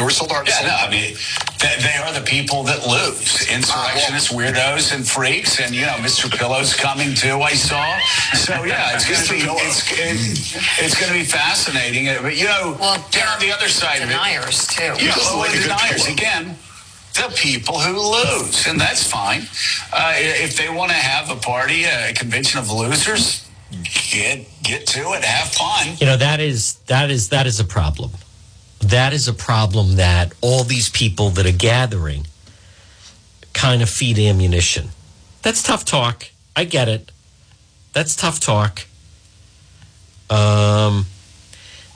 We're 0.00 0.08
still 0.08 0.28
the 0.28 0.32
heart 0.32 0.48
and 0.48 0.64
Yeah, 0.64 0.72
no, 0.72 0.76
I 0.80 0.88
mean, 0.88 1.12
they, 1.60 1.76
they 1.84 1.96
are 2.00 2.10
the 2.16 2.24
people 2.24 2.62
that 2.64 2.88
lose. 2.88 3.44
Insurrectionists, 3.52 4.32
ah, 4.32 4.36
weirdos, 4.36 4.94
and 4.96 5.06
freaks. 5.06 5.60
And, 5.60 5.74
you 5.74 5.82
know, 5.84 6.00
Mr. 6.00 6.30
Pillow's 6.32 6.72
coming 6.72 7.12
too, 7.12 7.42
I 7.42 7.52
saw. 7.52 7.84
So, 8.32 8.64
yeah, 8.64 8.96
it's 8.96 9.04
going 9.04 9.20
to 9.20 9.44
be, 9.44 9.44
it's, 9.60 9.84
it, 9.92 10.80
it's 10.80 10.96
going 10.98 11.12
to 11.12 11.18
be 11.18 11.24
fascinating. 11.28 12.08
But, 12.22 12.34
you 12.34 12.46
know, 12.46 12.78
well, 12.80 12.96
down 13.10 13.38
the 13.40 13.52
other 13.52 13.68
side 13.68 14.00
deniers, 14.00 14.62
of 14.62 14.68
too. 14.70 14.82
it. 14.84 15.02
Yeah, 15.04 15.12
Just 15.12 15.34
well, 15.34 15.44
like 15.44 15.54
a 15.54 15.60
deniers. 15.60 16.04
pillow. 16.08 16.16
Again, 16.16 16.56
the 17.20 17.34
people 17.36 17.78
who 17.78 17.98
lose. 17.98 18.66
And 18.66 18.80
that's 18.80 19.06
fine. 19.06 19.42
Uh, 19.92 20.12
if 20.16 20.56
they 20.56 20.68
want 20.68 20.90
to 20.90 20.96
have 20.96 21.30
a 21.30 21.40
party, 21.40 21.84
a 21.84 22.12
convention 22.14 22.60
of 22.60 22.70
losers, 22.70 23.48
get 24.10 24.46
get 24.62 24.86
to 24.88 25.12
it, 25.12 25.24
have 25.24 25.48
fun. 25.48 25.96
You 25.98 26.06
know 26.06 26.16
that 26.16 26.40
is 26.40 26.74
that 26.86 27.10
is 27.10 27.28
that 27.28 27.46
is 27.46 27.60
a 27.60 27.64
problem. 27.64 28.10
That 28.80 29.12
is 29.12 29.28
a 29.28 29.34
problem 29.34 29.96
that 29.96 30.32
all 30.40 30.64
these 30.64 30.88
people 30.88 31.30
that 31.30 31.46
are 31.46 31.56
gathering 31.56 32.26
kind 33.52 33.82
of 33.82 33.90
feed 33.90 34.18
ammunition. 34.18 34.88
That's 35.42 35.62
tough 35.62 35.84
talk. 35.84 36.30
I 36.56 36.64
get 36.64 36.88
it. 36.88 37.12
That's 37.92 38.16
tough 38.16 38.40
talk. 38.40 38.86
Um, 40.30 41.06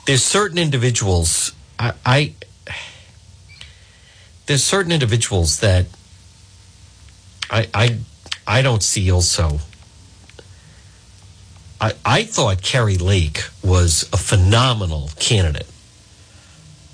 there's 0.05 0.23
certain 0.23 0.57
individuals. 0.57 1.53
I, 1.79 1.93
I 2.05 2.33
there's 4.45 4.63
certain 4.63 4.91
individuals 4.91 5.59
that 5.59 5.87
I 7.49 7.67
I 7.73 7.97
I 8.47 8.61
don't 8.61 8.83
see 8.83 9.11
also. 9.11 9.59
I, 11.81 11.93
I 12.05 12.23
thought 12.23 12.61
Kari 12.61 12.97
Lake 12.97 13.43
was 13.63 14.09
a 14.13 14.17
phenomenal 14.17 15.09
candidate, 15.19 15.67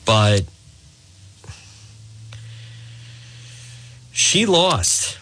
but 0.06 0.46
she 4.12 4.46
lost. 4.46 5.20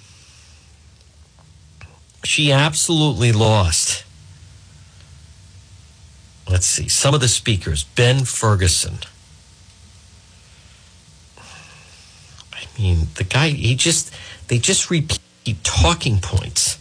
She 2.23 2.51
absolutely 2.51 3.31
lost. 3.31 4.05
Let's 6.49 6.65
see. 6.65 6.87
Some 6.87 7.13
of 7.13 7.21
the 7.21 7.27
speakers 7.27 7.83
Ben 7.83 8.25
Ferguson. 8.25 8.99
I 12.79 12.81
mean, 12.81 13.07
the 13.15 13.25
guy, 13.25 13.49
he 13.49 13.75
just, 13.75 14.13
they 14.47 14.57
just 14.57 14.89
repeat 14.89 15.19
talking 15.63 16.19
points. 16.19 16.77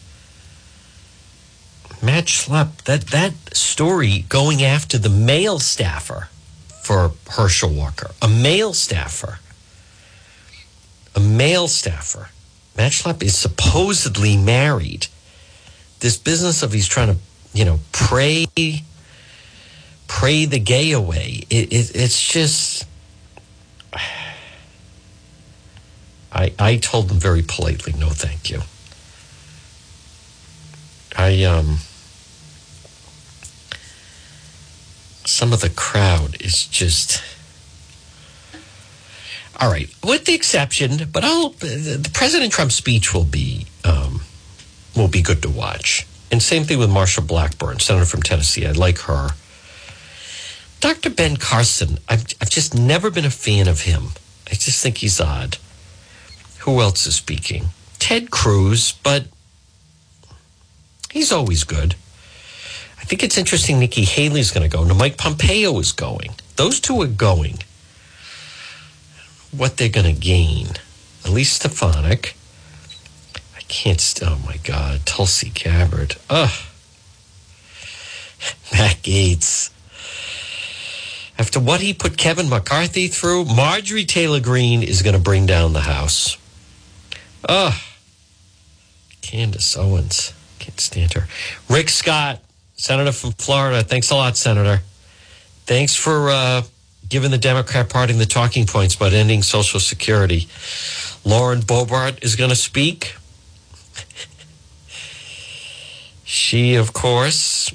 Matt 2.01 2.27
Schlapp, 2.27 2.83
that, 2.85 3.09
that 3.09 3.33
story 3.53 4.25
going 4.29 4.63
after 4.63 4.97
the 4.97 5.09
male 5.09 5.59
staffer 5.59 6.29
for 6.83 7.13
Herschel 7.31 7.71
Walker, 7.71 8.13
a 8.23 8.29
male 8.29 8.73
staffer, 8.73 9.41
a 11.17 11.21
male 11.21 11.67
staffer. 11.67 12.31
Matt 12.77 12.93
Schlapp 12.93 13.21
is 13.21 13.37
supposedly 13.37 14.37
married. 14.37 15.09
This 15.99 16.17
business 16.17 16.63
of 16.63 16.73
he's 16.73 16.87
trying 16.87 17.09
to, 17.09 17.17
you 17.53 17.65
know, 17.65 17.81
pray, 17.91 18.47
pray 20.07 20.45
the 20.45 20.61
gay 20.61 20.93
away. 20.93 21.43
It, 21.51 21.73
it, 21.73 21.97
it's 21.97 22.23
just. 22.33 22.87
I, 26.33 26.53
I 26.59 26.76
told 26.76 27.09
them 27.09 27.18
very 27.18 27.43
politely, 27.43 27.95
no, 27.95 28.11
thank 28.11 28.51
you. 28.51 28.61
I 31.16 31.43
um 31.45 31.79
some 35.24 35.53
of 35.53 35.61
the 35.61 35.70
crowd 35.70 36.41
is 36.41 36.66
just 36.66 37.22
all 39.61 39.68
right, 39.70 39.91
with 40.05 40.24
the 40.24 40.35
exception, 40.35 41.09
but 41.12 41.24
I'll 41.24 41.51
the 41.51 42.11
President 42.14 42.53
Trump's 42.53 42.76
speech 42.76 43.12
will 43.12 43.24
be 43.24 43.66
um, 43.85 44.20
will 44.95 45.09
be 45.09 45.20
good 45.20 45.43
to 45.43 45.51
watch. 45.51 46.07
And 46.31 46.41
same 46.43 46.64
thing 46.64 46.79
with 46.79 46.91
Marsha 46.91 47.26
Blackburn, 47.26 47.81
senator 47.81 48.05
from 48.05 48.22
Tennessee. 48.22 48.66
I 48.66 48.72
like 48.72 48.99
her. 49.01 49.31
Dr. 50.81 51.11
Ben 51.11 51.37
Carson, 51.37 51.99
I've 52.09 52.26
I've 52.41 52.51
just 52.51 52.76
never 52.79 53.11
been 53.11 53.24
a 53.24 53.31
fan 53.31 53.66
of 53.66 53.81
him. 53.81 54.11
I 54.47 54.55
just 54.55 54.81
think 54.81 54.99
he's 54.99 55.20
odd. 55.20 55.59
Who 56.69 56.83
else 56.83 57.07
is 57.07 57.14
speaking? 57.14 57.69
Ted 57.99 58.31
Cruz, 58.31 58.93
but 59.03 59.25
he's 61.11 61.33
always 61.33 61.64
good. 61.64 61.95
I 63.01 63.05
think 63.05 63.23
it's 63.23 63.39
interesting 63.39 63.79
Nikki 63.79 64.05
Haley's 64.05 64.51
going 64.51 64.69
to 64.69 64.77
go. 64.77 64.85
Now, 64.85 64.93
Mike 64.93 65.16
Pompeo 65.16 65.79
is 65.79 65.93
going. 65.93 66.33
Those 66.57 66.79
two 66.79 67.01
are 67.01 67.07
going. 67.07 67.61
What 69.51 69.79
they're 69.79 69.89
going 69.89 70.14
to 70.14 70.21
gain. 70.21 70.66
Elise 71.25 71.53
Stefanik. 71.53 72.37
I 73.57 73.61
can't, 73.61 73.99
st- 73.99 74.31
oh 74.31 74.39
my 74.45 74.59
God, 74.59 75.07
Tulsi 75.07 75.49
Gabbard. 75.49 76.16
Ugh. 76.29 76.51
Matt 78.75 79.03
Gaetz. 79.03 79.71
After 81.39 81.61
what 81.61 81.81
he 81.81 81.95
put 81.95 82.19
Kevin 82.19 82.51
McCarthy 82.51 83.09
through, 83.09 83.47
Marjorie 83.47 84.05
Taylor 84.05 84.41
Greene 84.41 84.83
is 84.83 85.01
going 85.01 85.16
to 85.16 85.23
bring 85.23 85.47
down 85.47 85.73
the 85.73 85.81
House. 85.81 86.37
Ugh. 87.47 87.74
Candace 89.20 89.76
Owens. 89.76 90.32
Can't 90.59 90.80
stand 90.80 91.12
her. 91.14 91.26
Rick 91.68 91.91
Scott, 91.91 92.41
Senator 92.74 93.12
from 93.12 93.32
Florida. 93.32 93.82
Thanks 93.82 94.11
a 94.11 94.14
lot, 94.14 94.36
Senator. 94.36 94.80
Thanks 95.66 95.95
for 95.95 96.30
uh, 96.30 96.62
giving 97.09 97.30
the 97.30 97.39
Democrat 97.39 97.91
Party 97.91 98.14
the 98.14 98.26
talking 98.26 98.66
points 98.66 98.95
about 98.95 99.12
ending 99.12 99.43
Social 99.43 99.80
Security. 99.80 100.49
Lauren 101.24 101.61
Boebert 101.61 102.22
is 102.24 102.36
going 102.36 102.51
to 102.51 102.57
speak. 102.57 103.14
she, 106.24 106.74
of 106.74 106.93
course, 106.93 107.72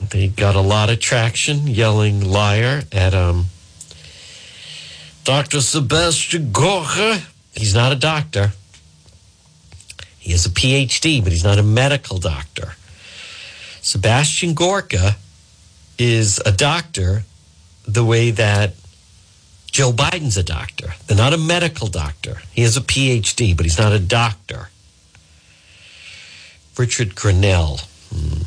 they 0.00 0.28
got 0.28 0.54
a 0.54 0.60
lot 0.60 0.90
of 0.90 1.00
traction 1.00 1.66
yelling 1.66 2.24
liar 2.24 2.82
at 2.92 3.14
um, 3.14 3.46
Dr. 5.24 5.60
Sebastian 5.60 6.52
Gorka. 6.52 7.22
He's 7.54 7.74
not 7.74 7.92
a 7.92 7.96
doctor. 7.96 8.52
He 10.26 10.32
has 10.32 10.44
a 10.44 10.50
PhD, 10.50 11.22
but 11.22 11.30
he's 11.30 11.44
not 11.44 11.56
a 11.56 11.62
medical 11.62 12.18
doctor. 12.18 12.74
Sebastian 13.80 14.54
Gorka 14.54 15.14
is 16.00 16.42
a 16.44 16.50
doctor 16.50 17.22
the 17.86 18.04
way 18.04 18.32
that 18.32 18.72
Joe 19.70 19.92
Biden's 19.92 20.36
a 20.36 20.42
doctor. 20.42 20.94
They're 21.06 21.16
not 21.16 21.32
a 21.32 21.38
medical 21.38 21.86
doctor. 21.86 22.42
He 22.50 22.62
has 22.62 22.76
a 22.76 22.80
PhD, 22.80 23.56
but 23.56 23.66
he's 23.66 23.78
not 23.78 23.92
a 23.92 24.00
doctor. 24.00 24.70
Richard 26.76 27.14
Grenell. 27.14 27.86
Hmm. 28.12 28.42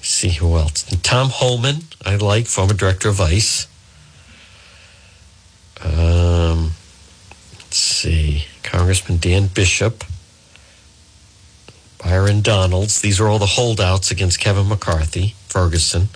See 0.00 0.30
who 0.30 0.56
else? 0.56 0.84
Tom 1.02 1.30
Homan, 1.30 1.78
I 2.06 2.14
like, 2.14 2.46
former 2.46 2.74
director 2.74 3.08
of 3.08 3.20
ICE. 3.20 3.66
Um, 5.82 6.70
let's 7.58 7.76
see. 7.76 8.44
Congressman 8.62 9.18
Dan 9.18 9.48
Bishop. 9.48 10.04
Byron 12.02 12.40
Donalds. 12.40 13.00
These 13.00 13.20
are 13.20 13.28
all 13.28 13.38
the 13.38 13.46
holdouts 13.46 14.10
against 14.10 14.40
Kevin 14.40 14.68
McCarthy, 14.68 15.34
Ferguson. 15.48 16.08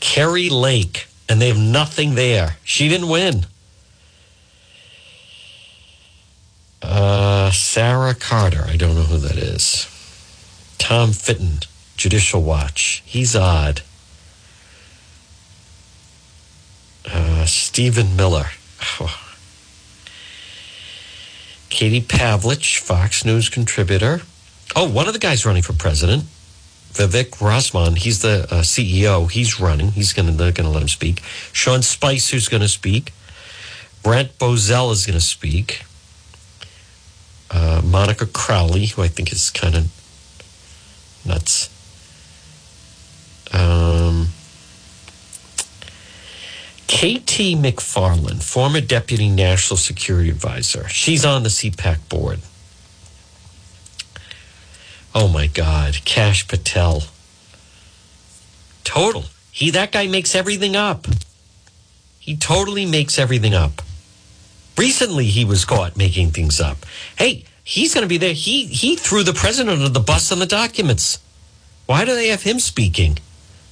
Kari 0.00 0.48
Lake, 0.48 1.08
and 1.28 1.40
they 1.40 1.48
have 1.48 1.58
nothing 1.58 2.14
there. 2.14 2.56
She 2.62 2.88
didn't 2.88 3.08
win. 3.08 3.46
Uh, 6.80 7.50
Sarah 7.50 8.14
Carter, 8.14 8.64
I 8.68 8.76
don't 8.76 8.94
know 8.94 9.02
who 9.02 9.18
that 9.18 9.36
is. 9.36 9.86
Tom 10.78 11.12
Fitton, 11.12 11.64
Judicial 11.96 12.42
Watch. 12.42 13.02
He's 13.04 13.34
odd. 13.34 13.82
Uh, 17.04 17.44
Stephen 17.46 18.14
Miller. 18.16 18.46
Katie 21.70 22.00
Pavlich, 22.00 22.78
Fox 22.78 23.24
News 23.24 23.48
contributor. 23.48 24.22
Oh, 24.74 24.88
one 24.88 25.06
of 25.06 25.12
the 25.12 25.18
guys 25.18 25.46
running 25.46 25.62
for 25.62 25.72
president, 25.72 26.24
Vivek 26.92 27.40
Ramaswamy. 27.40 28.00
He's 28.00 28.22
the 28.22 28.46
uh, 28.50 28.62
CEO. 28.62 29.30
He's 29.30 29.60
running. 29.60 29.92
He's 29.92 30.12
going 30.12 30.26
to 30.26 30.32
going 30.36 30.52
to 30.54 30.68
let 30.68 30.82
him 30.82 30.88
speak. 30.88 31.20
Sean 31.52 31.82
Spicer 31.82 32.36
who's 32.36 32.48
going 32.48 32.62
to 32.62 32.68
speak. 32.68 33.12
Brent 34.02 34.38
Bozell 34.38 34.92
is 34.92 35.06
going 35.06 35.18
to 35.18 35.24
speak. 35.24 35.84
Uh, 37.50 37.80
Monica 37.84 38.26
Crowley, 38.26 38.86
who 38.86 39.02
I 39.02 39.08
think 39.08 39.32
is 39.32 39.50
kind 39.50 39.74
of 39.74 41.24
nuts. 41.24 41.70
Um, 43.52 44.28
KT 46.88 47.54
McFarland, 47.60 48.42
former 48.42 48.80
deputy 48.80 49.28
national 49.28 49.76
security 49.76 50.30
advisor. 50.30 50.88
She's 50.88 51.24
on 51.24 51.42
the 51.42 51.50
CPAC 51.50 52.08
board. 52.08 52.40
Oh 55.14 55.28
my 55.28 55.46
God, 55.46 56.04
Kash 56.06 56.48
Patel. 56.48 57.02
Total. 58.84 59.24
He 59.52 59.70
that 59.70 59.92
guy 59.92 60.06
makes 60.06 60.34
everything 60.34 60.76
up. 60.76 61.06
He 62.18 62.36
totally 62.36 62.86
makes 62.86 63.18
everything 63.18 63.54
up. 63.54 63.82
Recently 64.78 65.26
he 65.26 65.44
was 65.44 65.66
caught 65.66 65.96
making 65.96 66.30
things 66.30 66.58
up. 66.58 66.86
Hey, 67.16 67.44
he's 67.64 67.92
going 67.92 68.02
to 68.02 68.08
be 68.08 68.18
there. 68.18 68.32
He 68.32 68.64
he 68.64 68.96
threw 68.96 69.22
the 69.22 69.34
president 69.34 69.76
under 69.76 69.90
the 69.90 70.00
bus 70.00 70.32
on 70.32 70.38
the 70.38 70.46
documents. 70.46 71.18
Why 71.84 72.04
do 72.06 72.14
they 72.14 72.28
have 72.28 72.42
him 72.42 72.58
speaking? 72.60 73.18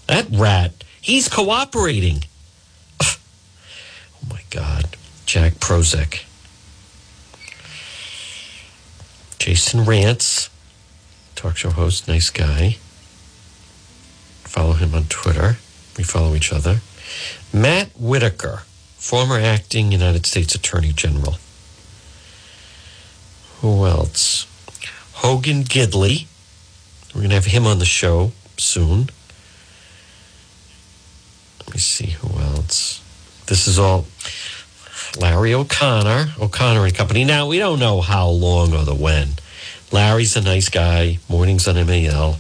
That 0.07 0.27
rat. 0.31 0.85
He's 1.01 1.29
cooperating. 1.29 2.25
God. 4.51 4.97
Jack 5.27 5.55
Prozek. 5.55 6.25
Jason 9.39 9.85
Rantz, 9.85 10.49
talk 11.35 11.57
show 11.57 11.71
host, 11.71 12.09
nice 12.09 12.31
guy. 12.31 12.79
Follow 14.43 14.73
him 14.73 14.95
on 14.95 15.05
Twitter. 15.05 15.59
We 15.97 16.05
follow 16.05 16.35
each 16.35 16.53
other. 16.53 16.81
Matt 17.53 17.91
Whitaker, 17.99 18.63
former 18.97 19.39
acting 19.39 19.93
United 19.93 20.27
States 20.27 20.55
Attorney 20.55 20.93
General. 20.93 21.37
Who 23.61 23.87
else? 23.87 24.47
Hogan 25.13 25.65
Gidley. 25.65 26.27
We're 27.15 27.21
going 27.21 27.31
to 27.31 27.37
have 27.37 27.47
him 27.47 27.67
on 27.67 27.79
the 27.79 27.85
show 27.85 28.33
soon. 28.59 29.09
Let 31.61 31.75
me 31.75 31.79
see 31.79 32.11
who 32.11 32.39
else. 32.39 33.01
This 33.47 33.69
is 33.69 33.79
all 33.79 34.07
Larry 35.19 35.55
O'Connor, 35.55 36.33
O'Connor 36.41 36.85
and 36.85 36.95
Company. 36.95 37.25
Now, 37.25 37.47
we 37.47 37.59
don't 37.59 37.79
know 37.79 38.01
how 38.01 38.29
long 38.29 38.75
or 38.75 38.85
the 38.85 38.95
when. 38.95 39.31
Larry's 39.93 40.37
a 40.37 40.41
nice 40.41 40.69
guy. 40.69 41.19
Mornings 41.29 41.69
on 41.69 41.75
MAL. 41.87 42.39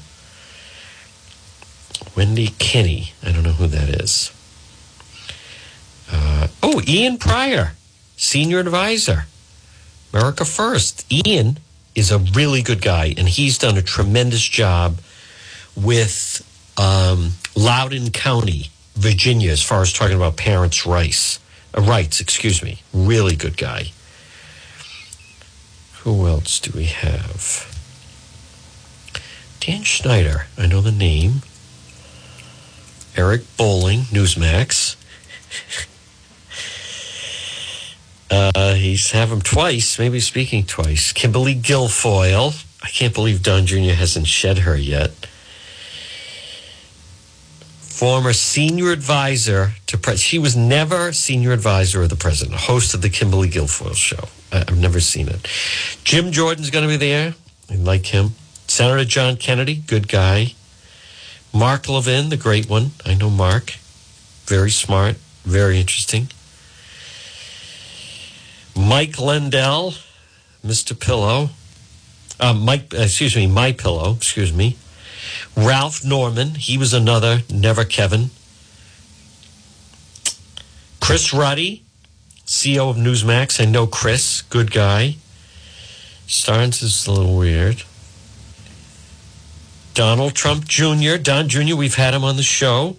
Wendy 2.17 2.49
Kinney. 2.59 3.13
I 3.23 3.33
don't 3.33 3.45
know 3.45 3.53
who 3.53 3.67
that 3.69 3.89
is. 3.89 4.33
Uh, 6.11 6.49
oh, 6.63 6.83
Ian 6.87 7.19
Prior, 7.19 7.73
senior 8.17 8.59
advisor. 8.59 9.27
America 10.13 10.45
First. 10.45 11.07
Ian 11.11 11.59
is 11.95 12.11
a 12.11 12.19
really 12.19 12.63
good 12.63 12.83
guy, 12.83 13.15
and 13.17 13.29
he's 13.29 13.59
done 13.59 13.77
a 13.77 13.83
tremendous 13.83 14.43
job 14.43 14.99
with 15.77 16.43
um, 16.79 17.33
Loudoun 17.55 18.11
County, 18.11 18.71
Virginia, 18.97 19.53
as 19.53 19.63
far 19.63 19.83
as 19.83 19.93
talking 19.93 20.17
about 20.17 20.37
parents' 20.37 20.87
rights. 20.87 21.39
Uh, 21.77 21.83
rights, 21.83 22.21
excuse 22.21 22.63
me. 22.63 22.83
Really 22.93 23.37
good 23.37 23.57
guy. 23.57 23.93
Who 26.01 26.27
else 26.27 26.59
do 26.59 26.73
we 26.77 26.85
have? 26.85 27.73
Dan 29.61 29.83
Schneider. 29.83 30.47
I 30.57 30.67
know 30.67 30.81
the 30.81 30.93
name. 30.93 31.43
Eric 33.17 33.43
Bolling, 33.57 34.01
Newsmax. 34.13 34.97
Uh, 38.29 38.75
he's 38.75 39.13
have 39.13 39.31
him 39.31 39.41
twice, 39.41 40.01
maybe 40.01 40.19
speaking 40.19 40.65
twice. 40.65 41.13
Kimberly 41.13 41.55
Guilfoyle. 41.55 42.65
I 42.83 42.89
can't 42.89 43.15
believe 43.15 43.43
Don 43.43 43.67
Jr. 43.67 43.95
hasn't 43.95 44.27
shed 44.27 44.59
her 44.59 44.77
yet. 44.77 45.13
Former 47.97 48.35
senior 48.35 48.93
advisor 48.93 49.73
to 49.87 49.97
pres. 49.97 50.21
She 50.21 50.39
was 50.39 50.55
never 50.55 51.15
senior 51.15 51.53
advisor 51.53 52.03
of 52.03 52.11
the 52.11 52.17
president. 52.17 52.59
Host 52.59 52.93
of 52.93 53.01
the 53.01 53.09
Kimberly 53.09 53.49
Guilfoyle 53.49 53.97
show. 53.97 54.29
I- 54.53 54.59
I've 54.69 54.77
never 54.77 55.01
seen 55.01 55.29
it. 55.29 55.49
Jim 56.05 56.31
Jordan's 56.31 56.69
going 56.69 56.83
to 56.83 56.91
be 56.91 56.99
there. 56.99 57.35
I 57.71 57.77
like 57.77 58.05
him. 58.05 58.35
Senator 58.69 59.07
John 59.07 59.37
Kennedy, 59.39 59.77
good 59.77 60.09
guy. 60.09 60.53
Mark 61.55 61.89
Levin, 61.89 62.29
the 62.29 62.37
great 62.37 62.69
one. 62.69 62.91
I 63.07 63.15
know 63.15 63.31
Mark. 63.31 63.77
Very 64.45 64.71
smart, 64.71 65.17
very 65.47 65.81
interesting. 65.81 66.29
Mike 68.77 69.19
Lindell, 69.19 69.95
Mr. 70.63 70.99
Pillow. 71.01 71.49
Uh, 72.39 72.53
Mike, 72.53 72.93
excuse 72.93 73.35
me, 73.35 73.47
My 73.47 73.73
Pillow, 73.73 74.13
excuse 74.17 74.53
me. 74.53 74.77
Ralph 75.57 76.05
Norman, 76.05 76.57
he 76.57 76.79
was 76.79 76.93
another, 76.93 77.43
never 77.51 77.85
Kevin. 77.85 78.31
Chris 81.01 81.33
Ruddy, 81.33 81.85
CEO 82.47 82.91
of 82.91 82.97
Newsmax. 82.97 83.61
I 83.61 83.65
know 83.65 83.87
Chris, 83.87 84.43
good 84.43 84.73
guy. 84.73 85.17
Starnes 86.27 86.83
is 86.83 87.07
a 87.07 87.13
little 87.13 87.37
weird. 87.37 87.85
Donald 89.95 90.35
Trump 90.35 90.67
Jr., 90.67 91.17
Don 91.17 91.49
Jr., 91.49 91.77
we've 91.77 91.95
had 91.95 92.13
him 92.13 92.25
on 92.25 92.37
the 92.37 92.43
show. 92.43 92.97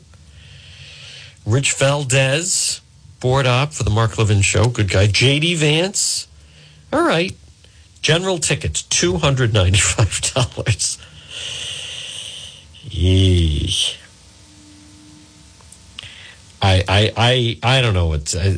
Rich 1.45 1.73
Valdez, 1.73 2.81
board 3.19 3.45
op 3.45 3.73
for 3.73 3.83
the 3.83 3.89
Mark 3.89 4.17
Levin 4.17 4.41
show, 4.41 4.67
good 4.67 4.89
guy. 4.89 5.07
JD 5.07 5.57
Vance, 5.57 6.27
all 6.91 7.05
right. 7.05 7.35
General 8.01 8.37
tickets, 8.37 8.83
$295. 8.83 10.97
I, 16.61 16.83
I, 16.87 17.11
I, 17.17 17.59
I 17.77 17.81
don't 17.81 17.93
know 17.93 18.07
what. 18.07 18.35
I, 18.35 18.55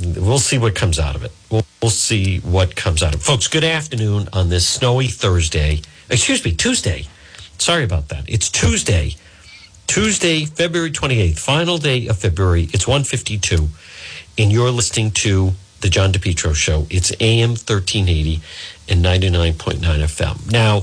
we'll 0.00 0.38
see 0.38 0.58
what 0.58 0.74
comes 0.74 0.98
out 0.98 1.14
of 1.14 1.24
it. 1.24 1.32
We'll, 1.50 1.66
we'll 1.82 1.90
see 1.90 2.38
what 2.40 2.76
comes 2.76 3.02
out 3.02 3.14
of 3.14 3.20
it. 3.20 3.24
Folks, 3.24 3.48
good 3.48 3.64
afternoon 3.64 4.28
on 4.32 4.48
this 4.48 4.66
snowy 4.66 5.08
Thursday. 5.08 5.82
Excuse 6.10 6.44
me, 6.44 6.52
Tuesday. 6.52 7.06
Sorry 7.58 7.84
about 7.84 8.08
that. 8.08 8.24
It's 8.28 8.50
Tuesday. 8.50 9.16
Tuesday, 9.86 10.44
February 10.44 10.90
28th, 10.90 11.38
final 11.38 11.78
day 11.78 12.08
of 12.08 12.18
February. 12.18 12.68
It's 12.72 12.86
152. 12.86 13.68
And 14.38 14.52
you're 14.52 14.70
listening 14.70 15.10
to 15.12 15.52
the 15.80 15.88
John 15.88 16.12
DePetro 16.12 16.54
show. 16.54 16.86
It's 16.90 17.12
AM 17.20 17.50
1380 17.50 18.40
and 18.88 19.04
99.9 19.04 19.78
FM. 19.80 20.52
Now, 20.52 20.82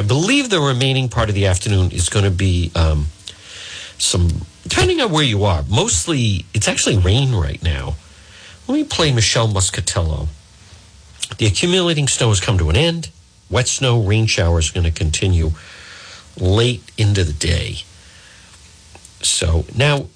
I 0.00 0.02
believe 0.02 0.48
the 0.48 0.62
remaining 0.62 1.10
part 1.10 1.28
of 1.28 1.34
the 1.34 1.44
afternoon 1.44 1.90
is 1.90 2.08
going 2.08 2.24
to 2.24 2.30
be 2.30 2.72
um, 2.74 3.08
some, 3.98 4.46
depending 4.66 4.98
on 5.02 5.12
where 5.12 5.22
you 5.22 5.44
are, 5.44 5.62
mostly 5.68 6.46
it's 6.54 6.68
actually 6.68 6.96
rain 6.96 7.34
right 7.34 7.62
now. 7.62 7.96
Let 8.66 8.76
me 8.76 8.84
play 8.84 9.12
Michelle 9.12 9.48
Muscatello. 9.48 10.28
The 11.36 11.44
accumulating 11.44 12.08
snow 12.08 12.30
has 12.30 12.40
come 12.40 12.56
to 12.56 12.70
an 12.70 12.76
end. 12.76 13.10
Wet 13.50 13.68
snow, 13.68 14.02
rain 14.02 14.24
showers 14.24 14.70
are 14.70 14.72
going 14.72 14.90
to 14.90 14.90
continue 14.90 15.50
late 16.38 16.82
into 16.96 17.22
the 17.22 17.34
day. 17.34 17.82
So 19.20 19.66
now, 19.76 20.06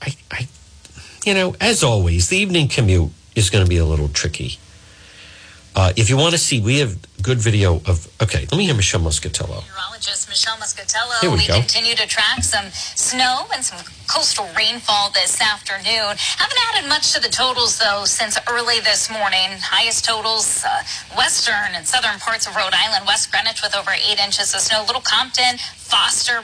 I, 0.00 0.16
I, 0.30 0.48
you 1.26 1.34
know, 1.34 1.54
as 1.60 1.84
always, 1.84 2.30
the 2.30 2.38
evening 2.38 2.68
commute 2.68 3.10
is 3.34 3.50
going 3.50 3.62
to 3.62 3.68
be 3.68 3.76
a 3.76 3.84
little 3.84 4.08
tricky. 4.08 4.58
Uh, 5.76 5.92
if 5.94 6.08
you 6.08 6.16
want 6.16 6.32
to 6.32 6.38
see, 6.38 6.58
we 6.58 6.78
have 6.78 6.96
good 7.20 7.38
video 7.38 7.76
of. 7.84 8.08
Okay, 8.22 8.46
let 8.50 8.56
me 8.56 8.64
hear 8.64 8.74
Michelle 8.74 9.02
Muscatello. 9.02 9.60
Meteorologist 9.60 10.26
Michelle 10.26 10.56
Muscatello. 10.56 11.20
Here 11.20 11.30
we 11.30 11.46
go. 11.46 11.60
continue 11.60 11.94
to 11.94 12.06
track 12.06 12.42
some 12.42 12.64
snow 12.72 13.44
and 13.52 13.62
some 13.62 13.84
coastal 14.08 14.48
rainfall 14.56 15.10
this 15.10 15.38
afternoon. 15.38 16.16
Haven't 16.16 16.60
added 16.72 16.88
much 16.88 17.12
to 17.12 17.20
the 17.20 17.28
totals 17.28 17.78
though 17.78 18.04
since 18.06 18.38
early 18.48 18.80
this 18.80 19.10
morning. 19.10 19.60
Highest 19.60 20.06
totals 20.06 20.64
uh, 20.64 20.82
western 21.14 21.74
and 21.74 21.86
southern 21.86 22.18
parts 22.20 22.46
of 22.46 22.56
Rhode 22.56 22.72
Island, 22.72 23.04
West 23.06 23.30
Greenwich 23.30 23.60
with 23.62 23.76
over 23.76 23.90
eight 23.90 24.18
inches 24.18 24.54
of 24.54 24.60
snow. 24.60 24.82
Little 24.86 25.02
Compton, 25.02 25.58
Foster. 25.76 26.40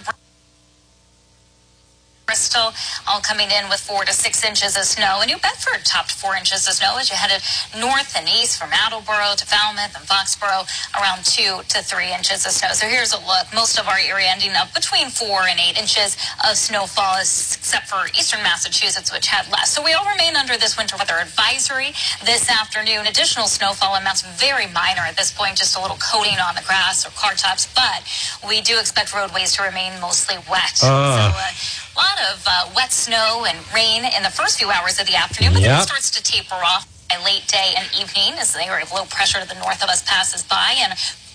Bristol, 2.26 2.72
all 3.08 3.20
coming 3.20 3.50
in 3.50 3.68
with 3.68 3.80
four 3.80 4.04
to 4.04 4.12
six 4.12 4.44
inches 4.44 4.76
of 4.76 4.84
snow. 4.84 5.20
And 5.20 5.30
New 5.30 5.38
Bedford 5.38 5.84
topped 5.84 6.12
four 6.12 6.34
inches 6.36 6.66
of 6.68 6.74
snow 6.74 6.96
as 6.98 7.10
you 7.10 7.16
headed 7.16 7.42
north 7.78 8.14
and 8.16 8.28
east 8.28 8.58
from 8.58 8.70
Attleboro 8.72 9.34
to 9.36 9.44
Falmouth 9.46 9.94
and 9.96 10.06
Foxborough, 10.06 10.64
around 10.96 11.24
two 11.24 11.60
to 11.68 11.82
three 11.82 12.12
inches 12.14 12.46
of 12.46 12.52
snow. 12.52 12.70
So 12.72 12.86
here's 12.86 13.12
a 13.12 13.20
look. 13.26 13.50
Most 13.54 13.78
of 13.78 13.88
our 13.88 13.98
area 13.98 14.28
ending 14.30 14.52
up 14.54 14.72
between 14.74 15.10
four 15.10 15.42
and 15.50 15.58
eight 15.58 15.76
inches 15.78 16.16
of 16.48 16.56
snowfall, 16.56 17.18
except 17.18 17.88
for 17.88 18.06
eastern 18.18 18.42
Massachusetts, 18.42 19.12
which 19.12 19.26
had 19.26 19.50
less. 19.50 19.74
So 19.74 19.82
we 19.82 19.92
all 19.92 20.06
remain 20.06 20.36
under 20.36 20.56
this 20.56 20.78
winter 20.78 20.96
weather 20.96 21.18
advisory 21.20 21.92
this 22.24 22.48
afternoon. 22.48 23.06
Additional 23.06 23.46
snowfall 23.46 23.96
amounts 23.96 24.22
very 24.38 24.66
minor 24.72 25.02
at 25.04 25.16
this 25.16 25.32
point, 25.32 25.56
just 25.56 25.76
a 25.76 25.82
little 25.82 25.98
coating 25.98 26.38
on 26.38 26.54
the 26.54 26.62
grass 26.62 27.04
or 27.04 27.10
car 27.10 27.34
tops. 27.34 27.66
But 27.74 28.06
we 28.46 28.60
do 28.60 28.78
expect 28.78 29.12
roadways 29.14 29.52
to 29.56 29.62
remain 29.62 30.00
mostly 30.00 30.36
wet. 30.48 30.78
Ah. 30.82 31.18
So, 31.18 31.24
uh, 31.34 31.81
a 31.94 31.98
lot 31.98 32.18
of 32.32 32.44
uh, 32.46 32.70
wet 32.74 32.92
snow 32.92 33.44
and 33.46 33.58
rain 33.74 34.04
in 34.04 34.22
the 34.22 34.30
first 34.30 34.58
few 34.58 34.70
hours 34.70 35.00
of 35.00 35.06
the 35.06 35.16
afternoon, 35.16 35.52
but 35.52 35.62
then 35.62 35.78
it 35.80 35.82
starts 35.82 36.10
to 36.12 36.22
taper 36.22 36.54
off 36.54 36.88
by 37.10 37.22
late 37.24 37.46
day 37.48 37.74
and 37.76 37.86
evening 37.92 38.32
as 38.38 38.52
the 38.54 38.64
area 38.64 38.84
of 38.84 38.92
low 38.92 39.04
pressure 39.04 39.40
to 39.40 39.46
the 39.48 39.58
north 39.60 39.82
of 39.82 39.88
us 39.90 40.02
passes 40.02 40.42
by 40.42 40.74
and 40.78 40.92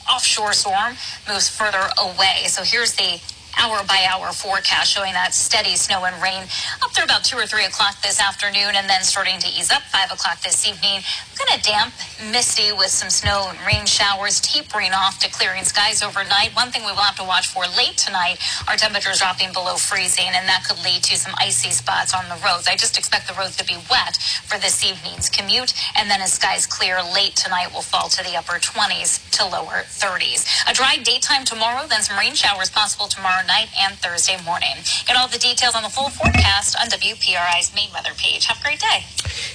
offshore 0.10 0.54
storm 0.54 0.96
moves 1.28 1.50
further 1.50 1.90
away. 2.00 2.46
So 2.48 2.64
here's 2.64 2.94
the 2.96 3.22
hour 3.58 3.82
by 3.88 4.06
hour 4.10 4.32
forecast 4.32 4.94
showing 4.94 5.14
that 5.14 5.34
steady 5.34 5.76
snow 5.76 6.06
and 6.06 6.16
rain 6.22 6.44
up 6.82 6.92
through 6.94 7.06
about 7.06 7.24
2 7.24 7.38
or 7.38 7.46
3 7.46 7.66
o'clock 7.66 8.00
this 8.02 8.22
afternoon 8.22 8.78
and 8.78 8.90
then 8.90 9.04
starting 9.04 9.40
to 9.40 9.48
ease 9.50 9.72
up 9.72 9.82
5 9.90 10.12
o'clock 10.14 10.40
this 10.42 10.68
evening. 10.68 11.02
Kind 11.34 11.58
of 11.58 11.62
damp, 11.66 11.94
misty 12.32 12.72
with 12.72 12.90
some 12.90 13.10
snow 13.10 13.50
and 13.50 13.58
rain 13.66 13.86
showers 13.86 14.40
tapering 14.42 14.94
off 14.94 15.20
to 15.20 15.30
clearing 15.30 15.64
skies 15.64 16.02
overnight. 16.02 16.56
One 16.56 16.72
thing 16.72 16.84
we 16.86 16.92
will 16.94 17.06
have 17.06 17.18
to 17.18 17.26
watch 17.26 17.48
for 17.48 17.66
late 17.78 17.98
tonight 17.98 18.38
are 18.68 18.78
temperatures 18.78 19.20
dropping 19.20 19.54
below 19.54 19.76
freezing 19.76 20.30
and 20.30 20.48
that 20.48 20.66
could 20.68 20.82
lead 20.84 21.04
to 21.10 21.18
some 21.18 21.34
icy 21.38 21.72
spots 21.72 22.14
on 22.14 22.30
the 22.30 22.38
roads. 22.46 22.68
I 22.68 22.76
just 22.76 22.98
expect 22.98 23.28
the 23.28 23.34
roads 23.34 23.58
to 23.58 23.66
be 23.66 23.78
wet 23.90 24.18
for 24.46 24.58
this 24.60 24.86
evening's 24.86 25.30
commute 25.30 25.74
and 25.98 26.10
then 26.10 26.22
as 26.22 26.34
skies 26.34 26.66
clear 26.66 27.02
late 27.02 27.36
tonight 27.36 27.74
will 27.74 27.82
fall 27.82 28.10
to 28.10 28.24
the 28.24 28.38
upper 28.38 28.60
20s 28.62 29.27
to 29.38 29.46
lower 29.46 29.86
30s. 29.86 30.46
A 30.68 30.74
dry 30.74 30.98
daytime 30.98 31.46
tomorrow, 31.46 31.86
then 31.88 32.02
some 32.02 32.18
rain 32.18 32.34
showers 32.34 32.70
possible 32.70 33.08
tomorrow 33.08 33.46
night 33.46 33.68
and 33.80 33.96
Thursday 33.98 34.38
morning. 34.44 34.74
Get 35.06 35.16
all 35.16 35.28
the 35.28 35.38
details 35.38 35.76
on 35.76 35.84
the 35.84 35.90
full 35.90 36.10
forecast 36.10 36.76
on 36.82 36.88
WPRI's 36.88 37.74
main 37.76 37.90
weather 37.94 38.12
page. 38.18 38.46
Have 38.46 38.60
a 38.60 38.64
great 38.64 38.80
day. 38.80 39.06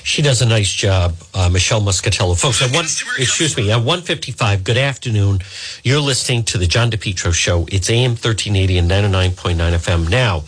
She 0.05 0.23
does 0.23 0.41
a 0.41 0.47
nice 0.47 0.73
job, 0.73 1.17
uh, 1.35 1.49
Michelle 1.49 1.81
Muscatello. 1.81 2.41
Folks, 2.41 2.63
at 2.63 2.73
one, 2.73 2.85
excuse 2.85 3.57
me, 3.57 3.73
at 3.73 3.79
155, 3.79 4.63
good 4.63 4.79
afternoon. 4.79 5.41
You're 5.83 6.01
listening 6.01 6.45
to 6.45 6.59
the 6.59 6.67
John 6.67 6.91
DePetro 6.91 7.33
Show. 7.33 7.67
It's 7.69 7.91
AM 7.91 8.13
1380 8.13 8.79
and 8.79 8.91
99.9 8.91 9.57
FM. 9.57 10.09
Now, 10.09 10.45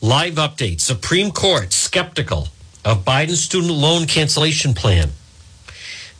live 0.00 0.34
update. 0.34 0.80
Supreme 0.80 1.30
Court 1.30 1.72
skeptical 1.72 2.48
of 2.84 3.04
Biden's 3.04 3.42
student 3.42 3.72
loan 3.72 4.06
cancellation 4.06 4.74
plan. 4.74 5.10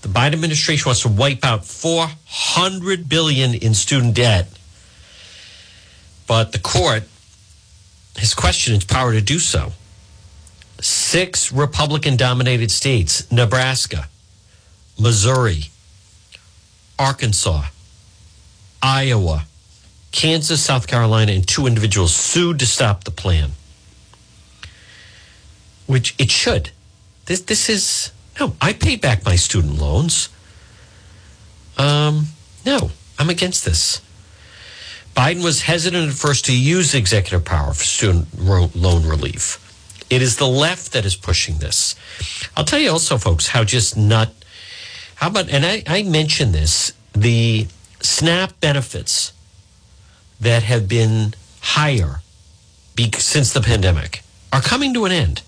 The 0.03 0.09
Biden 0.09 0.35
administration 0.35 0.89
wants 0.89 1.03
to 1.03 1.09
wipe 1.09 1.45
out 1.45 1.65
400 1.65 3.09
billion 3.09 3.55
in 3.55 3.75
student 3.75 4.15
debt. 4.15 4.49
But 6.27 6.53
the 6.53 6.59
court 6.59 7.05
has 8.17 8.35
questioned 8.35 8.77
its 8.77 8.85
power 8.85 9.13
to 9.13 9.21
do 9.21 9.39
so 9.39 9.73
six 10.81 11.53
Republican 11.53 12.17
dominated 12.17 12.71
states 12.71 13.31
Nebraska, 13.31 14.09
Missouri, 15.01 15.65
Arkansas, 16.99 17.65
Iowa, 18.83 19.47
Kansas, 20.13 20.63
South 20.63 20.87
Carolina, 20.87 21.33
and 21.33 21.47
two 21.47 21.67
individuals 21.67 22.15
sued 22.15 22.59
to 22.61 22.67
stop 22.67 23.05
the 23.05 23.11
plan. 23.11 23.51
Which 25.87 26.15
it 26.19 26.31
should. 26.31 26.71
This 27.27 27.41
this 27.41 27.69
is 27.69 28.13
no. 28.41 28.55
I 28.61 28.73
paid 28.73 29.01
back 29.01 29.25
my 29.25 29.37
student 29.37 29.79
loans. 29.79 30.29
Um, 31.79 32.27
no, 32.65 32.91
I'm 33.19 33.31
against 33.31 33.65
this. 33.65 34.01
Biden 35.15 35.43
was 35.43 35.63
hesitant 35.63 36.11
at 36.11 36.15
first 36.15 36.45
to 36.47 36.57
use 36.57 36.95
executive 36.95 37.45
power 37.45 37.73
for 37.73 37.85
student 37.85 38.29
loan 38.77 39.07
relief. 39.07 39.63
It 40.11 40.23
is 40.23 40.37
the 40.37 40.47
left 40.47 40.93
that 40.93 41.05
is 41.05 41.17
pushing 41.17 41.59
this. 41.59 41.97
I'll 42.57 42.65
tell 42.65 42.79
you 42.79 42.91
also, 42.91 43.17
folks, 43.19 43.49
how 43.49 43.65
just 43.65 43.97
not. 43.97 44.31
How 45.17 45.29
about, 45.29 45.49
and 45.49 45.65
I, 45.65 45.83
I 45.87 46.03
mentioned 46.03 46.55
this, 46.55 46.93
the 47.13 47.67
SNAP 48.01 48.61
benefits 48.61 49.33
that 50.39 50.63
have 50.63 50.87
been 50.87 51.35
higher 51.61 52.21
since 53.17 53.53
the 53.53 53.63
pandemic 53.63 54.23
are 54.53 54.61
coming 54.61 54.93
to 54.95 55.07
an 55.07 55.13
end. 55.13 55.43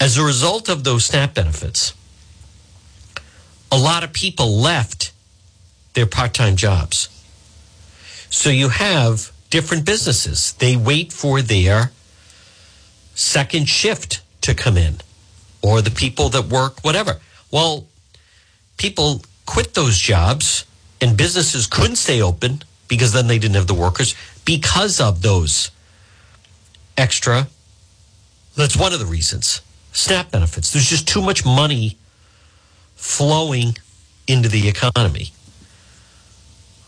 As 0.00 0.16
a 0.16 0.24
result 0.24 0.70
of 0.70 0.82
those 0.82 1.04
SNAP 1.04 1.34
benefits, 1.34 1.92
a 3.70 3.76
lot 3.76 4.02
of 4.02 4.14
people 4.14 4.56
left 4.56 5.12
their 5.92 6.06
part 6.06 6.32
time 6.32 6.56
jobs. 6.56 7.08
So 8.30 8.48
you 8.48 8.70
have 8.70 9.30
different 9.50 9.84
businesses. 9.84 10.54
They 10.54 10.74
wait 10.74 11.12
for 11.12 11.42
their 11.42 11.92
second 13.14 13.68
shift 13.68 14.22
to 14.40 14.54
come 14.54 14.78
in 14.78 14.96
or 15.62 15.82
the 15.82 15.90
people 15.90 16.30
that 16.30 16.46
work, 16.46 16.80
whatever. 16.82 17.20
Well, 17.50 17.86
people 18.78 19.22
quit 19.44 19.74
those 19.74 19.98
jobs 19.98 20.64
and 21.02 21.16
businesses 21.16 21.66
couldn't 21.66 21.96
stay 21.96 22.22
open 22.22 22.62
because 22.88 23.12
then 23.12 23.26
they 23.26 23.38
didn't 23.38 23.56
have 23.56 23.66
the 23.66 23.74
workers 23.74 24.14
because 24.46 24.98
of 24.98 25.20
those 25.20 25.70
extra. 26.96 27.48
That's 28.56 28.76
one 28.76 28.94
of 28.94 28.98
the 28.98 29.06
reasons. 29.06 29.60
SNAP 29.92 30.30
benefits. 30.30 30.72
There's 30.72 30.88
just 30.88 31.08
too 31.08 31.22
much 31.22 31.44
money 31.44 31.96
flowing 32.94 33.76
into 34.26 34.48
the 34.48 34.68
economy. 34.68 35.32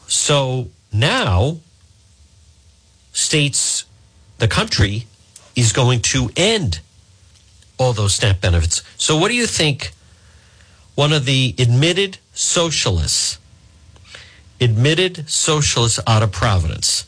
So 0.06 0.68
now, 0.92 1.58
states, 3.12 3.84
the 4.38 4.48
country 4.48 5.06
is 5.56 5.72
going 5.72 6.00
to 6.00 6.30
end 6.36 6.80
all 7.78 7.92
those 7.92 8.14
SNAP 8.14 8.40
benefits. 8.40 8.82
So, 8.96 9.16
what 9.16 9.28
do 9.28 9.34
you 9.34 9.46
think 9.46 9.92
one 10.94 11.12
of 11.12 11.24
the 11.24 11.54
admitted 11.58 12.18
socialists, 12.34 13.38
admitted 14.60 15.28
socialists 15.28 15.98
out 16.06 16.22
of 16.22 16.30
Providence, 16.30 17.06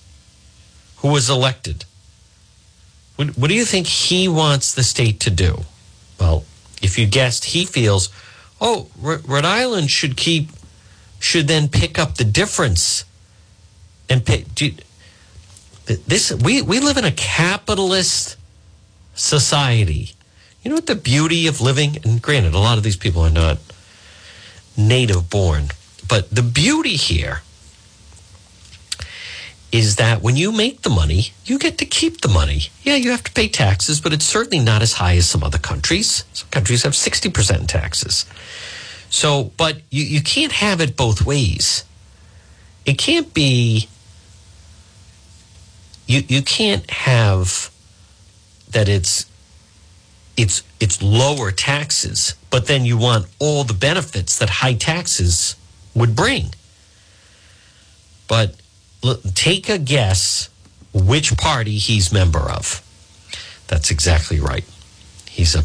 who 0.97 1.09
was 1.09 1.29
elected, 1.29 1.85
what, 3.17 3.37
what 3.39 3.49
do 3.49 3.55
you 3.55 3.65
think 3.65 3.87
he 3.87 4.29
wants 4.29 4.75
the 4.75 4.83
state 4.83 5.21
to 5.21 5.31
do? 5.31 5.65
Well, 6.19 6.45
if 6.83 6.99
you 6.99 7.07
guessed, 7.07 7.47
he 7.47 7.65
feels, 7.65 8.09
oh, 8.61 8.89
R- 9.03 9.21
Rhode 9.27 9.45
Island 9.45 9.91
should 9.91 10.17
keep, 10.17 10.51
should 11.19 11.49
then 11.49 11.69
pick 11.69 11.99
up 11.99 12.17
the 12.17 12.25
difference 12.25 13.05
and. 14.09 14.25
Do 14.55 14.67
you, 14.67 14.75
this 15.87 16.33
we 16.33 16.63
we 16.63 16.81
live 16.81 16.97
in 16.97 17.05
a 17.05 17.13
capitalist 17.13 18.37
society. 19.15 20.13
You 20.63 20.71
know 20.71 20.77
what 20.77 20.87
the 20.87 20.95
beauty 20.95 21.47
of 21.47 21.61
living? 21.61 21.99
And 22.05 22.23
granted, 22.23 22.55
a 22.55 22.59
lot 22.59 22.79
of 22.79 22.85
these 22.85 22.97
people 22.97 23.23
are 23.23 23.31
not 23.31 23.59
native 24.77 25.29
born, 25.29 25.69
but 26.09 26.31
the 26.31 26.43
beauty 26.43 26.97
here 26.97 27.43
is 29.75 29.97
that 29.97 30.23
when 30.23 30.37
you 30.37 30.53
make 30.53 30.83
the 30.83 30.89
money, 30.89 31.33
you 31.47 31.59
get 31.59 31.79
to 31.79 31.85
keep 31.85 32.21
the 32.21 32.29
money. 32.29 32.69
Yeah, 32.85 32.95
you 32.95 33.11
have 33.11 33.25
to 33.25 33.33
pay 33.33 33.49
taxes, 33.49 34.01
but 34.01 34.13
it's 34.13 34.25
certainly 34.25 34.65
not 34.65 34.83
as 34.83 34.93
high 34.93 35.17
as 35.17 35.29
some 35.29 35.43
other 35.43 35.59
countries. 35.59 36.23
Some 36.33 36.49
countries 36.51 36.85
have 36.85 36.93
60% 36.93 37.67
taxes. 37.67 38.25
So, 39.11 39.51
but 39.57 39.79
you, 39.91 40.05
you 40.05 40.23
can't 40.23 40.53
have 40.53 40.81
it 40.81 40.97
both 40.97 41.27
ways. 41.27 41.85
It 42.87 42.99
can't 42.99 43.35
be, 43.35 43.89
you, 46.07 46.23
you 46.29 46.43
can't 46.43 46.89
have 46.89 47.73
that 48.71 48.89
it's, 48.89 49.29
it's, 50.37 50.63
it's 50.79 51.03
lower 51.03 51.51
taxes, 51.51 52.37
but 52.49 52.69
then 52.69 52.85
you 52.85 52.97
want 52.97 53.27
all 53.41 53.65
the 53.65 53.75
benefits 53.75 54.39
that 54.39 54.51
high 54.51 54.75
taxes 54.75 55.57
would 55.97 56.15
bring. 56.15 56.55
But 58.29 58.55
take 59.35 59.69
a 59.69 59.79
guess 59.79 60.49
which 60.93 61.37
party 61.37 61.79
he's 61.79 62.13
member 62.13 62.39
of. 62.39 62.83
That's 63.67 63.91
exactly 63.91 64.41
right. 64.41 64.65
He's 65.29 65.55
a 65.55 65.63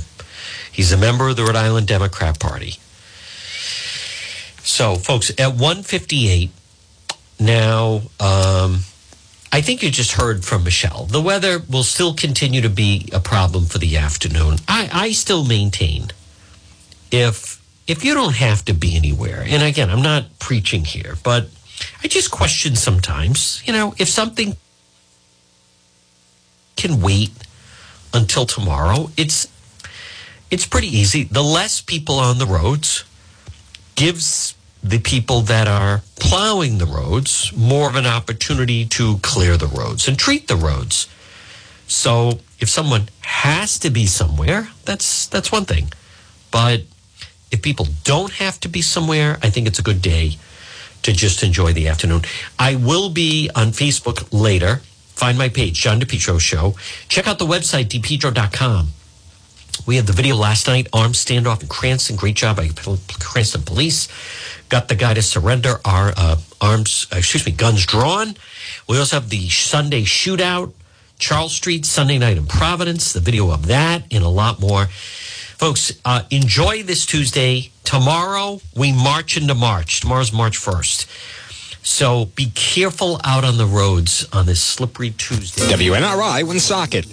he's 0.71 0.91
a 0.91 0.97
member 0.97 1.29
of 1.29 1.35
the 1.35 1.43
Rhode 1.43 1.55
Island 1.55 1.87
Democrat 1.87 2.39
Party. 2.39 2.75
So, 4.63 4.95
folks, 4.95 5.31
at 5.31 5.53
158 5.53 6.51
now, 7.39 8.01
um, 8.19 8.81
I 9.51 9.61
think 9.61 9.81
you 9.81 9.89
just 9.89 10.11
heard 10.11 10.45
from 10.45 10.63
Michelle. 10.63 11.05
The 11.05 11.21
weather 11.21 11.59
will 11.69 11.83
still 11.83 12.13
continue 12.13 12.61
to 12.61 12.69
be 12.69 13.09
a 13.11 13.19
problem 13.19 13.65
for 13.65 13.79
the 13.79 13.97
afternoon. 13.97 14.57
I, 14.67 14.89
I 14.91 15.11
still 15.11 15.43
maintain 15.43 16.09
if 17.11 17.59
if 17.87 18.05
you 18.05 18.13
don't 18.13 18.35
have 18.35 18.63
to 18.65 18.73
be 18.73 18.95
anywhere, 18.95 19.43
and 19.47 19.63
again, 19.63 19.89
I'm 19.89 20.03
not 20.03 20.37
preaching 20.37 20.85
here, 20.85 21.15
but 21.23 21.49
I 22.03 22.07
just 22.07 22.31
question 22.31 22.75
sometimes, 22.75 23.61
you 23.65 23.73
know, 23.73 23.93
if 23.97 24.09
something 24.09 24.57
can 26.75 27.01
wait 27.01 27.31
until 28.13 28.45
tomorrow, 28.45 29.11
it's 29.17 29.47
it's 30.49 30.65
pretty 30.65 30.87
easy. 30.87 31.23
The 31.23 31.43
less 31.43 31.81
people 31.81 32.15
on 32.15 32.39
the 32.39 32.45
roads 32.45 33.03
gives 33.95 34.55
the 34.81 34.99
people 34.99 35.41
that 35.41 35.67
are 35.67 36.01
plowing 36.15 36.77
the 36.77 36.85
roads 36.85 37.51
more 37.55 37.89
of 37.89 37.95
an 37.95 38.05
opportunity 38.05 38.85
to 38.85 39.17
clear 39.17 39.57
the 39.57 39.67
roads 39.67 40.07
and 40.07 40.17
treat 40.17 40.47
the 40.47 40.55
roads. 40.55 41.07
So 41.87 42.39
if 42.59 42.69
someone 42.69 43.09
has 43.21 43.77
to 43.79 43.89
be 43.89 44.05
somewhere, 44.05 44.69
that's 44.85 45.27
that's 45.27 45.51
one 45.51 45.65
thing. 45.65 45.91
But 46.51 46.83
if 47.51 47.61
people 47.61 47.87
don't 48.03 48.33
have 48.33 48.59
to 48.61 48.69
be 48.69 48.81
somewhere, 48.81 49.37
I 49.43 49.49
think 49.49 49.67
it's 49.67 49.79
a 49.79 49.83
good 49.83 50.01
day 50.01 50.37
to 51.03 51.13
just 51.13 51.43
enjoy 51.43 51.73
the 51.73 51.87
afternoon. 51.87 52.21
I 52.57 52.75
will 52.75 53.09
be 53.09 53.49
on 53.55 53.67
Facebook 53.67 54.27
later. 54.31 54.81
Find 55.19 55.37
my 55.37 55.49
page, 55.49 55.81
John 55.81 55.99
DePetro 55.99 56.39
Show. 56.39 56.75
Check 57.09 57.27
out 57.27 57.39
the 57.39 57.45
website, 57.45 57.85
depetro.com. 57.85 58.89
We 59.85 59.95
had 59.95 60.07
the 60.07 60.13
video 60.13 60.35
last 60.35 60.67
night, 60.67 60.87
armed 60.93 61.15
standoff 61.15 61.61
in 61.61 61.67
Cranston. 61.67 62.15
Great 62.15 62.35
job 62.35 62.57
by 62.57 62.69
Cranston 63.19 63.63
Police. 63.63 64.07
Got 64.69 64.87
the 64.87 64.95
guy 64.95 65.13
to 65.13 65.21
surrender 65.21 65.79
our 65.83 66.13
uh, 66.15 66.37
arms, 66.61 67.07
uh, 67.11 67.17
excuse 67.17 67.45
me, 67.45 67.51
guns 67.51 67.85
drawn. 67.85 68.35
We 68.87 68.97
also 68.97 69.15
have 69.15 69.29
the 69.29 69.49
Sunday 69.49 70.03
shootout, 70.03 70.73
Charles 71.17 71.55
Street, 71.55 71.85
Sunday 71.85 72.17
night 72.17 72.37
in 72.37 72.45
Providence. 72.45 73.13
The 73.13 73.19
video 73.19 73.51
of 73.51 73.67
that 73.67 74.03
and 74.11 74.23
a 74.23 74.29
lot 74.29 74.59
more. 74.59 74.87
Folks, 75.59 75.91
uh, 76.05 76.21
enjoy 76.31 76.83
this 76.83 77.05
Tuesday. 77.05 77.69
Tomorrow, 77.83 78.61
we 78.77 78.93
march 78.93 79.35
into 79.35 79.53
March. 79.53 79.99
Tomorrow's 79.99 80.31
March 80.31 80.57
1st. 80.57 81.05
So 81.85 82.27
be 82.27 82.49
careful 82.55 83.19
out 83.25 83.43
on 83.43 83.57
the 83.57 83.65
roads 83.65 84.25
on 84.31 84.45
this 84.45 84.61
slippery 84.61 85.09
Tuesday. 85.11 85.63
WNRI 85.63 86.43
Woonsocket. 86.47 87.07